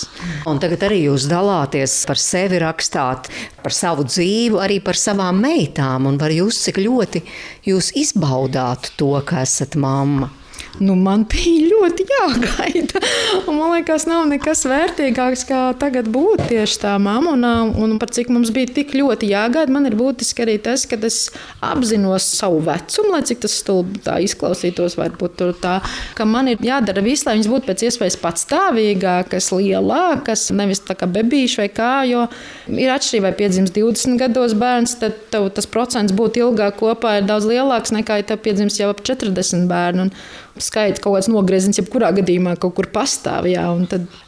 Un 0.50 0.62
tagad 0.62 0.84
arī 0.90 1.04
jūs 1.06 1.30
dalāties 1.32 1.96
par 2.10 2.20
sevi, 2.22 2.60
rakstāt 2.64 3.32
par 3.64 3.76
savu 3.76 4.06
dzīvi, 4.08 4.60
arī 4.62 4.80
par 4.84 5.00
savām 5.00 5.40
meitām. 5.44 6.10
Un 6.10 6.20
var 6.22 6.34
jūs 6.36 6.60
cik 6.68 6.82
ļoti 6.84 7.24
jūs 7.70 7.94
izbaudāt 8.00 8.94
to, 9.00 9.14
ka 9.26 9.44
esat 9.46 9.80
mamma. 9.80 10.32
Nu, 10.80 10.96
man 10.96 11.26
bija 11.30 11.70
ļoti 11.74 12.06
jāgaida. 12.10 13.02
Un, 13.46 13.58
man 13.58 13.74
liekas, 13.76 14.06
nav 14.10 14.28
nekas 14.30 14.64
vērtīgāks, 14.70 15.46
kā 15.50 15.62
tagad 15.80 16.10
būt 16.14 16.46
tieši 16.52 16.80
tā 16.84 16.96
mamma. 17.02 17.34
Un, 17.36 17.74
un 17.84 17.98
par 18.02 18.14
cik 18.16 18.32
mums 18.34 18.54
bija 18.56 18.72
tik 18.80 18.94
ļoti 18.98 19.32
jāgaida, 19.34 19.74
man 19.74 19.90
ir 19.90 19.98
būtiski 20.00 20.46
arī 20.46 20.58
tas, 20.64 20.86
ka 20.90 21.00
es 21.08 21.20
apzinos 21.66 22.28
savu 22.40 22.62
vecumu, 22.66 23.14
lai 23.16 23.24
cik 23.28 23.44
tas 23.46 23.58
stulbi 23.62 24.00
izklausītos, 24.26 24.98
varbūt 25.00 25.44
tā, 25.62 25.80
ka 26.18 26.28
man 26.30 26.52
ir 26.52 26.62
jādara 26.64 27.04
viss, 27.06 27.26
lai 27.28 27.38
viņas 27.38 27.52
būtu 27.52 27.70
pēc 27.70 27.86
iespējas 27.90 28.20
patstāvīgākas, 28.22 29.52
lielākas, 29.56 30.50
nevis 30.56 30.84
tā 30.86 30.96
kā 31.00 31.10
bebīši 31.10 31.64
vai 31.64 31.70
kā, 31.74 31.94
jo 32.10 32.26
ir 32.74 32.94
atšķirība, 32.94 33.30
vai 33.30 33.38
piedzimst 33.40 33.78
20 33.78 34.20
gados 34.22 34.56
bērns, 34.60 34.98
tad 35.02 35.18
tev 35.34 35.50
tas 35.56 35.70
procents 35.70 36.16
būt 36.16 36.42
ilgāk 36.42 36.80
kopā 36.82 37.20
ir 37.20 37.30
daudz 37.30 37.48
lielāks 37.50 37.94
nekā, 37.96 38.20
ja 38.22 38.30
tev 38.32 38.44
piedzimst 38.46 38.82
jau 38.82 38.92
ap 38.94 39.04
40 39.06 39.68
bērnu. 39.70 40.08
Un, 40.08 40.14
skaits 40.63 41.02
kaut 41.04 41.17
kāds 41.17 41.30
nogrieznis, 41.32 41.80
jebkurā 41.80 42.12
gadījumā 42.19 42.56
kaut 42.62 42.76
kur 42.78 42.89
pastāv. 42.93 43.48
Jā, 43.50 43.65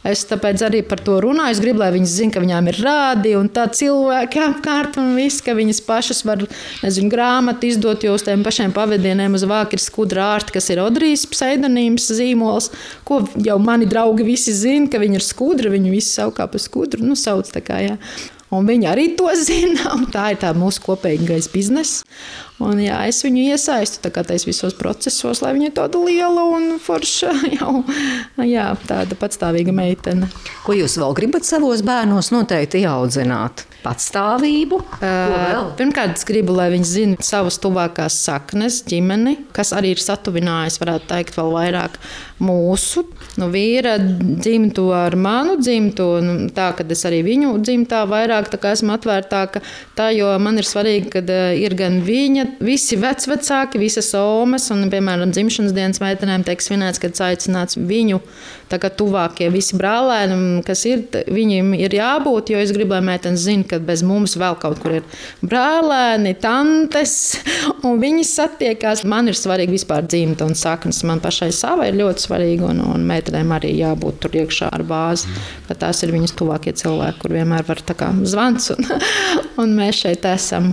es 0.08 0.24
tāpēc 0.30 0.64
arī 0.66 0.82
par 0.86 1.02
to 1.04 1.18
runāju. 1.22 1.56
Es 1.56 1.62
gribu, 1.62 1.82
lai 1.82 1.92
viņas 1.94 2.16
zinātu, 2.18 2.34
ka 2.36 2.44
viņām 2.44 2.70
ir 2.72 2.80
rādi 2.84 3.34
un 3.38 3.50
tā 3.52 3.66
cilvēki 3.72 4.42
apkārt 4.46 4.98
un 5.02 5.14
viss, 5.18 5.44
ka 5.44 5.56
viņas 5.58 5.82
pašas 5.86 6.24
var 6.28 6.44
nezinu, 6.82 7.12
grāmatu 7.12 7.68
izdot, 7.68 8.04
jo 8.06 8.16
uz 8.16 8.26
tiem 8.26 8.44
pašiem 8.46 8.74
pavadieniem 8.74 9.38
uz 9.38 9.46
vāka 9.48 9.76
ir 9.76 9.84
skudra 9.84 10.32
ārta, 10.36 10.56
kas 10.56 10.70
ir 10.72 10.82
Odrijas 10.82 11.26
pseidonīms, 11.30 12.10
zīmols, 12.16 12.70
ko 13.08 13.22
jau 13.44 13.58
mani 13.62 13.88
draugi 13.90 14.26
visi 14.26 14.54
zina, 14.56 14.90
ka 14.92 15.02
viņi 15.02 15.20
ir 15.20 15.26
skudra, 15.26 15.72
viņi 15.72 15.92
visi 15.92 16.14
saukā 16.16 16.48
pa 16.50 16.62
skudru, 16.62 17.04
nu 17.06 17.18
sauc 17.18 17.50
tā 17.52 17.64
kā, 17.64 17.82
jā. 17.84 17.98
Un 18.52 18.68
viņi 18.68 18.88
arī 18.90 19.06
to 19.16 19.30
zina. 19.48 19.96
Tā 20.12 20.32
ir 20.34 20.40
tā 20.42 20.52
mūsu 20.56 20.82
kopīgais 20.84 21.48
bizness. 21.52 22.02
Un, 22.62 22.78
jā, 22.78 23.00
es 23.10 23.22
viņu 23.24 23.48
iesaistu 23.50 24.12
tais, 24.12 24.44
visos 24.46 24.76
procesos, 24.78 25.40
lai 25.42 25.54
viņa 25.56 25.72
tāda 25.80 25.98
liela 26.04 26.44
un 26.54 26.76
forša, 26.82 27.32
jau 27.58 27.82
jā, 28.46 28.68
tāda 28.86 29.18
patstāvīga 29.18 29.74
meitene. 29.74 30.30
Ko 30.66 30.76
jūs 30.76 30.98
vēl 31.00 31.16
gribat 31.18 31.48
savos 31.48 31.82
bērnos 31.86 32.30
noteikti 32.34 32.84
ieaudzināt? 32.84 33.66
Patstāvību. 33.82 34.78
Uh, 35.02 35.72
pirmkārt, 35.78 36.16
es 36.20 36.26
gribu, 36.28 36.54
lai 36.56 36.68
viņi 36.74 36.88
zinātu 36.88 37.26
savas 37.26 37.58
tuvākās 37.62 38.16
saknes, 38.24 38.82
ģimeni, 38.88 39.36
kas 39.56 39.72
arī 39.76 39.96
ir 39.96 40.02
satuvinājis, 40.02 40.78
varētu 40.82 41.10
teikt, 41.10 41.38
vēl 41.38 41.50
vairāk 41.56 41.98
mūsu 42.42 43.04
nu, 43.38 43.48
vīra 43.52 43.96
dzimtu 43.98 44.88
ar 44.94 45.16
manu 45.18 45.56
dzimtu. 45.60 46.06
Nu, 46.22 46.36
tā, 46.54 46.70
kad 46.78 46.90
es 46.94 47.04
arī 47.08 47.22
viņu 47.26 47.54
dzimtā 47.62 48.02
vairāk 48.10 48.50
esmu 48.72 48.94
atvērtāka, 48.96 49.62
tā, 49.98 50.10
jo 50.14 50.30
man 50.42 50.60
ir 50.60 50.68
svarīgi, 50.68 51.10
ka 51.12 51.22
ir 51.58 51.76
gan 51.78 52.00
viņa 52.06 52.46
visi 52.62 52.98
vecvecāki, 53.00 53.80
visas 53.82 54.12
omas 54.18 54.68
un, 54.74 54.86
piemēram, 54.92 55.32
dzimšanas 55.34 55.74
dienas 55.76 56.02
meitenēm 56.02 56.46
tiek 56.46 56.62
svinēts, 56.62 57.02
kad 57.02 57.18
aicināts 57.32 57.78
viņu 57.78 58.20
tuvākie 58.72 59.50
visi 59.52 59.76
brālēni, 59.76 60.62
kas 60.66 60.86
ir, 60.88 61.04
viņiem 61.28 61.74
ir 61.76 61.92
jābūt, 61.98 62.52
jo 62.54 62.60
es 62.62 62.72
gribu, 62.72 62.96
lai 62.96 63.02
meitenes 63.12 63.44
zina, 63.44 63.66
ka 63.72 63.80
bez 63.82 64.04
mums 64.06 64.36
vēl 64.38 64.58
kaut 64.60 64.80
kur 64.82 64.98
ir 65.00 65.06
brālēni, 65.40 66.34
tantes, 66.42 67.14
un 67.86 68.00
viņi 68.02 68.26
satiekās. 68.28 69.04
Man 69.08 69.32
ir 69.32 69.38
svarīgi 69.38 69.76
vispār 69.78 70.06
dzimta 70.06 70.46
un 70.48 70.56
saknes. 70.58 71.02
Man 71.08 71.22
pašai 71.24 71.50
savai 71.56 71.90
ir 71.90 72.00
ļoti 72.02 72.26
svarīgi, 72.26 72.66
un, 72.68 72.82
un 72.92 73.06
meitenēm 73.08 73.54
arī 73.56 73.72
jābūt 73.80 74.20
tur 74.22 74.36
iekšā 74.42 74.70
ar 74.72 74.84
bāzi, 74.88 75.30
ka 75.68 75.78
tās 75.86 76.02
ir 76.04 76.12
viņas 76.14 76.36
tuvākie 76.38 76.76
cilvēki, 76.78 77.22
kur 77.24 77.36
vienmēr 77.38 77.66
var 77.68 77.80
tā 77.86 77.96
kā 77.98 78.12
zvans, 78.28 78.72
un, 78.76 78.92
un 79.64 79.74
mēs 79.78 80.04
šeit 80.04 80.28
esam. 80.28 80.72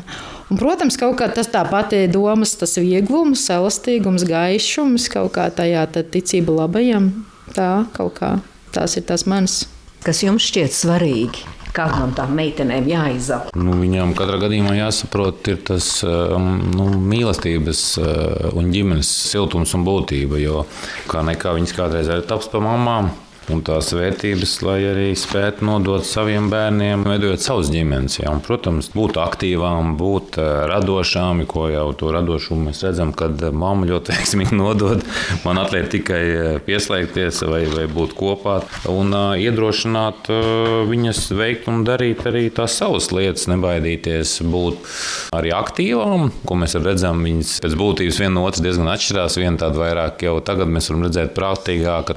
Un, 0.49 0.57
protams, 0.57 0.97
kaut 0.97 1.19
kā 1.19 1.27
tas 1.29 1.49
tā 1.53 1.61
pati 1.69 2.07
domas, 2.09 2.55
tas 2.57 2.73
vieglums, 2.81 3.43
elastīgums, 3.53 4.25
gaišums, 4.25 5.05
kaut 5.13 5.35
kā 5.37 5.45
tajā 5.53 5.85
ticība 6.01 6.63
labajam. 6.63 7.11
Tā 7.53 7.85
kaut 7.93 8.17
kā 8.17 8.33
tās 8.73 8.97
ir 8.97 9.05
tās 9.09 9.25
manas. 9.29 9.63
Kas 10.05 10.23
jums 10.23 10.45
šķiet 10.49 10.73
svarīgi? 10.73 11.58
Kāda 11.69 12.01
no 12.01 12.09
tām 12.17 12.33
meitenēm 12.37 12.87
jāizauga? 12.89 13.53
Nu, 13.59 13.75
viņām 13.77 14.15
katrā 14.17 14.39
gadījumā 14.41 14.73
jāsaprot, 14.79 15.51
ir 15.53 15.59
tas 15.69 15.91
um, 16.07 16.49
nu, 16.73 16.87
mīlestības 17.11 17.83
uh, 18.01 18.49
un 18.57 18.71
ģimenes 18.73 19.09
siltums 19.29 19.75
un 19.77 19.85
būtība. 19.85 20.39
Jo 20.41 20.63
kā 21.11 21.21
nekā 21.27 21.53
viņas 21.59 21.75
kādreiz 21.77 22.09
ir 22.09 22.25
taps 22.29 22.49
par 22.49 22.65
mamām, 22.65 23.11
un 23.53 23.61
tās 23.65 23.89
vērtības, 23.95 24.53
lai 24.65 24.77
arī 24.91 25.07
spētu 25.17 25.65
nodot 25.65 26.05
saviem 26.05 26.49
bērniem, 26.51 27.03
veidojot 27.07 27.43
savus 27.43 27.71
ģimenes. 27.73 28.19
Ja? 28.21 28.33
Un, 28.33 28.41
protams, 28.45 28.91
būt 28.93 29.17
aktīvām, 29.21 29.95
būt 29.99 30.39
eh, 30.41 30.49
radošām, 30.69 31.43
ko 31.49 31.67
jau 31.71 31.87
to 31.97 32.11
radošumu 32.13 32.69
mēs 32.69 32.83
redzam, 32.85 33.13
kad 33.17 33.41
mamma 33.49 33.89
ļoti 33.89 34.13
veiksmīgi 34.17 34.57
nodod. 34.59 35.03
Man 35.45 35.61
atliek 35.61 35.89
tikai 35.91 36.21
eh, 36.29 36.59
pieslēgties 36.65 37.43
vai, 37.49 37.63
vai 37.73 37.87
būt 37.89 38.15
kopā 38.17 38.59
un 38.89 39.13
uh, 39.15 39.33
iedrošināt 39.39 40.29
uh, 40.33 40.81
viņas 40.89 41.21
veikt 41.37 41.67
un 41.71 41.83
darīt 41.87 42.25
arī 42.29 42.47
tās 42.53 42.75
savas 42.79 43.09
lietas, 43.15 43.47
nebaidīties 43.51 44.39
būt 44.49 44.89
arī 45.35 45.53
aktīvām, 45.55 46.29
ko 46.45 46.57
mēs 46.59 46.77
redzam. 46.79 47.23
Viņas 47.25 47.57
pēc 47.63 47.75
būtības 47.79 48.19
viena 48.21 48.35
no 48.37 48.45
otras 48.47 48.63
diezgan 48.65 48.91
atšķirās. 48.93 49.37
Viena 49.41 49.61
tāda 49.61 49.81
vairāk 49.81 50.25
jau 50.25 50.35
tagad 50.45 50.71
mēs 50.71 50.89
varam 50.91 51.05
redzēt 51.07 51.35
prātīgāk, 51.37 52.13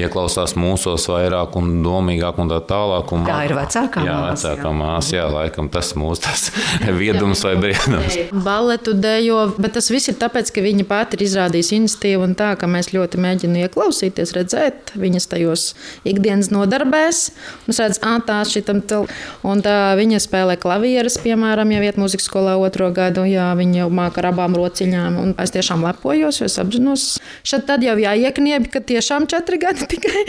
ieklausās 0.00 0.56
mūsu 0.58 0.75
mūsos 0.76 1.08
vairāk 1.08 1.56
un 1.56 1.80
domīgāk 1.84 2.38
un 2.42 2.50
tā 2.50 2.60
tālāk. 2.68 3.12
Un 3.16 3.24
tā 3.26 3.38
ir 3.48 3.54
vecākā 3.56 4.04
jā, 4.04 4.16
māsa. 4.20 4.52
Vecākā 4.52 4.68
jā. 4.68 4.74
māsa, 4.76 5.14
jā, 5.16 5.24
laikam 5.32 5.70
tas 5.72 5.92
mūsu 5.96 6.24
tas 6.26 6.44
viedums 7.00 7.42
vai 7.46 7.54
briedums. 7.60 8.18
Baletu 8.46 8.94
dejo, 8.96 9.40
bet 9.56 9.76
tas 9.78 9.88
viss 9.92 10.12
ir 10.12 10.18
tāpēc, 10.20 10.52
ka 10.52 10.64
viņa 10.64 10.86
pati 10.88 11.18
ir 11.18 11.24
izrādījusi 11.26 11.78
iniciatīvu 11.80 12.26
un 12.28 12.36
tā, 12.38 12.52
ka 12.60 12.68
mēs 12.70 12.92
ļoti 12.94 13.20
mēģinām 13.22 13.66
ieklausīties, 13.66 14.34
redzēt 14.36 14.92
viņas 15.00 15.28
tajos 15.32 15.66
ikdienas 16.06 16.52
nodarbēs. 16.54 17.22
Mums 17.66 17.80
redz, 17.82 18.00
ah, 18.04 18.18
tā 18.26 18.42
šitam 18.48 18.82
tel. 18.84 19.08
Un 19.46 19.62
tā 19.64 19.94
viņa 19.98 20.20
spēlē 20.22 20.58
klavieres, 20.60 21.18
piemēram, 21.22 21.72
ja 21.72 21.82
viet 21.82 22.00
mūzikas 22.00 22.28
skolā 22.28 22.56
otro 22.60 22.90
gadu, 22.94 23.24
jā, 23.28 23.48
viņa 23.58 23.84
jau 23.84 23.90
māka 23.94 24.22
ar 24.22 24.30
abām 24.32 24.56
rociņām. 24.58 25.18
Un 25.22 25.34
es 25.42 25.54
tiešām 25.54 25.84
lepojos, 25.86 26.42
jo 26.42 26.50
es 26.50 26.58
apzinos, 26.60 27.06
šeit 27.46 27.66
tad 27.68 27.84
jau 27.86 27.96
jāiekniebj, 28.00 28.70
ka 28.74 28.82
tiešām 28.92 29.28
četri 29.30 29.60
gadi 29.62 29.88
tikai. 29.94 30.24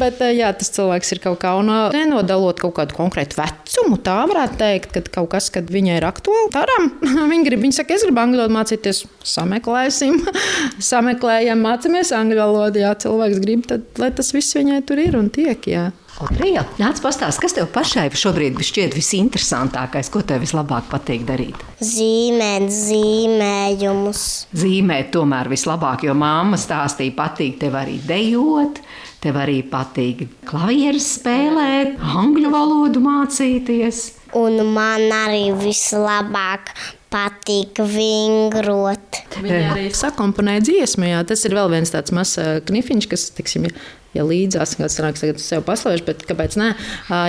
Bet 0.00 0.22
eh, 0.24 0.34
jā, 0.38 0.50
tas 0.56 0.70
cilvēks 0.74 1.12
ir 1.14 1.20
kaut 1.24 1.38
kā 1.42 1.54
un 1.60 1.70
eh, 1.72 1.96
nenodalot 1.96 2.60
kaut 2.62 2.76
kādu 2.78 2.96
konkrētu 2.96 3.38
vecumu. 3.40 3.98
Tā 4.02 4.18
varētu 4.30 4.58
teikt, 4.60 4.96
ka 4.96 5.04
kaut 5.20 5.30
kas, 5.36 5.50
kad 5.54 5.70
viņai 5.72 6.00
ir 6.00 6.08
aktuāli, 6.08 6.52
taram. 6.54 6.90
Viņa 7.32 7.48
grib, 7.48 7.62
viņa 7.66 7.80
saka, 7.80 7.96
es 7.96 8.06
gribu 8.06 8.22
angļu 8.22 8.42
valodu 8.42 8.56
mācīties, 8.56 9.04
sameklēsim, 9.36 10.18
sameklējam, 10.92 11.62
mācāmies 11.66 12.14
angļu 12.16 12.40
valodu. 12.40 12.82
Jā, 12.84 12.96
cilvēks 13.06 13.44
grib, 13.44 13.68
tad 13.70 14.02
lai 14.02 14.10
tas 14.16 14.32
viss 14.36 14.56
viņai 14.56 14.82
tur 14.86 15.02
ir 15.02 15.18
un 15.18 15.30
tiek. 15.34 15.70
Jā. 15.70 15.90
Otrija, 16.16 16.62
nāc 16.80 16.96
pastāst, 17.04 17.36
kas 17.42 17.52
tev 17.52 17.66
pašai 17.74 18.06
šobrīd 18.16 18.56
šķiet 18.64 18.94
visinteresantākais, 18.96 20.08
ko 20.08 20.22
tev 20.24 20.40
vislabāk 20.46 20.86
patīk 20.88 21.26
darīt? 21.28 21.60
Zīmēt 21.84 22.70
zīmējumus. 22.72 24.22
Zīmēt 24.56 25.10
tomēr 25.12 25.50
vislabāk, 25.52 26.06
jo 26.08 26.14
māma 26.16 26.56
stāstīja, 26.60 27.12
patīk 27.18 27.58
tev 27.60 27.76
arī 27.76 27.98
dejot, 28.08 28.80
tev 29.22 29.38
arī 29.40 29.60
patīk 29.70 30.26
klavieres 30.48 31.08
spēlēt, 31.18 31.96
angļu 32.00 32.52
valodu 32.52 33.02
mācīties. 33.04 34.04
Un 34.36 34.58
man 34.74 35.06
arī 35.14 35.48
vislabāk 35.56 36.72
patīk 37.12 37.80
vingrot. 37.80 39.22
Viņa 39.40 39.60
arī 39.72 39.86
sakomponēja 39.96 40.64
dziesmu. 40.66 41.06
Jā. 41.08 41.22
Tas 41.28 41.46
ir 41.48 41.54
vēl 41.56 41.70
viens 41.72 41.92
tāds 41.94 42.12
mazs 42.16 42.36
knifiņš, 42.68 43.08
kas, 43.12 43.28
tiksim, 43.38 43.68
ja 44.16 44.24
līdzās, 44.26 44.76
kāds 44.78 44.96
sanāks, 44.98 45.22
tagad 45.22 45.40
sev 45.42 45.64
paslēpšu, 45.66 46.06
bet 46.06 46.24
kāpēc 46.28 46.56
ne? 46.60 46.72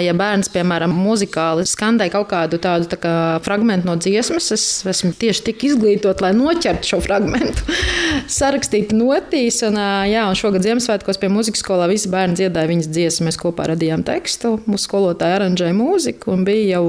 Ja 0.04 0.14
bērns, 0.18 0.50
piemēram, 0.54 0.94
muzikāli 0.96 1.66
skandē 1.68 2.10
kaut 2.14 2.30
kādu 2.32 2.60
tādu 2.62 2.90
tā 2.92 3.00
kā 3.02 3.14
fragment 3.46 3.88
no 3.88 3.98
dziesmas, 4.00 4.50
es 4.56 4.66
esmu 4.88 5.14
tieši 5.20 5.46
tik 5.50 5.66
izglītot, 5.70 6.22
lai 6.24 6.34
noķertu 6.38 6.92
šo 6.94 7.02
fragmentu, 7.04 7.66
sarakstīt 8.40 8.94
notīs, 8.96 9.60
un, 9.68 9.80
jā, 10.10 10.26
un 10.30 10.40
šogad 10.40 10.66
Ziemassvētkos 10.66 11.22
pie 11.22 11.32
muzikas 11.34 11.64
skolā 11.64 11.90
visi 11.92 12.12
bērni 12.12 12.38
dziedāja 12.40 12.72
viņas 12.72 12.92
dziesmu, 12.94 13.28
mēs 13.30 13.40
kopā 13.42 13.70
radījām 13.74 14.06
tekstu, 14.08 14.58
mūsu 14.68 14.88
skolotāja 14.88 15.42
aranžēja 15.42 15.76
mūziku, 15.78 16.34
un 16.36 16.46
bija 16.48 16.78
jau 16.78 16.84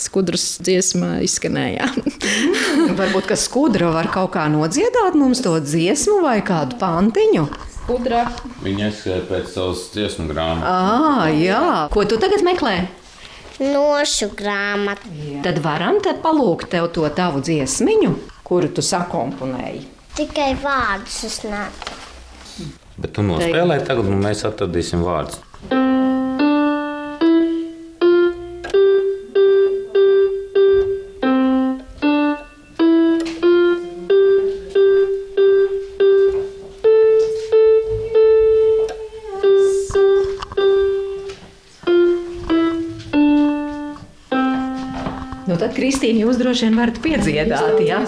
skudras 0.00 0.56
dziesma 0.64 1.16
izskanējā. 1.26 1.88
Varbūt, 3.00 3.30
ka 3.30 3.38
skudra 3.40 3.92
var 3.94 4.10
kaut 4.14 4.34
kā 4.36 4.46
nodziedāt 4.52 5.18
mums 5.18 5.44
to 5.44 5.56
dziesmu 5.62 6.20
vai 6.26 6.40
kādu 6.46 6.78
pantiņu 6.80 7.46
skudra. 7.86 8.26
Viņa 8.64 8.88
aizskrēja 8.90 9.24
pēc 9.30 9.50
savas 9.54 9.86
dziesmu 9.94 10.26
grāmatas. 10.30 10.66
Ah, 10.66 11.26
jā. 11.30 11.86
Ko 11.94 12.04
tu 12.08 12.18
tagad 12.18 12.42
meklē? 12.46 12.88
Nošu 13.62 14.32
grāmatu. 14.36 15.08
Tad 15.46 15.62
varam 15.64 16.00
tad 16.04 16.20
palūgt 16.24 16.68
tev 16.74 16.90
to 16.92 17.06
tavu 17.14 17.40
dziesmiņu, 17.46 18.12
kuru 18.44 18.72
tu 18.74 18.84
sakomponēji. 18.84 19.86
Tikai 20.16 20.52
vārdus 20.60 21.22
es 21.28 21.40
nācu. 21.46 21.94
Bet 22.96 23.12
tu 23.16 23.24
nospēlēji 23.24 23.86
tagad, 23.86 24.08
un 24.08 24.22
mēs 24.24 24.42
atradīsim 24.48 25.04
vārdus. 25.04 25.40
Nu, 25.70 25.80
Kristīna, 46.06 46.22
jūs 46.22 46.38
droši 46.38 46.66
vien 46.68 46.76
varat 46.78 46.98
piedziedāt. 47.02 47.80
Ja? 47.82 47.98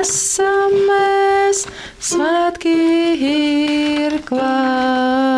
Esam 0.00 0.74
mēs, 0.88 1.62
svētki 2.02 2.74
ir 3.30 4.18
klāt. 4.26 5.35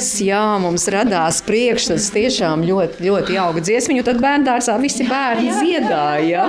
Paldies! 0.00 0.20
Jā, 0.24 0.56
mums 0.56 0.86
radās 0.88 1.42
priekšstats 1.44 2.06
tiešām 2.14 2.62
ļoti, 2.64 3.04
ļoti 3.04 3.34
jauka 3.36 3.60
dziesmiņa. 3.60 4.04
Tad 4.06 4.22
bērngārzā 4.22 4.78
visi 4.80 5.04
bērni 5.04 5.52
dziedāja. 5.58 6.46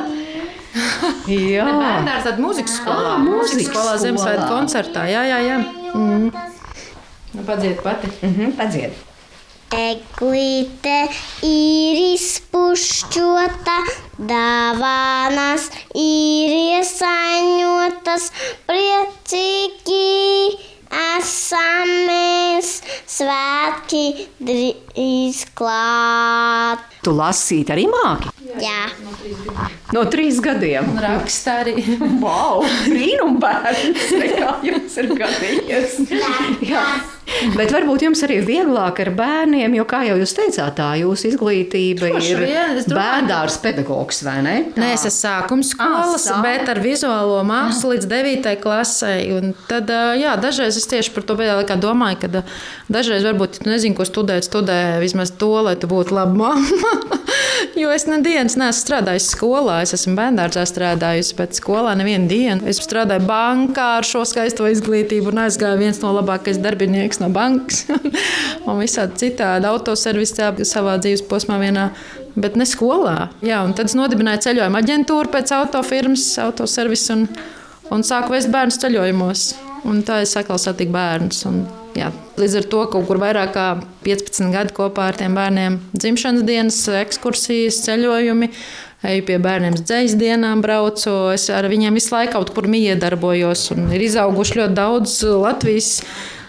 Jā, 1.27 1.65
Bērnās 1.67 2.23
tāda 2.29 2.39
mūzikas 2.39 2.77
skolā. 2.79 3.17
Mūzikas 3.19 3.67
skolā. 3.67 3.97
Ziemassvētku 3.99 4.47
koncertā. 4.47 5.03
Jā, 5.11 5.25
jā, 5.27 5.41
jā. 5.43 5.57
Mm. 5.91 6.31
Nu, 7.35 7.43
padzied 7.43 7.83
pati. 7.83 8.07
mhm, 8.23 8.55
padzied. 8.55 8.95
Eglīte 9.75 10.95
ir 11.47 11.99
izpušķota, 12.15 13.77
dāvanas 14.31 15.67
ir 15.95 16.55
iesaņotas, 16.79 18.31
priecīgi 18.67 20.70
esam 20.91 21.95
mēs, 22.07 22.77
svētki 23.09 24.05
drīz 24.41 25.45
klāt. 25.57 26.85
Tu 27.01 27.13
lasīt 27.17 27.71
arī 27.73 27.87
māki 27.89 28.29
Jā, 28.59 28.89
no 29.95 30.03
trīs 30.11 30.41
gadiem. 30.43 30.89
Raksta 30.99 31.61
arī. 31.63 31.75
Wow, 32.19 32.65
brīnumbērns! 32.89 34.11
Kā 34.41 34.55
jums 34.65 34.97
ir 34.99 35.11
gadījies? 35.21 35.97
Jā. 36.67 36.83
Bet 37.59 37.71
varbūt 37.73 38.05
jums 38.07 38.21
arī 38.27 38.39
vieglāk 38.45 38.99
ar 39.03 39.11
bērniem, 39.17 39.75
jo, 39.79 39.85
kā 39.89 40.03
jau 40.07 40.17
jūs 40.19 40.33
teicāt, 40.37 40.75
tā 40.77 40.89
jūsu 41.01 41.31
izglītība 41.31 42.11
Droši 42.11 42.31
ir 42.35 42.43
domāju, 42.45 42.87
bērndārs 42.91 43.57
pedagogs, 43.63 44.21
vai 44.27 44.37
ne? 44.45 44.55
Nē, 44.75 44.91
es 44.95 45.05
esmu 45.09 45.17
sākuma 45.21 45.65
skolas, 45.67 46.27
sāk- 46.27 46.41
bet 46.45 46.69
ar 46.71 46.81
vizuālo 46.83 47.39
mākslu 47.47 47.93
līdz 47.95 48.09
9. 48.11 48.55
klasē. 48.63 49.13
Un 49.37 49.53
Tad, 49.69 49.89
jā, 50.19 50.33
dažreiz 50.41 50.77
es 50.79 50.87
tieši 50.89 51.13
par 51.15 51.23
to 51.27 51.35
pēdējā 51.39 51.59
laikā 51.61 51.77
domāju, 51.81 52.19
ka 52.25 52.43
dažreiz 52.91 53.23
varbūt 53.27 53.59
ja 53.59 53.63
tu 53.65 53.69
nezini, 53.71 53.95
ko 53.95 54.03
studēt, 54.07 54.47
studē 54.47 54.99
vismaz 55.03 55.31
to, 55.37 55.51
lai 55.65 55.75
tu 55.79 55.87
būtu 55.91 56.15
laba 56.17 56.33
mamma. 56.35 56.95
Jo 57.79 57.87
es 57.93 58.03
nedēļas 58.03 58.57
neesmu 58.59 58.83
strādājis 58.83 59.29
skolā, 59.31 59.77
es 59.85 59.93
esmu 59.95 60.17
bērngārzā 60.17 60.65
strādājusi, 60.67 61.35
bet 61.37 61.55
skolā 61.55 61.93
nevienu 61.95 62.27
dienu. 62.27 62.67
Es 62.67 62.81
strādāju 62.83 63.23
bankā 63.29 63.85
ar 64.01 64.07
šo 64.07 64.25
skaisto 64.27 64.67
izglītību 64.67 65.31
un 65.31 65.45
aizgāju 65.45 65.79
viens 65.79 66.01
no 66.03 66.11
labākajiem 66.17 66.59
darbinieks 66.65 67.21
no 67.23 67.31
bankas. 67.31 67.85
un 68.67 68.81
visādi 68.81 69.23
citādi 69.23 69.71
autoservisā 69.71 70.51
savā 70.67 70.97
dzīves 70.99 71.23
posmā 71.31 71.61
vienā. 71.63 71.89
Bet 72.35 72.59
ne 72.59 72.67
skolā. 72.67 73.31
Jā, 73.43 73.63
tad 73.75 73.87
es 73.87 73.95
nodibināju 73.95 74.45
ceļojuma 74.49 74.83
aģentūru 74.83 75.31
pēc 75.31 75.55
autofirmas, 75.55 76.27
autoservisa 76.43 77.19
un, 77.19 77.27
un 77.91 78.07
sāku 78.07 78.35
vest 78.35 78.51
bērnu 78.51 78.79
ceļojumos. 78.83 79.51
Un 79.87 80.03
tā 80.05 80.21
es 80.21 80.35
atkal 80.37 80.59
satiku 80.61 80.93
bērnus. 80.93 81.41
Un, 81.49 81.63
jā, 81.97 82.11
līdz 82.39 82.57
ar 82.59 82.67
to 82.73 82.83
kaut 82.93 83.07
kur 83.09 83.21
vairāk 83.21 83.53
kā 83.55 83.67
15 84.05 84.53
gadi 84.53 84.75
kopā 84.77 85.09
ar 85.09 85.19
tiem 85.19 85.35
bērniem- 85.37 85.79
dzimšanas 86.01 86.45
dienas, 86.45 86.81
ekskursijas, 87.01 87.81
ceļojumi. 87.87 88.51
Eju 89.01 89.23
pie 89.25 89.39
bērniem 89.41 89.73
uz 89.73 89.81
dzīslu 89.81 90.19
dienām, 90.21 90.61
braucu. 90.61 91.33
Es 91.33 91.49
ar 91.49 91.65
viņiem 91.65 91.93
visu 91.97 92.13
laiku 92.13 92.33
kaut 92.33 92.53
kur 92.53 92.67
miedarbojos. 92.69 93.71
Ir 93.95 94.01
izauguši 94.05 94.59
ļoti 94.59 94.75
daudz 94.77 95.23
Latvijas 95.23 96.03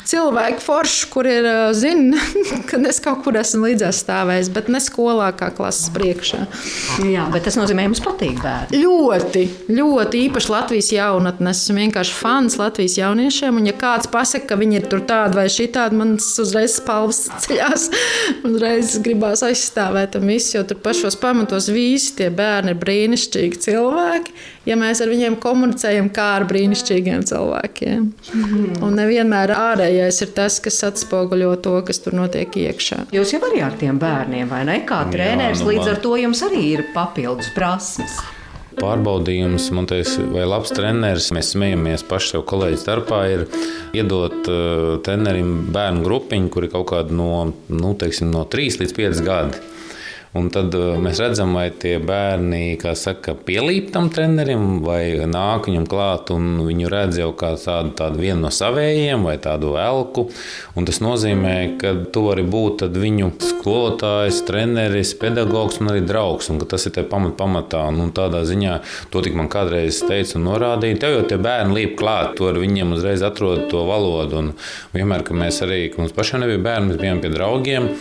cilvēku 0.09 0.63
foršu, 0.63 1.09
kur 1.13 1.29
ir 1.29 1.47
zina, 1.77 2.21
ka 2.69 2.81
es 2.89 3.01
kaut 3.03 3.23
kur 3.25 3.37
esmu 3.39 3.69
līdzās 3.69 4.03
stāvējis, 4.05 4.51
bet 4.55 4.71
ne 4.73 4.81
skolā, 4.83 5.31
kā 5.37 5.51
klases 5.55 5.91
priekšā. 5.95 6.45
Jā, 7.09 7.27
bet 7.33 7.47
tas 7.47 7.59
nozīmē, 7.59 7.87
jums 7.89 8.03
patīk 8.05 8.41
bērni. 8.43 8.83
Ļoti, 8.83 9.45
ļoti 9.73 10.23
īpaši 10.29 10.53
Latvijas 10.53 10.93
jaunatnes. 10.95 11.65
Esmu 11.65 11.79
vienkārši 11.85 12.17
fans 12.17 12.59
Latvijas 12.61 12.99
jauniešiem. 13.01 13.61
Un, 13.61 13.69
ja 13.71 13.77
kāds 13.79 14.11
pasakā, 14.13 14.53
ka 14.53 14.59
viņi 14.61 14.81
ir 14.81 14.89
tur 14.91 15.05
tādi 15.09 15.39
vai 15.39 15.47
šitādi, 15.53 15.99
man 15.99 16.17
tas 16.21 16.33
uzreiz 16.43 16.77
spalvas 16.81 17.25
ceļās. 17.45 17.89
Uzreiz 18.49 18.97
gribās 19.05 19.45
aizstāvēt 19.47 20.17
tam 20.17 20.27
visu, 20.31 20.57
jo 20.57 20.65
tur 20.69 20.81
pašos 20.83 21.19
pamatos 21.21 21.71
visi 21.73 22.17
tie 22.19 22.31
bērni 22.35 22.75
ir 22.75 22.81
brīnišķīgi 22.83 23.63
cilvēki. 23.67 24.35
Ja 24.69 24.77
mēs 24.79 25.01
ar 25.03 25.11
viņiem 25.11 25.37
komunicējam 25.43 26.09
kā 26.15 26.29
ar 26.37 26.47
brīnišķīgiem 26.51 27.25
cilvēkiem. 27.27 28.05
Un 28.83 28.95
nevienmēr 28.99 29.51
ārējais 29.93 30.23
ir 30.25 30.31
tas, 30.37 30.59
kas 30.63 30.81
atspoguļo 30.89 31.55
to, 31.63 31.75
kas 31.87 32.01
tur 32.03 32.17
notiek 32.17 32.49
iekšā. 32.49 33.07
Jūs 33.13 33.35
jau 33.35 33.41
arī 33.49 33.63
ar 33.65 33.75
tiem 33.77 33.99
bērniem, 34.01 34.49
vai 34.49 34.63
ne? 34.69 34.79
Kā 34.89 35.05
treneris, 35.13 35.63
nu, 35.63 35.73
līdz 35.73 35.91
ar 35.93 36.01
to 36.05 36.15
jums 36.17 36.41
arī 36.47 36.63
ir 36.73 36.87
papildus 36.95 37.51
prasmes. 37.57 38.17
Pārbaudījums, 38.73 39.67
man 39.77 39.85
liekas, 39.91 40.17
vai 40.33 40.47
labs 40.49 40.73
treneris. 40.73 41.29
Mēs 41.37 41.53
smējamies 41.53 42.07
paši 42.09 42.33
sev 42.33 42.47
kolēģi 42.49 42.79
starpā. 42.81 43.19
Ir 43.35 43.45
iedot 44.01 44.49
uh, 44.49 44.95
trenerim 45.05 45.69
bērnu 45.75 46.07
grupiņu, 46.07 46.49
kur 46.55 46.65
ir 46.65 46.73
kaut 46.73 46.89
kāda 46.95 47.13
no, 47.13 47.51
nu, 47.69 47.93
teiksim, 48.01 48.33
no 48.33 48.47
3 48.49 48.81
līdz 48.81 48.97
5 48.97 49.23
gadi. 49.29 49.61
Un 50.33 50.47
tad 50.49 50.73
uh, 50.73 50.95
mēs 50.97 51.19
redzam, 51.21 51.51
vai 51.53 51.67
tie 51.77 51.99
bērni 52.01 52.79
saka, 52.97 53.35
pielīp 53.37 53.91
tam 53.93 54.09
trenerim, 54.09 54.79
vai 54.81 55.13
nāk 55.29 55.69
viņam 55.69 55.85
klāt, 55.91 56.33
un 56.33 56.63
viņu 56.65 56.89
redz 56.89 57.19
jau 57.21 57.29
kā 57.37 57.51
tādu, 57.61 57.93
tādu 57.99 58.23
vienu 58.23 58.47
no 58.47 58.53
savējiem, 58.55 59.27
vai 59.29 59.37
tādu 59.45 59.75
elku. 59.77 60.25
Un 60.73 60.89
tas 60.89 61.03
nozīmē, 61.05 61.77
ka 61.83 61.93
tu 62.15 62.25
vari 62.31 62.47
būt 62.49 62.87
viņu 62.97 63.29
skolotājs, 63.45 64.41
treneris, 64.49 65.13
pedagogs 65.21 65.83
un 65.83 65.93
arī 65.93 66.07
draugs. 66.09 66.49
Un 66.49 66.65
tas 66.65 66.89
ir 66.89 66.97
pamat, 67.13 67.37
pamatā. 67.37 67.85
Un, 67.93 68.01
un 68.07 68.17
tādā 68.17 68.41
ziņā 68.49 68.81
to 69.13 69.21
tik 69.25 69.37
man 69.37 69.53
kādreiz 69.53 70.01
teica 70.09 70.41
un 70.41 70.49
norādīja. 70.49 71.03
Tev 71.05 71.19
jau 71.19 71.29
tie 71.29 71.41
bērni 71.45 71.77
līp 71.77 71.99
klāt, 72.01 72.39
tu 72.39 72.49
ar 72.49 72.57
viņiem 72.63 72.97
uzreiz 72.97 73.21
atrod 73.29 73.69
to 73.69 73.85
valodu. 73.85 74.41
Un 74.41 74.53
vienmēr, 74.97 75.29
kad 75.29 75.45
mēs 75.45 75.61
arī, 75.69 75.85
kad 75.93 76.07
mums 76.07 76.17
pašiem 76.17 76.47
nebija 76.47 76.65
bērni, 76.71 76.95
mēs 76.95 77.05
bijām 77.05 77.21
pie 77.21 77.37
draugiem. 77.37 77.93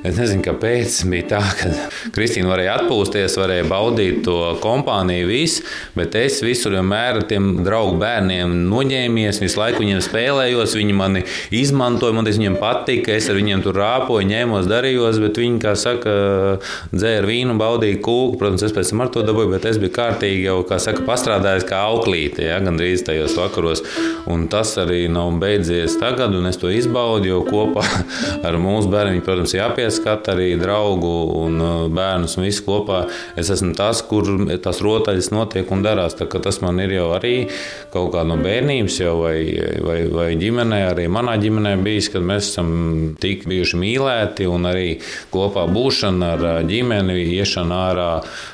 Es 0.00 0.16
nezinu, 0.16 0.40
kāpēc 0.40 0.94
bija 1.12 1.26
tā, 1.34 1.38
ka 1.58 1.70
Kristīna 2.16 2.48
varēja 2.48 2.78
atpūsties, 2.78 3.34
varēja 3.36 3.66
baudīt 3.68 4.22
to 4.24 4.36
kompāniju, 4.62 5.26
visu, 5.28 5.64
bet 5.92 6.14
es 6.16 6.38
visur 6.40 6.72
vienmēr 6.72 7.18
ar 7.18 7.26
tiem 7.28 7.50
draugu 7.66 7.98
bērniem 8.00 8.54
noņēmies, 8.70 9.42
visu 9.42 9.60
laiku 9.60 9.82
viņiem 9.82 10.00
spēlējos, 10.06 10.76
viņi 10.78 10.96
mani 10.96 11.24
izmantoja, 11.52 12.16
man 12.16 12.24
tas 12.24 12.38
viņiem 12.40 12.56
patika, 12.62 13.12
es 13.12 13.28
ar 13.28 13.36
viņiem 13.36 13.64
tur 13.66 13.76
rāpoju, 13.76 14.24
ņēmos, 14.30 14.70
darījos, 14.70 15.18
bet 15.20 15.42
viņi, 15.42 15.58
kā 15.66 15.74
saka, 15.76 16.16
dzēra 16.94 17.28
vīnu, 17.28 17.58
baudīja 17.60 18.00
kūku, 18.00 18.40
protams, 18.40 18.64
es 18.64 18.72
pēc 18.76 18.94
tam 18.94 19.04
ar 19.04 19.12
to 19.12 19.26
dabūju, 19.28 19.52
bet 19.52 19.68
es 19.68 19.82
biju 19.84 19.92
kārtīgi 20.00 20.48
jau, 20.48 20.56
kā 20.64 20.80
saka, 20.80 21.04
pastrādājis 21.04 21.68
kā 21.68 21.82
auklīte, 21.90 22.48
ja, 22.48 22.56
gandrīz 22.64 23.04
tajos 23.04 23.36
vakaros, 23.36 23.84
un 24.32 24.48
tas 24.48 24.72
arī 24.80 25.04
nav 25.12 25.36
beidzies 25.44 26.00
tagad, 26.00 26.32
un 26.40 26.48
es 26.48 26.56
to 26.64 26.72
izbaudu, 26.72 27.34
jo 27.34 27.44
kopā 27.44 27.84
ar 28.48 28.60
mūsu 28.64 28.88
bērniem, 28.96 29.20
protams, 29.28 29.58
jāpiesaista 29.90 30.34
arī 30.34 30.58
draugu 30.58 31.10
un 31.40 31.60
uh, 31.60 31.88
bērnus 31.90 32.36
un 32.38 32.44
visu 32.44 32.64
kopā. 32.64 33.08
Es 33.36 33.50
esmu 33.50 33.74
tas, 33.74 34.02
kur 34.02 34.24
tās 34.62 34.80
rotaļas 34.80 35.30
notiek 35.32 35.70
un 35.70 35.82
darās. 35.82 36.14
Tas 36.14 36.60
man 36.62 36.80
ir 36.80 36.94
jau 36.94 37.10
arī 37.16 37.48
kaut 37.92 38.12
kā 38.14 38.24
no 38.24 38.36
bērnības, 38.36 39.00
jau 39.00 39.16
vai, 39.22 39.58
vai, 39.82 40.06
vai 40.08 40.36
ģimenē, 40.38 40.80
arī 40.90 41.08
manā 41.10 41.36
ģimenē 41.40 41.76
bijis, 41.82 42.10
kad 42.12 42.22
mēs 42.22 42.52
esam 42.52 43.16
tik 43.20 43.46
bijuši 43.48 43.80
mīlēti 43.80 44.46
un 44.48 44.68
arī 44.70 45.00
kopā 45.32 45.66
būšana 45.70 46.32
ar 46.36 46.44
uh, 46.44 46.60
ģimeni, 46.66 47.18
iešana 47.40 47.80
ārā, 47.90 48.10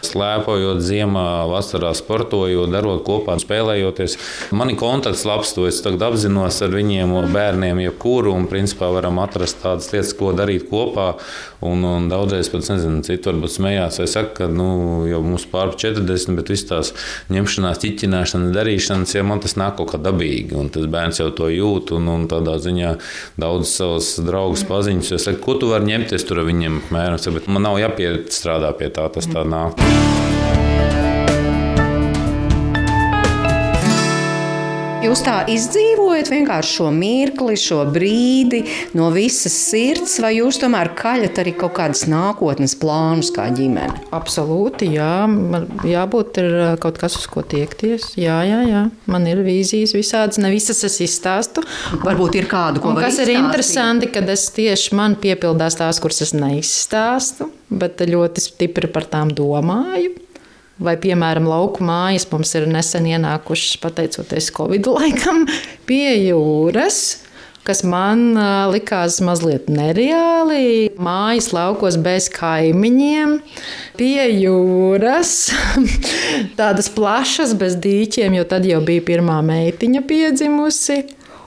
slēpojot 0.07 0.81
ziemā, 0.85 1.47
vasarā 1.51 1.93
sportojot, 1.97 2.71
darot 2.73 3.05
kopā, 3.07 3.37
spēlējoties. 3.43 4.17
Man 4.57 4.73
ir 4.73 4.81
kontakts 4.81 5.27
labs, 5.29 5.55
to 5.57 5.67
es 5.69 5.83
tagad 5.85 6.09
apzinos 6.11 6.63
ar 6.65 6.73
viņiem, 6.73 7.15
bērniem, 7.33 7.83
jebkuru, 7.87 8.33
un 8.37 8.49
principā 8.51 8.89
varam 8.95 9.21
atrast 9.23 9.61
tādas 9.63 9.91
lietas, 9.93 10.15
ko 10.17 10.33
darīt 10.37 10.69
kopā. 10.71 11.15
Un, 11.67 11.85
un 11.87 12.09
daudzreiz 12.11 12.51
pat 12.53 12.67
nezinu, 12.71 13.03
citu 13.07 13.31
varbūt 13.31 13.55
smējās, 13.57 14.01
vai 14.03 14.09
saka, 14.11 14.33
ka 14.41 14.49
nu, 14.53 14.69
jau 15.09 15.23
mums 15.25 15.47
pār 15.51 15.73
40, 15.77 16.37
bet 16.37 16.53
viss 16.53 16.69
tās 16.69 16.93
ņemšanās, 17.33 17.81
ķiķināšanas, 17.83 18.55
darīšanas, 18.57 19.17
ja 19.17 19.25
man 19.27 19.43
tas 19.45 19.57
nāk 19.61 19.79
kaut 19.81 19.95
kā 19.95 20.03
dabīgi, 20.03 20.57
un 20.59 20.71
tas 20.75 20.89
bērns 20.93 21.23
jau 21.23 21.31
to 21.37 21.51
jūt, 21.53 21.95
un, 21.97 22.11
un 22.13 22.29
tādā 22.31 22.59
ziņā 22.63 22.97
daudz 23.41 23.73
savus 23.73 24.15
draugus 24.27 24.67
paziņas, 24.69 25.15
jo 25.15 25.23
saka, 25.23 25.43
ko 25.45 25.57
tu 25.61 25.73
vari 25.73 25.93
ņemties 25.95 26.29
tur 26.29 26.45
viņiem, 26.47 26.83
apmēram, 26.85 27.21
bet 27.39 27.51
man 27.51 27.69
nav 27.71 27.81
jāpiestrādā 27.83 28.75
pie 28.77 28.93
tā, 28.93 29.09
tas 29.17 29.31
tā 29.33 29.47
nāk. 29.49 31.06
Jūs 35.07 35.21
tā 35.23 35.35
izdzīvojat 35.47 36.27
vienkārši 36.33 36.73
šo 36.81 36.89
mirkli, 36.91 37.55
šo 37.61 37.85
brīdi 37.95 38.65
no 38.99 39.13
visas 39.15 39.55
sirds, 39.69 40.17
vai 40.25 40.33
jūs 40.41 40.59
tomēr 40.59 40.91
kaļat 40.99 41.39
arī 41.45 41.53
kaut 41.61 41.77
kādas 41.77 42.03
nākotnes 42.11 42.75
plānus 42.81 43.31
kā 43.37 43.45
ģimene? 43.55 44.03
Absolūti, 44.17 44.89
jā. 44.97 45.29
Man 45.31 45.69
jābūt 45.87 46.43
ir 46.43 46.51
kaut 46.83 46.99
kas, 46.99 47.21
uz 47.21 47.29
ko 47.31 47.47
tiekties. 47.47 48.17
Jā, 48.19 48.41
jā, 48.49 48.65
jā. 48.67 48.83
Man 49.07 49.31
ir 49.31 49.45
vīzijas 49.47 49.95
visādas, 49.95 50.43
ne 50.43 50.51
visas 50.51 50.83
es 50.89 50.99
izstāstu. 51.07 51.63
Varbūt 52.03 52.41
ir 52.43 52.51
kādu, 52.51 52.83
ko 52.83 52.97
kas 52.99 53.23
ir 53.23 53.37
interesanti, 53.37 54.11
kad 54.11 54.27
es 54.35 54.49
tieši 54.59 54.99
man 54.99 55.15
piepildās 55.23 55.79
tās, 55.79 56.03
kuras 56.03 56.25
es 56.27 56.35
neizstāstu, 56.35 57.53
bet 57.71 58.03
ļoti 58.03 58.49
stipri 58.51 58.91
par 58.91 59.07
tām 59.15 59.31
domāju. 59.31 60.26
Vai, 60.77 60.93
piemēram, 61.01 61.47
lauku 61.49 61.85
mājas 61.89 62.27
mums 62.29 62.51
ir 62.59 62.67
nesen 62.69 63.07
ienākušas, 63.09 63.79
pateicoties 63.81 64.51
Covid 64.57 64.91
laikam, 64.93 65.47
pie 65.89 66.11
jūras. 66.27 67.23
Kas 67.67 67.81
man 67.83 68.37
likās 68.71 69.17
mazliet 69.27 69.67
nereāli. 69.73 70.93
Mājas 71.03 71.49
laukos 71.51 71.97
bez 71.99 72.29
kaimiņiem, 72.31 73.33
pie 73.99 74.29
jūras, 74.37 75.33
tādas 76.61 76.93
plašas, 76.95 77.57
bez 77.59 77.75
dīķiem, 77.83 78.39
jo 78.39 78.47
tad 78.47 78.69
jau 78.71 78.79
bija 78.87 79.03
pirmā 79.09 79.41
meitiņa 79.49 80.05
piedzimusi. 80.07 81.01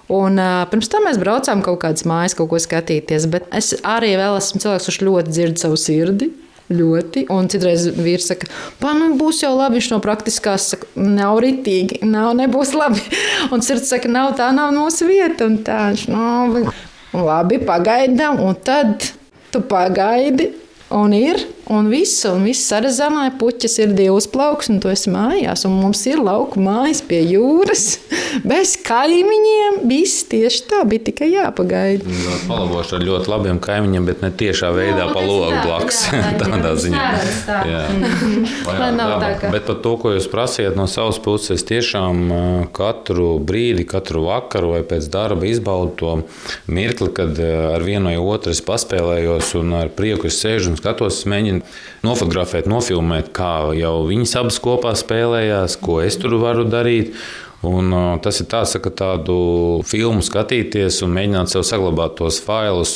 Un, 0.09 0.41
uh, 0.41 0.65
pirms 0.67 0.89
tam 0.89 1.05
mēs 1.05 1.21
braucām 1.21 1.61
kaut 1.63 1.83
kādas 1.85 2.03
mājas, 2.09 2.33
kaut 2.35 2.49
ko 2.51 2.59
skatīties. 2.59 3.29
Bet 3.29 3.47
es 3.55 3.75
arī 3.85 4.15
esmu 4.17 4.59
cilvēks, 4.65 4.89
kurš 4.89 5.01
ļoti 5.05 5.35
dzird 5.37 5.61
savu 5.61 5.77
sirdi. 5.79 6.31
Ļoti. 6.69 7.23
Un 7.33 7.47
citreiz 7.49 7.87
vīrs 7.97 8.27
saka, 8.29 8.45
ka 8.77 8.91
būs 9.17 9.41
jau 9.41 9.55
labi. 9.57 9.79
Viņš 9.79 9.87
no 9.89 9.97
praktiskās 10.05 10.67
saka, 10.75 10.89
nav 11.01 11.39
ritīgi, 11.41 12.03
nav, 12.05 12.35
nebūs 12.37 12.75
labi. 12.77 13.01
Un 13.53 13.65
sirds 13.65 13.89
saka, 13.89 14.11
nav 14.11 14.35
tā, 14.37 14.51
nav 14.53 14.75
mūsu 14.75 15.09
vieta. 15.09 15.47
Un 15.49 15.57
tā 15.65 15.79
viņš, 15.89 16.05
nu, 16.13 16.65
labi, 17.17 17.57
pagaidām. 17.65 18.37
Un 18.45 18.57
tad 18.61 19.09
tu 19.49 19.63
pagaidi. 19.65 20.51
Un 20.93 21.13
ir, 21.13 21.41
un 21.69 21.89
viss, 21.91 22.23
un 22.29 22.43
viss 22.47 22.65
sarazanāja, 22.69 23.31
puķis 23.39 23.75
ir 23.83 23.91
divas 23.97 24.25
plauks, 24.31 24.69
un 24.73 24.79
tu 24.81 24.89
esi 24.91 25.11
mājās, 25.13 25.65
un 25.69 25.75
mums 25.79 26.01
ir 26.09 26.17
lauku 26.25 26.59
mājas 26.63 27.01
pie 27.05 27.19
jūras, 27.29 27.83
bez 28.49 28.75
kaimiņiem, 28.87 29.79
viss 29.89 30.23
tieši 30.31 30.63
tā, 30.69 30.79
bija 30.89 31.05
tikai 31.09 31.29
jāpagaida. 31.33 32.05
Palabošu 32.49 32.97
ar 32.99 33.05
ļoti 33.05 33.31
labiem 33.31 33.59
kaimiņiem, 33.63 34.07
bet 34.09 34.23
ne 34.25 34.31
tiešā 34.41 34.71
veidā 34.75 35.07
Nu, 35.09 35.13
pa 35.15 35.21
logu 35.25 35.51
tā, 35.53 35.61
blakus. 35.67 35.99
Tādā 36.41 36.73
ziņā. 36.83 37.05
tā. 37.47 37.59
Jā. 37.69 37.83
Lai 38.79 38.89
nav 38.97 39.15
tā, 39.21 39.31
ka- 39.41 39.53
Bet 39.53 39.65
par 39.69 39.79
to, 39.85 39.93
ko 40.01 40.13
jūs 40.15 40.27
prasījāt 40.31 40.77
no 40.77 40.85
savas 40.89 41.17
puses, 41.23 41.63
tiešām 41.69 42.19
ā, 42.33 42.41
katru 42.75 43.35
brīdi, 43.41 43.85
katru 43.89 44.25
vakaru 44.27 44.73
vai 44.75 44.81
pēc 44.87 45.07
darba 45.13 45.47
izbaudu 45.49 45.93
to 45.99 46.15
mirkli, 46.71 47.09
kad 47.15 47.37
ā, 47.39 47.51
ar 47.75 47.85
vienu 47.85 48.09
vai 48.11 48.17
otru 48.19 48.53
es 48.53 48.61
paspēlējos 48.65 49.53
un 49.61 49.73
ar 49.83 49.89
prieku 49.95 50.29
es 50.29 50.41
sēžu 50.43 50.73
un 50.73 50.79
skatos, 50.79 51.21
es 51.21 51.29
mēģinu 51.59 52.07
nofotografēt, 52.07 52.69
nofilmēt, 52.69 53.33
kā 53.35 53.73
jau 53.77 54.07
viņas 54.07 54.37
abas 54.39 54.59
kopā 54.63 54.95
spēlējās, 54.95 55.79
ko 55.81 56.01
es 56.05 56.17
tur 56.17 56.39
varu 56.39 56.67
darīt. 56.69 57.15
Un, 57.59 57.91
uh, 57.91 58.13
tas 58.23 58.37
ir 58.39 58.45
tāds, 58.47 58.71
ka 58.79 58.87
tādu 58.87 59.33
filmu 59.83 60.21
skatīties 60.23 61.01
un 61.03 61.11
mēģināt 61.11 61.51
sev 61.51 61.65
saglabāt 61.67 62.13
tos 62.15 62.37
failus. 62.39 62.93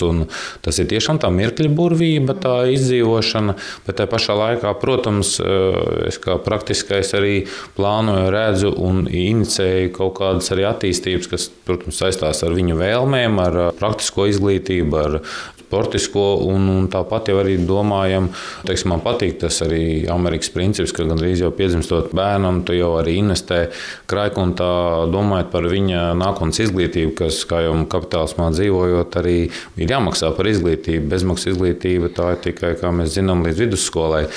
Tas 0.64 0.80
ir 0.80 0.88
tiešām 0.88 1.20
tā 1.20 1.28
mirkļa 1.36 1.68
burvība, 1.76 2.32
tā 2.40 2.54
izdzīvošana. 2.72 3.58
Bet 3.84 4.00
tajā 4.00 4.12
pašā 4.14 4.38
laikā, 4.40 4.72
protams, 4.80 5.34
uh, 5.44 6.08
es 6.08 6.16
kā 6.24 6.38
praktiskais 6.40 7.12
arī 7.20 7.34
plānoju, 7.76 8.32
redzu 8.32 8.72
un 8.80 9.04
inicēju 9.12 9.92
kaut 10.00 10.16
kādas 10.22 10.48
arī 10.56 10.64
attīstības, 10.70 11.28
kas, 11.34 11.50
protams, 11.68 12.00
saistās 12.00 12.46
ar 12.48 12.56
viņu 12.56 12.80
vēlmēm, 12.80 13.44
ar 13.44 13.60
uh, 13.66 13.70
praktisko 13.76 14.30
izglītību, 14.32 15.02
ar 15.04 15.20
sportisko. 15.74 16.38
Un, 16.46 16.70
un 16.70 16.88
tāpat 16.94 17.32
jau 17.32 17.40
arī 17.42 17.58
domājam, 17.66 18.30
teiksim, 18.68 18.94
man 18.94 19.02
patīk 19.04 19.40
tas 19.42 19.58
arī 19.66 20.06
Amerikas 20.12 20.52
princips, 20.54 20.94
ka 20.94 21.08
gandrīz 21.10 21.42
jau 21.42 21.50
piedzimstot 21.56 22.14
bērnam, 22.14 22.62
tu 22.68 22.78
jau 22.78 22.94
arī 23.00 23.18
investē 23.22 23.66
krājkontā, 24.10 24.70
domājot 25.14 25.50
par 25.54 25.68
viņa 25.72 26.06
nākotnes 26.20 26.62
izglītību, 26.68 27.16
kas, 27.18 27.42
kā 27.50 27.64
jau 27.66 27.74
kapitālismā 27.90 28.52
dzīvojot, 28.54 29.20
arī 29.24 29.38
ir 29.50 29.96
jāmaksā 29.96 30.34
par 30.38 30.52
izglītību. 30.52 31.10
Bezmaksas 31.10 31.56
izglītība 31.56 32.14
tā 32.14 32.36
ir 32.36 32.44
tikai, 32.46 32.76
kā 32.80 32.94
mēs 32.94 33.16
zinām, 33.18 33.46
līdz 33.48 33.66
vidusskolai. 33.66 34.28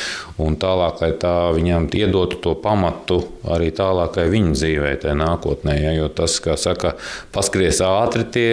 Un 0.43 0.57
tālāk, 0.61 1.03
lai 1.05 1.13
tā 1.21 1.37
viņam 1.57 1.91
iedotu 1.97 2.41
to 2.45 2.57
pamatu 2.61 3.21
arī 3.55 3.71
tālākai 3.75 4.27
viņa 4.33 4.53
dzīvē, 4.57 4.93
tajā 5.03 5.17
nākotnē. 5.21 5.77
Ja, 5.81 5.93
jo 5.97 6.09
tas, 6.13 6.39
kā 6.43 6.57
saka, 6.61 6.95
paskries 7.35 7.81
ātri 7.85 8.27
tie 8.33 8.53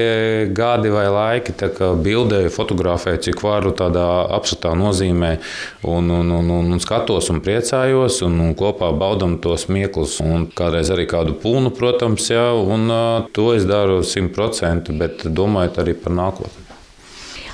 gadi 0.56 0.92
vai 0.94 1.06
laiki, 1.12 1.56
tā 1.60 1.70
kā 1.74 1.92
bildēju, 1.98 2.54
fotografēju, 2.54 3.22
cik 3.28 3.44
varu 3.46 3.74
tādā 3.78 4.08
apšatā 4.38 4.74
nozīmē, 4.80 5.36
un, 5.84 6.12
un, 6.14 6.34
un, 6.40 6.52
un, 6.60 6.74
un 6.78 6.84
skatos 6.84 7.32
un 7.34 7.44
priecājos, 7.46 8.22
un, 8.28 8.40
un 8.48 8.58
kopā 8.60 8.92
baudam 8.98 9.38
tos 9.44 9.68
mieklus, 9.72 10.20
un 10.24 10.48
kādreiz 10.56 10.92
arī 10.94 11.08
kādu 11.10 11.38
pūnu, 11.44 11.74
protams, 11.78 12.30
ja, 12.34 12.50
un 12.54 12.90
to 13.36 13.52
es 13.58 13.68
daru 13.70 14.02
simtprocentīgi, 14.08 15.00
bet 15.00 15.26
domājot 15.30 15.82
arī 15.84 15.98
par 16.00 16.16
nākotni. 16.20 16.63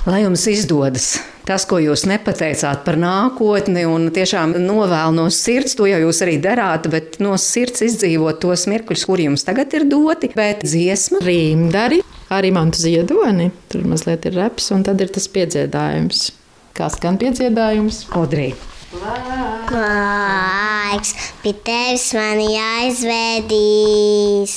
Lai 0.07 0.23
jums 0.23 0.47
izdodas 0.47 1.17
tas, 1.49 1.65
ko 1.65 1.79
jūs 1.81 2.03
nepateicāt 2.09 2.83
par 2.85 2.97
nākotni, 3.01 3.85
un 3.89 4.11
tiešām 4.13 4.53
novēlu 4.61 5.15
no 5.17 5.25
sirds, 5.33 5.73
to 5.77 5.87
jau 5.89 5.97
jūs 6.03 6.21
arī 6.25 6.35
darāt, 6.43 6.85
bet 6.93 7.17
no 7.23 7.33
sirds 7.41 7.81
izdzīvot 7.87 8.37
tos 8.43 8.67
mirkļus, 8.69 9.05
kuri 9.09 9.25
jums 9.25 9.45
tagad 9.47 9.73
ir 9.73 9.87
doti. 9.89 10.29
Bet 10.37 10.61
dziesma, 10.67 11.17
Rīmdari, 11.25 12.03
arī 12.35 12.49
man 12.53 12.69
tu 12.75 12.83
ziedoni, 12.83 13.49
tur 13.71 13.81
mazliet 13.89 14.27
ir 14.29 14.37
reps, 14.37 14.69
un 14.75 14.85
tad 14.85 15.01
ir 15.01 15.09
tas 15.15 15.25
piedziedājums. 15.33 16.17
Kā 16.77 16.85
skan 16.93 17.17
piedziedājums? 17.19 17.95
Odrī. 18.15 18.53
Laiks 19.69 21.11
pie 21.43 21.53
tevis 21.65 22.13
man 22.17 22.39
jāizvedīs. 22.45 24.53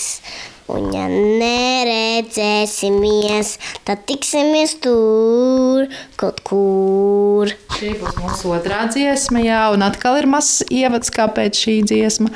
Un, 0.72 0.86
ja 0.94 1.04
neredzēsimies, 1.10 3.58
tad 3.84 4.06
tiksimies 4.08 4.72
tur, 4.80 5.84
kaut 6.16 6.40
kur. 6.46 7.50
Šī 7.76 7.92
būs 8.00 8.16
mūsu 8.22 8.48
otrā 8.56 8.88
dziesma, 8.88 9.42
jā, 9.44 9.68
un 9.74 9.82
atkal 9.84 10.16
ir 10.22 10.26
mazs 10.32 10.64
ievads, 10.72 11.12
kāpēc 11.12 11.52
šī 11.60 11.84
dziesma. 11.90 12.28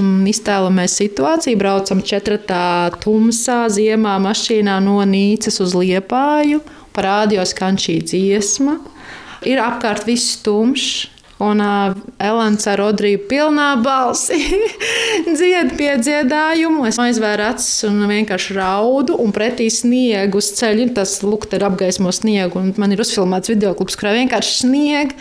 Mm, 0.00 0.24
Iztēlamies 0.32 0.96
situāciju, 1.02 1.60
braucam 1.60 2.00
četratā 2.00 2.96
tumsā, 3.02 3.68
ziemā 3.72 4.14
mašīnā 4.24 4.76
no 4.84 4.96
Nīcas 5.04 5.60
uz 5.60 5.74
Liepāju. 5.76 6.60
Parādījos, 6.96 7.52
ka 7.58 7.68
šī 7.76 7.96
dziesma 8.08 8.74
ir 9.44 9.60
apkārt 9.60 10.06
viss 10.08 10.38
tumšs. 10.44 11.10
Un 11.36 11.60
uh, 11.60 11.92
Elēns 12.22 12.64
ar 12.70 12.78
Rodriju 12.80 13.18
pilnā 13.28 13.74
balsi 13.84 14.38
dzied 15.36 15.74
pie 15.76 15.90
dziedājumu. 16.00 16.86
Es 16.88 16.96
aizvēru 17.02 17.44
acis 17.50 17.84
un 17.84 18.06
vienkārši 18.08 18.56
raudu, 18.56 19.18
un 19.20 19.34
pretī 19.36 19.66
sniegu 19.72 20.40
uz 20.40 20.48
ceļa. 20.56 20.86
Tas 20.96 21.18
lukte 21.26 21.58
ir 21.58 21.66
apgaismo 21.68 22.12
sniegu, 22.14 22.62
un 22.62 22.72
man 22.80 22.94
ir 22.94 23.02
uzfilmēts 23.04 23.52
video 23.52 23.74
klips, 23.76 23.98
kurā 24.00 24.14
vienkārši 24.16 24.54
snieg 24.62 25.12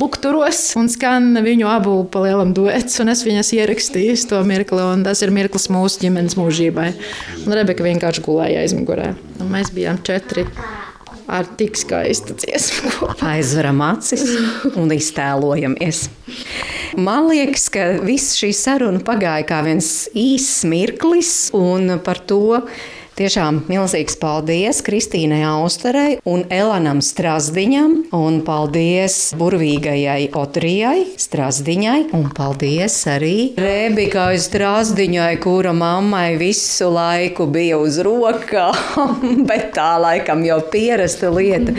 lukturos 0.00 0.60
un 0.78 0.88
skan 0.92 1.36
viņu 1.44 1.68
abu 1.68 1.98
pa 2.08 2.24
lielam 2.24 2.54
duets. 2.56 2.96
Un 3.04 3.12
es 3.12 3.24
viņas 3.26 3.52
ierakstīju 3.58 4.16
to 4.32 4.40
mirkli, 4.48 4.80
un 4.80 5.04
tas 5.04 5.20
ir 5.20 5.34
mirklis 5.34 5.68
mūsu 5.72 6.06
ģimenes 6.06 6.38
mūžībai. 6.40 6.88
Un 7.44 7.58
Rebeka 7.58 7.84
vienkārši 7.84 8.24
gulēja 8.24 8.64
aizmugurē. 8.64 9.12
Un 9.42 9.52
mēs 9.52 9.74
bijām 9.76 10.00
četri 10.06 10.46
ar 11.30 11.46
tik 11.58 11.76
skaistu 11.78 12.36
dziesmu. 12.38 13.12
Aizveram 13.32 13.82
acis 13.84 14.24
un 14.76 14.92
iztēlojamies. 14.94 16.06
Man 17.00 17.30
liekas, 17.30 17.68
ka 17.72 17.86
viss 18.04 18.36
šī 18.36 18.52
saruna 18.56 19.00
pagāja 19.04 19.46
kā 19.48 19.62
viens 19.64 19.88
īss 20.12 20.64
mirklis, 20.68 21.50
un 21.56 21.98
par 22.04 22.20
to 22.28 22.60
tiešām 23.18 23.62
milzīgs 23.68 24.16
paldies 24.20 24.80
Kristīnai 24.84 25.42
Austerei 25.46 26.16
un 26.28 26.44
Elanam 26.52 27.02
Strasdiņam, 27.04 27.96
un 28.16 28.38
paldies 28.46 29.18
burvīgajai 29.38 30.30
Otrijai 30.38 31.04
Strasdiņai, 31.20 31.98
un 32.16 32.30
paldies 32.36 32.96
arī 33.12 33.52
Rebikai 33.60 34.38
Strasdiņai, 34.40 35.34
kura 35.42 35.74
mammai 35.76 36.38
visu 36.40 36.88
laiku 36.92 37.46
bija 37.52 37.80
uz 37.82 38.00
rokām, 38.04 39.18
bet 39.50 39.72
tā 39.76 39.92
laikam 40.02 40.44
jau 40.46 40.60
pierasta 40.72 41.32
lieta. 41.32 41.76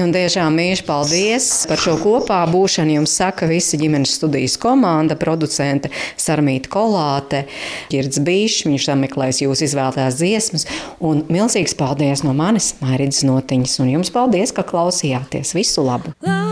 Un 0.00 0.12
tiešām 0.14 0.54
mīļš 0.54 0.84
paldies 0.86 1.50
par 1.66 1.80
šo 1.82 1.96
kopā 2.00 2.40
būšanu. 2.50 2.94
Jums 3.00 3.16
saka 3.18 3.48
visa 3.50 3.78
ģimenes 3.80 4.12
studijas 4.20 4.54
komanda, 4.60 5.16
producente 5.18 5.90
Sarmīta 6.20 6.70
Kolāte, 6.70 7.44
Girds 7.90 8.22
Bīšs, 8.22 8.68
viņš 8.68 8.86
sameklēs 8.86 9.42
jūs 9.42 9.64
izvēlētās 9.66 10.20
dziesmas. 10.20 10.69
Un 11.00 11.24
milzīgs 11.32 11.74
paldies 11.78 12.24
no 12.26 12.34
manis, 12.36 12.74
Mairīdas 12.82 13.24
Notiņas, 13.28 13.78
un 13.84 13.94
jums 13.96 14.12
paldies, 14.14 14.52
ka 14.56 14.66
klausījāties. 14.66 15.56
Visu 15.56 15.86
labu! 15.86 16.14
La 16.26 16.49